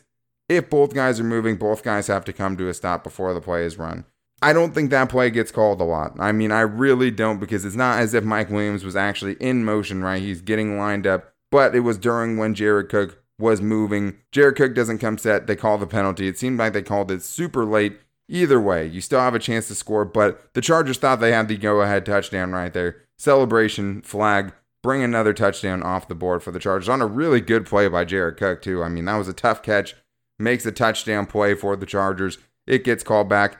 if 0.49 0.69
both 0.69 0.93
guys 0.93 1.19
are 1.19 1.25
moving, 1.25 1.55
both 1.55 1.83
guys 1.83 2.07
have 2.07 2.25
to 2.25 2.33
come 2.33 2.57
to 2.57 2.67
a 2.67 2.73
stop 2.73 3.03
before 3.03 3.33
the 3.33 3.41
play 3.41 3.63
is 3.63 3.77
run. 3.77 4.05
I 4.41 4.53
don't 4.53 4.73
think 4.73 4.89
that 4.89 5.09
play 5.09 5.29
gets 5.29 5.51
called 5.51 5.81
a 5.81 5.85
lot. 5.85 6.13
I 6.19 6.31
mean, 6.31 6.51
I 6.51 6.61
really 6.61 7.11
don't 7.11 7.39
because 7.39 7.63
it's 7.63 7.75
not 7.75 7.99
as 7.99 8.13
if 8.13 8.23
Mike 8.23 8.49
Williams 8.49 8.83
was 8.83 8.95
actually 8.95 9.33
in 9.33 9.63
motion, 9.63 10.03
right? 10.03 10.21
He's 10.21 10.41
getting 10.41 10.77
lined 10.77 11.05
up, 11.05 11.33
but 11.51 11.75
it 11.75 11.81
was 11.81 11.97
during 11.97 12.37
when 12.37 12.55
Jared 12.55 12.89
Cook 12.89 13.23
was 13.37 13.61
moving. 13.61 14.17
Jared 14.31 14.55
Cook 14.55 14.73
doesn't 14.73 14.99
come 14.99 15.17
set. 15.17 15.45
They 15.45 15.55
call 15.55 15.77
the 15.77 15.87
penalty. 15.87 16.27
It 16.27 16.39
seemed 16.39 16.57
like 16.57 16.73
they 16.73 16.81
called 16.81 17.11
it 17.11 17.21
super 17.21 17.65
late. 17.65 17.99
Either 18.27 18.61
way, 18.61 18.87
you 18.87 19.01
still 19.01 19.19
have 19.19 19.35
a 19.35 19.39
chance 19.39 19.67
to 19.67 19.75
score, 19.75 20.05
but 20.05 20.53
the 20.53 20.61
Chargers 20.61 20.97
thought 20.97 21.19
they 21.19 21.33
had 21.33 21.47
the 21.47 21.57
go 21.57 21.81
ahead 21.81 22.05
touchdown 22.05 22.53
right 22.53 22.71
there. 22.71 22.95
Celebration, 23.17 24.01
flag, 24.01 24.53
bring 24.81 25.03
another 25.03 25.33
touchdown 25.33 25.83
off 25.83 26.07
the 26.07 26.15
board 26.15 26.41
for 26.41 26.51
the 26.51 26.59
Chargers 26.59 26.87
on 26.87 27.01
a 27.01 27.05
really 27.05 27.41
good 27.41 27.65
play 27.65 27.87
by 27.89 28.05
Jared 28.05 28.37
Cook, 28.37 28.61
too. 28.61 28.83
I 28.83 28.89
mean, 28.89 29.05
that 29.05 29.17
was 29.17 29.27
a 29.27 29.33
tough 29.33 29.61
catch, 29.61 29.95
makes 30.39 30.65
a 30.65 30.71
touchdown 30.71 31.25
play 31.25 31.53
for 31.53 31.75
the 31.75 31.85
Chargers. 31.85 32.37
It 32.65 32.83
gets 32.85 33.03
called 33.03 33.27
back. 33.27 33.57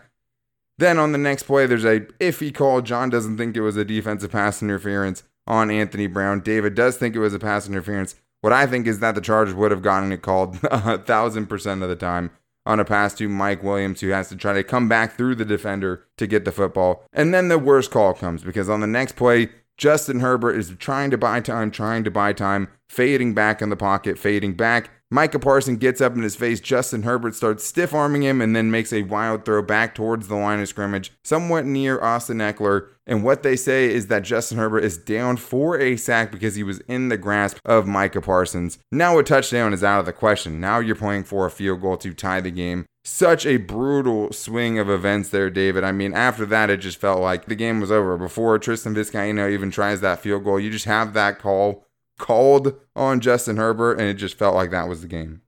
Then 0.82 0.98
on 0.98 1.12
the 1.12 1.20
next 1.20 1.44
play, 1.44 1.68
there's 1.68 1.86
a 1.86 2.00
iffy 2.20 2.52
call. 2.52 2.82
John 2.82 3.12
doesn't 3.12 3.38
think 3.38 3.56
it 3.56 3.62
was 3.62 3.78
a 3.78 3.86
defensive 3.86 4.32
pass 4.32 4.64
interference 4.64 5.22
on 5.46 5.70
Anthony 5.70 6.08
Brown. 6.08 6.40
David 6.40 6.74
does 6.74 6.98
think 6.98 7.16
it 7.16 7.20
was 7.20 7.36
a 7.36 7.40
pass 7.40 7.70
interference. 7.70 8.16
What 8.42 8.52
I 8.52 8.66
think 8.66 8.88
is 8.88 8.98
that 8.98 9.14
the 9.14 9.22
Chargers 9.22 9.54
would 9.54 9.70
have 9.70 9.84
gotten 9.84 10.12
it 10.12 10.24
called 10.24 10.58
a 10.64 10.98
thousand 10.98 11.46
percent 11.46 11.84
of 11.84 11.90
the 11.90 11.96
time 11.96 12.32
on 12.66 12.80
a 12.80 12.86
pass 12.86 13.14
to 13.16 13.30
Mike 13.30 13.62
Williams, 13.62 14.02
who 14.02 14.10
has 14.10 14.30
to 14.30 14.36
try 14.36 14.54
to 14.54 14.64
come 14.64 14.90
back 14.90 15.16
through 15.16 15.36
the 15.36 15.46
defender 15.46 16.08
to 16.18 16.26
get 16.26 16.46
the 16.46 16.52
football. 16.52 17.04
And 17.14 17.32
then 17.32 17.48
the 17.48 17.60
worst 17.60 17.92
call 17.92 18.16
comes 18.16 18.44
because 18.44 18.68
on 18.68 18.80
the 18.80 18.88
next 18.88 19.16
play, 19.16 19.50
Justin 19.82 20.20
Herbert 20.20 20.58
is 20.58 20.76
trying 20.78 21.10
to 21.10 21.18
buy 21.18 21.40
time, 21.40 21.72
trying 21.72 22.04
to 22.04 22.12
buy 22.12 22.34
time, 22.34 22.68
fading 22.88 23.34
back 23.34 23.64
in 23.64 23.72
the 23.72 23.76
pocket, 23.76 24.20
fading 24.20 24.54
back. 24.54 24.92
Micah 25.10 25.40
Parsons 25.40 25.80
gets 25.80 26.00
up 26.00 26.14
in 26.14 26.22
his 26.22 26.36
face. 26.36 26.60
Justin 26.60 27.02
Herbert 27.02 27.34
starts 27.34 27.64
stiff 27.64 27.92
arming 27.92 28.22
him 28.22 28.42
and 28.42 28.56
then 28.56 28.70
makes 28.70 28.94
a 28.94 29.02
wild 29.02 29.44
throw 29.44 29.64
back 29.64 29.96
towards 29.96 30.28
the 30.28 30.36
line 30.36 30.60
of 30.60 30.68
scrimmage, 30.68 31.12
somewhat 31.24 31.66
near 31.66 32.00
Austin 32.00 32.38
Ekeler. 32.38 32.90
And 33.08 33.24
what 33.24 33.42
they 33.42 33.56
say 33.56 33.92
is 33.92 34.06
that 34.06 34.22
Justin 34.22 34.60
Herbert 34.60 34.84
is 34.84 35.00
down 35.00 35.38
for 35.38 35.80
a 35.80 35.98
sack 35.98 36.32
because 36.32 36.54
he 36.54 36.62
was 36.62 36.78
in 36.82 37.10
the 37.10 37.18
grasp 37.18 37.58
of 37.66 37.88
Micah 37.88 38.22
Parsons. 38.22 38.78
Now 38.92 39.18
a 39.18 39.24
touchdown 39.24 39.74
is 39.74 39.84
out 39.84 40.02
of 40.02 40.06
the 40.06 40.14
question. 40.14 40.62
Now 40.62 40.78
you're 40.78 40.96
playing 40.96 41.24
for 41.24 41.48
a 41.48 41.52
field 41.52 41.82
goal 41.82 41.98
to 41.98 42.14
tie 42.14 42.40
the 42.40 42.52
game. 42.52 42.86
Such 43.04 43.48
a 43.48 43.58
brutal 43.58 44.32
swing 44.32 44.78
of 44.78 44.90
events 44.90 45.30
there, 45.30 45.50
David. 45.50 45.84
I 45.84 45.92
mean, 45.92 46.14
after 46.14 46.46
that, 46.46 46.70
it 46.70 46.78
just 46.78 47.00
felt 47.00 47.20
like 47.20 47.46
the 47.46 47.56
game 47.56 47.80
was 47.80 47.92
over. 47.92 48.16
Before 48.16 48.60
Tristan 48.60 48.94
Vizcaino 48.94 49.52
even 49.52 49.72
tries 49.72 50.02
that 50.02 50.20
field 50.20 50.44
goal, 50.44 50.60
you 50.60 50.70
just 50.70 50.86
have 50.86 51.14
that 51.14 51.40
call 51.40 51.88
called 52.20 52.76
on 52.96 53.20
Justin 53.20 53.58
Herbert, 53.58 54.00
and 54.00 54.08
it 54.08 54.14
just 54.16 54.38
felt 54.38 54.54
like 54.54 54.70
that 54.70 54.88
was 54.88 55.02
the 55.02 55.08
game. 55.08 55.42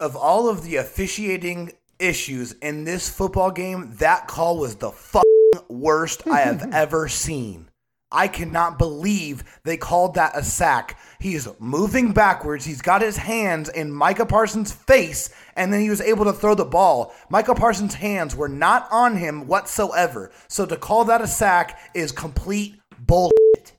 Of 0.00 0.16
all 0.16 0.48
of 0.48 0.62
the 0.62 0.76
officiating 0.76 1.72
issues 1.98 2.52
in 2.52 2.84
this 2.84 3.10
football 3.10 3.50
game, 3.50 3.94
that 3.98 4.26
call 4.26 4.58
was 4.58 4.76
the 4.76 4.90
fucking 4.90 5.24
worst 5.68 6.26
I 6.26 6.40
have 6.40 6.68
ever 6.72 7.08
seen. 7.08 7.68
I 8.14 8.28
cannot 8.28 8.78
believe 8.78 9.42
they 9.64 9.76
called 9.76 10.14
that 10.14 10.36
a 10.36 10.42
sack. 10.44 10.96
He's 11.18 11.48
moving 11.58 12.12
backwards. 12.12 12.64
He's 12.64 12.80
got 12.80 13.02
his 13.02 13.16
hands 13.16 13.68
in 13.68 13.90
Micah 13.90 14.24
Parsons' 14.24 14.72
face, 14.72 15.34
and 15.56 15.72
then 15.72 15.80
he 15.80 15.90
was 15.90 16.00
able 16.00 16.24
to 16.26 16.32
throw 16.32 16.54
the 16.54 16.64
ball. 16.64 17.12
Micah 17.28 17.54
Parsons' 17.54 17.94
hands 17.94 18.36
were 18.36 18.48
not 18.48 18.86
on 18.92 19.16
him 19.16 19.48
whatsoever. 19.48 20.30
So 20.48 20.64
to 20.64 20.76
call 20.76 21.04
that 21.06 21.20
a 21.20 21.26
sack 21.26 21.78
is 21.94 22.12
complete 22.12 22.76
bullshit. 22.98 23.72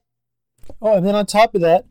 Oh, 0.81 0.97
and 0.97 1.05
then 1.05 1.15
on 1.15 1.25
top 1.25 1.55
of 1.55 1.61
that, 1.61 1.85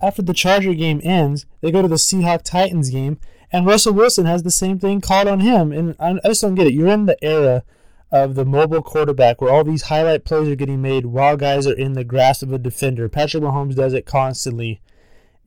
after 0.00 0.22
the 0.22 0.34
Charger 0.34 0.74
game 0.74 1.00
ends, 1.04 1.46
they 1.60 1.70
go 1.70 1.82
to 1.82 1.88
the 1.88 1.96
Seahawk 1.96 2.42
Titans 2.42 2.90
game, 2.90 3.18
and 3.52 3.66
Russell 3.66 3.92
Wilson 3.92 4.24
has 4.24 4.42
the 4.42 4.50
same 4.50 4.78
thing 4.78 5.00
called 5.00 5.28
on 5.28 5.40
him. 5.40 5.72
And 5.72 5.94
I 6.00 6.18
just 6.24 6.40
don't 6.40 6.54
get 6.54 6.66
it. 6.66 6.72
You're 6.72 6.88
in 6.88 7.06
the 7.06 7.22
era 7.22 7.62
of 8.12 8.34
the 8.34 8.44
mobile 8.44 8.82
quarterback 8.82 9.40
where 9.40 9.50
all 9.50 9.64
these 9.64 9.84
highlight 9.84 10.24
plays 10.24 10.46
are 10.46 10.54
getting 10.54 10.82
made 10.82 11.06
while 11.06 11.36
guys 11.36 11.66
are 11.66 11.72
in 11.72 11.94
the 11.94 12.04
grasp 12.04 12.42
of 12.42 12.52
a 12.52 12.58
defender. 12.58 13.08
Patrick 13.08 13.42
Mahomes 13.42 13.74
does 13.74 13.94
it 13.94 14.04
constantly. 14.04 14.82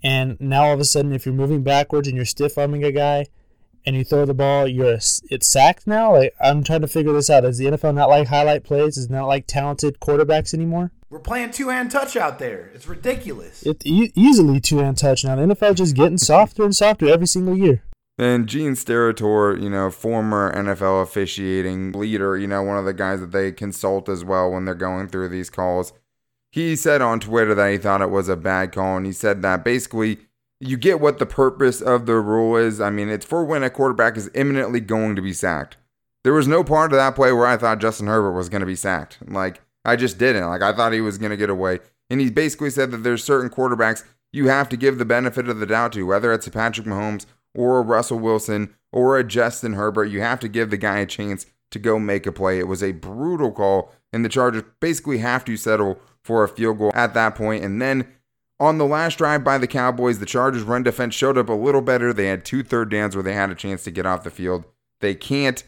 And 0.04 0.36
now 0.42 0.66
all 0.66 0.74
of 0.74 0.80
a 0.80 0.86
sudden, 0.86 1.14
if 1.14 1.26
you're 1.26 1.36
moving 1.36 1.64
backwards 1.64 2.08
and 2.08 2.18
you're 2.18 2.26
stiff 2.26 2.58
arming 2.58 2.84
a 2.84 2.92
guy 2.92 3.28
and 3.86 3.96
you 3.96 4.04
throw 4.04 4.26
the 4.26 4.34
ball, 4.34 4.68
you're 4.68 4.94
a, 4.94 5.00
it's 5.30 5.48
sacked 5.48 5.86
now. 5.86 6.14
Like 6.14 6.34
I'm 6.42 6.64
trying 6.64 6.82
to 6.82 6.88
figure 6.88 7.14
this 7.14 7.30
out. 7.30 7.46
Is 7.46 7.60
the 7.60 7.66
NFL 7.66 7.94
not 7.94 8.10
like 8.10 8.28
highlight 8.28 8.64
plays? 8.64 8.98
Is 8.98 9.10
not 9.10 9.28
like 9.28 9.46
talented 9.46 10.00
quarterbacks 10.00 10.54
anymore? 10.54 10.92
We're 11.10 11.20
playing 11.20 11.52
two 11.52 11.70
hand 11.70 11.92
touch 11.92 12.18
out 12.18 12.40
there. 12.40 12.72
It's 12.74 12.88
ridiculous. 12.88 13.64
It's 13.64 13.86
e- 13.86 14.12
easily 14.16 14.60
two 14.60 14.80
hand 14.80 14.98
touch 14.98 15.24
now. 15.24 15.36
The 15.36 15.44
NFL 15.44 15.76
just 15.76 15.96
getting 15.96 16.18
softer 16.18 16.64
and 16.64 16.76
softer 16.76 17.08
every 17.08 17.28
single 17.28 17.56
year. 17.56 17.84
And 18.18 18.48
Gene 18.48 18.74
Steratore, 18.74 19.62
you 19.62 19.70
know, 19.70 19.92
former 19.92 20.54
NFL 20.54 21.04
officiating 21.04 21.92
leader, 21.92 22.38
you 22.38 22.48
know, 22.48 22.64
one 22.64 22.78
of 22.78 22.86
the 22.86 22.94
guys 22.94 23.20
that 23.20 23.32
they 23.32 23.52
consult 23.52 24.08
as 24.08 24.24
well 24.24 24.52
when 24.52 24.64
they're 24.64 24.74
going 24.74 25.10
through 25.10 25.30
these 25.30 25.50
calls. 25.50 25.92
He 26.52 26.78
said 26.78 27.02
on 27.02 27.20
Twitter 27.20 27.54
that 27.54 27.72
he 27.72 27.78
thought 27.78 28.02
it 28.02 28.10
was 28.10 28.30
a 28.30 28.38
bad 28.38 28.72
call, 28.72 28.96
and 28.96 29.06
he 29.06 29.12
said 29.12 29.42
that 29.42 29.66
basically 29.66 30.20
you 30.62 30.78
get 30.78 31.02
what 31.02 31.18
the 31.18 31.26
purpose 31.26 31.82
of 31.82 32.06
the 32.06 32.16
rule 32.16 32.56
is. 32.56 32.80
I 32.80 32.90
mean, 32.90 33.10
it's 33.10 33.26
for 33.26 33.44
when 33.44 33.64
a 33.64 33.70
quarterback 33.70 34.16
is 34.16 34.32
imminently 34.34 34.80
going 34.80 35.18
to 35.18 35.22
be 35.22 35.34
sacked. 35.34 35.76
There 36.24 36.34
was 36.34 36.48
no 36.48 36.64
part 36.64 36.94
of 36.94 36.98
that 36.98 37.16
play 37.16 37.34
where 37.34 37.46
I 37.46 37.58
thought 37.58 37.82
Justin 37.82 38.08
Herbert 38.08 38.32
was 38.32 38.48
going 38.48 38.62
to 38.62 38.66
be 38.66 38.76
sacked. 38.76 39.18
Like, 39.28 39.62
I 39.84 39.98
just 39.98 40.18
didn't. 40.18 40.48
Like, 40.48 40.62
I 40.62 40.74
thought 40.74 40.94
he 40.94 41.02
was 41.02 41.18
going 41.18 41.32
to 41.32 41.38
get 41.38 41.50
away. 41.50 41.80
And 42.10 42.22
he 42.22 42.32
basically 42.32 42.70
said 42.70 42.92
that 42.92 43.04
there's 43.04 43.24
certain 43.24 43.50
quarterbacks 43.50 44.04
you 44.32 44.48
have 44.48 44.70
to 44.70 44.78
give 44.78 44.98
the 44.98 45.06
benefit 45.06 45.48
of 45.50 45.60
the 45.60 45.66
doubt 45.66 45.94
to, 45.94 46.04
whether 46.04 46.34
it's 46.34 46.48
Patrick 46.50 46.88
Mahomes 46.88 47.26
or 47.56 47.80
a 47.80 47.82
Russell 47.82 48.20
Wilson 48.20 48.76
or 48.92 49.18
a 49.18 49.24
Justin 49.24 49.74
Herbert. 49.74 50.06
You 50.06 50.22
have 50.22 50.40
to 50.42 50.48
give 50.48 50.70
the 50.70 50.78
guy 50.78 51.00
a 51.00 51.06
chance 51.06 51.46
to 51.72 51.80
go 51.80 52.00
make 52.00 52.26
a 52.26 52.32
play. 52.32 52.60
It 52.60 52.68
was 52.68 52.84
a 52.84 52.94
brutal 52.94 53.52
call, 53.52 53.92
and 54.14 54.24
the 54.24 54.30
Chargers 54.30 54.64
basically 54.80 55.18
have 55.20 55.44
to 55.46 55.58
settle 55.58 56.00
for 56.24 56.44
a 56.44 56.48
field 56.48 56.78
goal 56.78 56.92
at 56.94 57.14
that 57.14 57.36
point. 57.36 57.64
And 57.64 57.82
then 57.82 58.08
on 58.60 58.78
the 58.78 58.86
last 58.86 59.18
drive 59.18 59.44
by 59.44 59.58
the 59.58 59.68
Cowboys, 59.68 60.20
the 60.20 60.26
Chargers' 60.26 60.64
run 60.64 60.84
defense 60.84 61.14
showed 61.14 61.38
up 61.38 61.50
a 61.50 61.54
little 61.54 61.82
better. 61.82 62.14
They 62.14 62.28
had 62.28 62.46
two 62.46 62.64
third 62.64 62.90
downs 62.90 63.16
where 63.16 63.24
they 63.24 63.34
had 63.34 63.50
a 63.50 63.56
chance 63.56 63.84
to 63.84 63.92
get 63.92 64.06
off 64.06 64.24
the 64.24 64.30
field. 64.30 64.64
They 65.02 65.16
can't. 65.16 65.64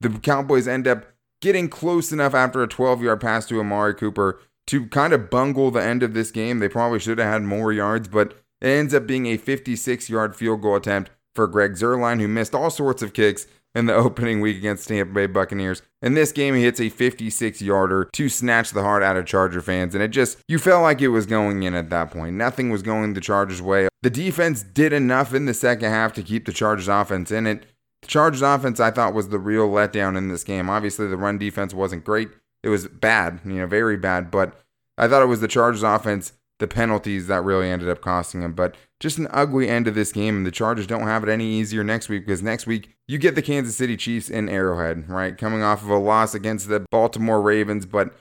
The 0.00 0.10
Cowboys 0.10 0.66
end 0.66 0.88
up 0.88 1.06
getting 1.40 1.68
close 1.68 2.10
enough 2.10 2.34
after 2.34 2.62
a 2.62 2.68
12 2.68 3.02
yard 3.02 3.20
pass 3.20 3.46
to 3.46 3.60
Amari 3.60 3.94
Cooper 3.94 4.40
to 4.66 4.86
kind 4.86 5.12
of 5.12 5.30
bungle 5.30 5.70
the 5.70 5.82
end 5.82 6.02
of 6.02 6.14
this 6.14 6.30
game. 6.30 6.58
They 6.58 6.68
probably 6.68 6.98
should 6.98 7.18
have 7.18 7.32
had 7.32 7.42
more 7.42 7.72
yards, 7.72 8.08
but 8.08 8.32
it 8.60 8.68
ends 8.68 8.94
up 8.94 9.06
being 9.06 9.26
a 9.26 9.36
56 9.36 10.10
yard 10.10 10.34
field 10.34 10.62
goal 10.62 10.76
attempt 10.76 11.10
for 11.34 11.46
Greg 11.46 11.72
Zuerlein, 11.72 12.20
who 12.20 12.28
missed 12.28 12.54
all 12.54 12.70
sorts 12.70 13.02
of 13.02 13.12
kicks 13.12 13.46
in 13.74 13.86
the 13.86 13.94
opening 13.94 14.40
week 14.40 14.56
against 14.56 14.88
Tampa 14.88 15.12
Bay 15.12 15.26
Buccaneers. 15.26 15.82
In 16.02 16.14
this 16.14 16.32
game, 16.32 16.54
he 16.54 16.62
hits 16.62 16.80
a 16.80 16.88
56 16.88 17.60
yarder 17.62 18.08
to 18.12 18.28
snatch 18.28 18.70
the 18.70 18.82
heart 18.82 19.02
out 19.02 19.16
of 19.16 19.26
Charger 19.26 19.60
fans. 19.60 19.94
And 19.94 20.02
it 20.02 20.08
just, 20.08 20.38
you 20.48 20.58
felt 20.58 20.82
like 20.82 21.00
it 21.00 21.08
was 21.08 21.26
going 21.26 21.62
in 21.62 21.74
at 21.74 21.90
that 21.90 22.10
point. 22.10 22.36
Nothing 22.36 22.70
was 22.70 22.82
going 22.82 23.14
the 23.14 23.20
Chargers' 23.20 23.62
way. 23.62 23.88
The 24.02 24.10
defense 24.10 24.62
did 24.62 24.92
enough 24.92 25.34
in 25.34 25.46
the 25.46 25.54
second 25.54 25.90
half 25.90 26.12
to 26.14 26.22
keep 26.22 26.46
the 26.46 26.52
Chargers' 26.52 26.88
offense 26.88 27.30
in 27.30 27.46
it. 27.46 27.64
The 28.02 28.08
Chargers' 28.08 28.42
offense, 28.42 28.80
I 28.80 28.90
thought, 28.90 29.14
was 29.14 29.30
the 29.30 29.38
real 29.38 29.68
letdown 29.68 30.16
in 30.16 30.28
this 30.28 30.44
game. 30.44 30.68
Obviously, 30.68 31.06
the 31.06 31.16
run 31.16 31.38
defense 31.38 31.72
wasn't 31.72 32.04
great. 32.04 32.28
It 32.62 32.68
was 32.68 32.86
bad, 32.86 33.40
you 33.44 33.54
know, 33.54 33.66
very 33.66 33.96
bad. 33.96 34.30
But 34.30 34.58
I 34.98 35.08
thought 35.08 35.22
it 35.22 35.26
was 35.26 35.40
the 35.40 35.48
Chargers 35.48 35.82
offense, 35.82 36.32
the 36.58 36.68
penalties 36.68 37.26
that 37.26 37.42
really 37.42 37.68
ended 37.68 37.88
up 37.88 38.00
costing 38.00 38.40
them. 38.40 38.52
But 38.52 38.76
just 39.00 39.18
an 39.18 39.28
ugly 39.30 39.68
end 39.68 39.84
to 39.86 39.90
this 39.90 40.12
game, 40.12 40.36
and 40.36 40.46
the 40.46 40.50
Chargers 40.50 40.86
don't 40.86 41.02
have 41.02 41.22
it 41.22 41.28
any 41.28 41.46
easier 41.46 41.84
next 41.84 42.08
week 42.08 42.26
because 42.26 42.42
next 42.42 42.66
week 42.66 42.90
you 43.06 43.18
get 43.18 43.34
the 43.34 43.42
Kansas 43.42 43.76
City 43.76 43.96
Chiefs 43.96 44.30
in 44.30 44.48
Arrowhead, 44.48 45.08
right? 45.08 45.36
Coming 45.36 45.62
off 45.62 45.82
of 45.82 45.90
a 45.90 45.98
loss 45.98 46.34
against 46.34 46.68
the 46.68 46.80
Baltimore 46.90 47.42
Ravens, 47.42 47.86
but 47.86 48.14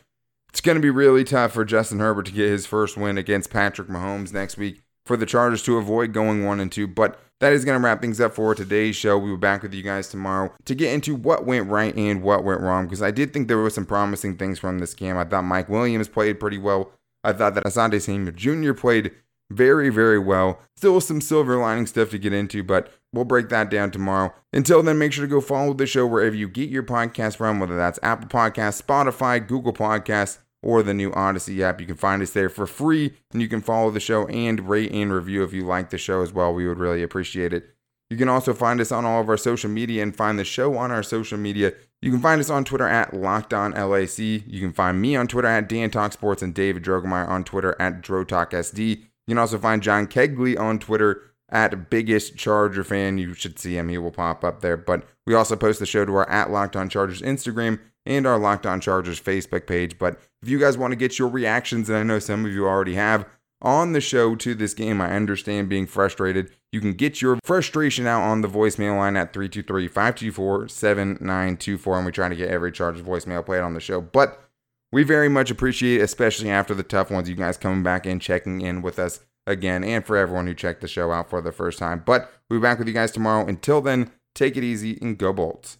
it's 0.49 0.61
going 0.61 0.75
to 0.75 0.81
be 0.81 0.89
really 0.89 1.23
tough 1.23 1.53
for 1.53 1.65
Justin 1.65 1.99
Herbert 1.99 2.27
to 2.27 2.31
get 2.31 2.49
his 2.49 2.65
first 2.65 2.97
win 2.97 3.17
against 3.17 3.49
Patrick 3.49 3.87
Mahomes 3.87 4.33
next 4.33 4.57
week 4.57 4.81
for 5.05 5.17
the 5.17 5.25
Chargers 5.25 5.63
to 5.63 5.77
avoid 5.77 6.13
going 6.13 6.45
one 6.45 6.59
and 6.59 6.71
two. 6.71 6.87
But 6.87 7.19
that 7.39 7.53
is 7.53 7.65
going 7.65 7.79
to 7.79 7.83
wrap 7.83 8.01
things 8.01 8.21
up 8.21 8.33
for 8.33 8.55
today's 8.55 8.95
show. 8.95 9.17
We 9.17 9.29
will 9.29 9.37
be 9.37 9.41
back 9.41 9.63
with 9.63 9.73
you 9.73 9.83
guys 9.83 10.09
tomorrow 10.09 10.53
to 10.65 10.75
get 10.75 10.93
into 10.93 11.15
what 11.15 11.45
went 11.45 11.69
right 11.69 11.95
and 11.95 12.23
what 12.23 12.43
went 12.43 12.61
wrong 12.61 12.85
because 12.85 13.01
I 13.01 13.11
did 13.11 13.33
think 13.33 13.47
there 13.47 13.57
were 13.57 13.69
some 13.69 13.85
promising 13.85 14.37
things 14.37 14.59
from 14.59 14.79
this 14.79 14.93
game. 14.93 15.17
I 15.17 15.25
thought 15.25 15.43
Mike 15.43 15.69
Williams 15.69 16.07
played 16.07 16.39
pretty 16.39 16.57
well. 16.57 16.91
I 17.23 17.33
thought 17.33 17.55
that 17.55 17.63
Asante 17.63 18.01
Samuel 18.01 18.33
Jr. 18.33 18.73
played 18.73 19.11
very, 19.49 19.89
very 19.89 20.19
well. 20.19 20.59
Still 20.75 20.99
some 21.01 21.21
silver 21.21 21.57
lining 21.57 21.85
stuff 21.85 22.09
to 22.11 22.19
get 22.19 22.33
into, 22.33 22.63
but 22.63 22.91
we'll 23.13 23.25
break 23.25 23.49
that 23.49 23.69
down 23.69 23.91
tomorrow. 23.91 24.33
Until 24.51 24.83
then, 24.83 24.97
make 24.97 25.13
sure 25.13 25.25
to 25.25 25.29
go 25.29 25.41
follow 25.41 25.73
the 25.73 25.85
show 25.85 26.05
wherever 26.05 26.35
you 26.35 26.47
get 26.47 26.69
your 26.69 26.83
podcast 26.83 27.37
from, 27.37 27.59
whether 27.59 27.77
that's 27.77 27.99
Apple 28.01 28.27
Podcasts, 28.27 28.81
Spotify, 28.81 29.45
Google 29.45 29.73
Podcasts, 29.73 30.39
or 30.61 30.81
the 30.81 30.93
new 30.93 31.13
Odyssey 31.13 31.63
app. 31.63 31.81
You 31.81 31.87
can 31.87 31.97
find 31.97 32.21
us 32.21 32.31
there 32.31 32.49
for 32.49 32.65
free, 32.65 33.13
and 33.31 33.41
you 33.41 33.47
can 33.47 33.61
follow 33.61 33.91
the 33.91 33.99
show 33.99 34.25
and 34.27 34.67
rate 34.69 34.91
and 34.91 35.13
review 35.13 35.43
if 35.43 35.53
you 35.53 35.65
like 35.65 35.89
the 35.89 35.97
show 35.97 36.21
as 36.21 36.31
well. 36.31 36.53
We 36.53 36.67
would 36.67 36.79
really 36.79 37.03
appreciate 37.03 37.53
it. 37.53 37.69
You 38.09 38.17
can 38.17 38.29
also 38.29 38.53
find 38.53 38.79
us 38.79 38.91
on 38.91 39.05
all 39.05 39.21
of 39.21 39.29
our 39.29 39.37
social 39.37 39.69
media 39.69 40.03
and 40.03 40.15
find 40.15 40.37
the 40.37 40.43
show 40.43 40.77
on 40.77 40.91
our 40.91 41.03
social 41.03 41.37
media. 41.37 41.73
You 42.03 42.11
can 42.11 42.19
find 42.19 42.41
us 42.41 42.49
on 42.49 42.65
Twitter 42.65 42.85
at 42.85 43.13
Locked 43.13 43.53
On 43.53 43.71
LAC. 43.71 44.19
You 44.19 44.59
can 44.59 44.73
find 44.73 45.01
me 45.01 45.15
on 45.15 45.25
Twitter 45.25 45.47
at 45.47 45.69
Dan 45.69 45.89
Talk 45.89 46.11
Sports 46.11 46.41
and 46.41 46.53
David 46.53 46.83
Drogemeyer 46.83 47.29
on 47.29 47.45
Twitter 47.45 47.77
at 47.79 48.01
DroTalkSD. 48.01 48.89
You 48.89 49.07
can 49.29 49.37
also 49.37 49.57
find 49.57 49.81
John 49.81 50.07
Kegley 50.07 50.59
on 50.59 50.79
Twitter 50.79 51.21
at 51.47 51.89
Biggest 51.89 52.35
Charger 52.35 52.83
Fan. 52.83 53.19
You 53.19 53.33
should 53.33 53.57
see 53.57 53.77
him; 53.77 53.87
he 53.87 53.97
will 53.97 54.11
pop 54.11 54.43
up 54.43 54.59
there. 54.59 54.75
But 54.75 55.07
we 55.25 55.33
also 55.33 55.55
post 55.55 55.79
the 55.79 55.85
show 55.85 56.03
to 56.03 56.13
our 56.15 56.29
at 56.29 56.51
Locked 56.51 56.75
On 56.75 56.89
Chargers 56.89 57.21
Instagram 57.21 57.79
and 58.05 58.27
our 58.27 58.37
Locked 58.37 58.65
On 58.65 58.81
Chargers 58.81 59.21
Facebook 59.21 59.65
page. 59.65 59.97
But 59.97 60.19
if 60.41 60.49
you 60.49 60.59
guys 60.59 60.77
want 60.77 60.91
to 60.91 60.97
get 60.97 61.17
your 61.17 61.29
reactions, 61.29 61.87
and 61.87 61.97
I 61.97 62.03
know 62.03 62.19
some 62.19 62.45
of 62.45 62.51
you 62.51 62.67
already 62.67 62.95
have, 62.95 63.25
on 63.63 63.93
the 63.93 64.01
show 64.01 64.35
to 64.35 64.53
this 64.53 64.73
game, 64.73 65.01
I 65.01 65.15
understand 65.15 65.69
being 65.69 65.87
frustrated. 65.87 66.51
You 66.71 66.81
can 66.81 66.93
get 66.93 67.21
your 67.21 67.39
frustration 67.43 68.05
out 68.05 68.21
on 68.21 68.41
the 68.41 68.47
voicemail 68.47 68.97
line 68.97 69.15
at 69.15 69.33
323 69.33 69.87
524 69.87 70.67
7924. 70.67 71.97
And 71.97 72.05
we 72.05 72.11
try 72.11 72.29
to 72.29 72.35
get 72.35 72.49
every 72.49 72.71
Chargers 72.71 73.01
voicemail 73.03 73.45
played 73.45 73.61
on 73.61 73.73
the 73.73 73.79
show. 73.79 74.01
But 74.01 74.49
we 74.91 75.03
very 75.03 75.29
much 75.29 75.49
appreciate, 75.49 76.01
especially 76.01 76.49
after 76.49 76.75
the 76.75 76.83
tough 76.83 77.09
ones, 77.09 77.29
you 77.29 77.35
guys 77.35 77.57
coming 77.57 77.83
back 77.83 78.05
and 78.05 78.21
checking 78.21 78.61
in 78.61 78.81
with 78.81 78.99
us 78.99 79.21
again, 79.45 79.83
and 79.83 80.05
for 80.05 80.15
everyone 80.15 80.47
who 80.47 80.53
checked 80.53 80.81
the 80.81 80.87
show 80.87 81.11
out 81.11 81.29
for 81.29 81.41
the 81.41 81.51
first 81.51 81.79
time. 81.79 82.03
But 82.05 82.31
we'll 82.49 82.59
be 82.59 82.63
back 82.63 82.79
with 82.79 82.87
you 82.87 82.93
guys 82.93 83.11
tomorrow. 83.11 83.45
Until 83.45 83.81
then, 83.81 84.11
take 84.35 84.55
it 84.55 84.63
easy 84.63 84.97
and 85.01 85.17
go 85.17 85.33
Bolts. 85.33 85.77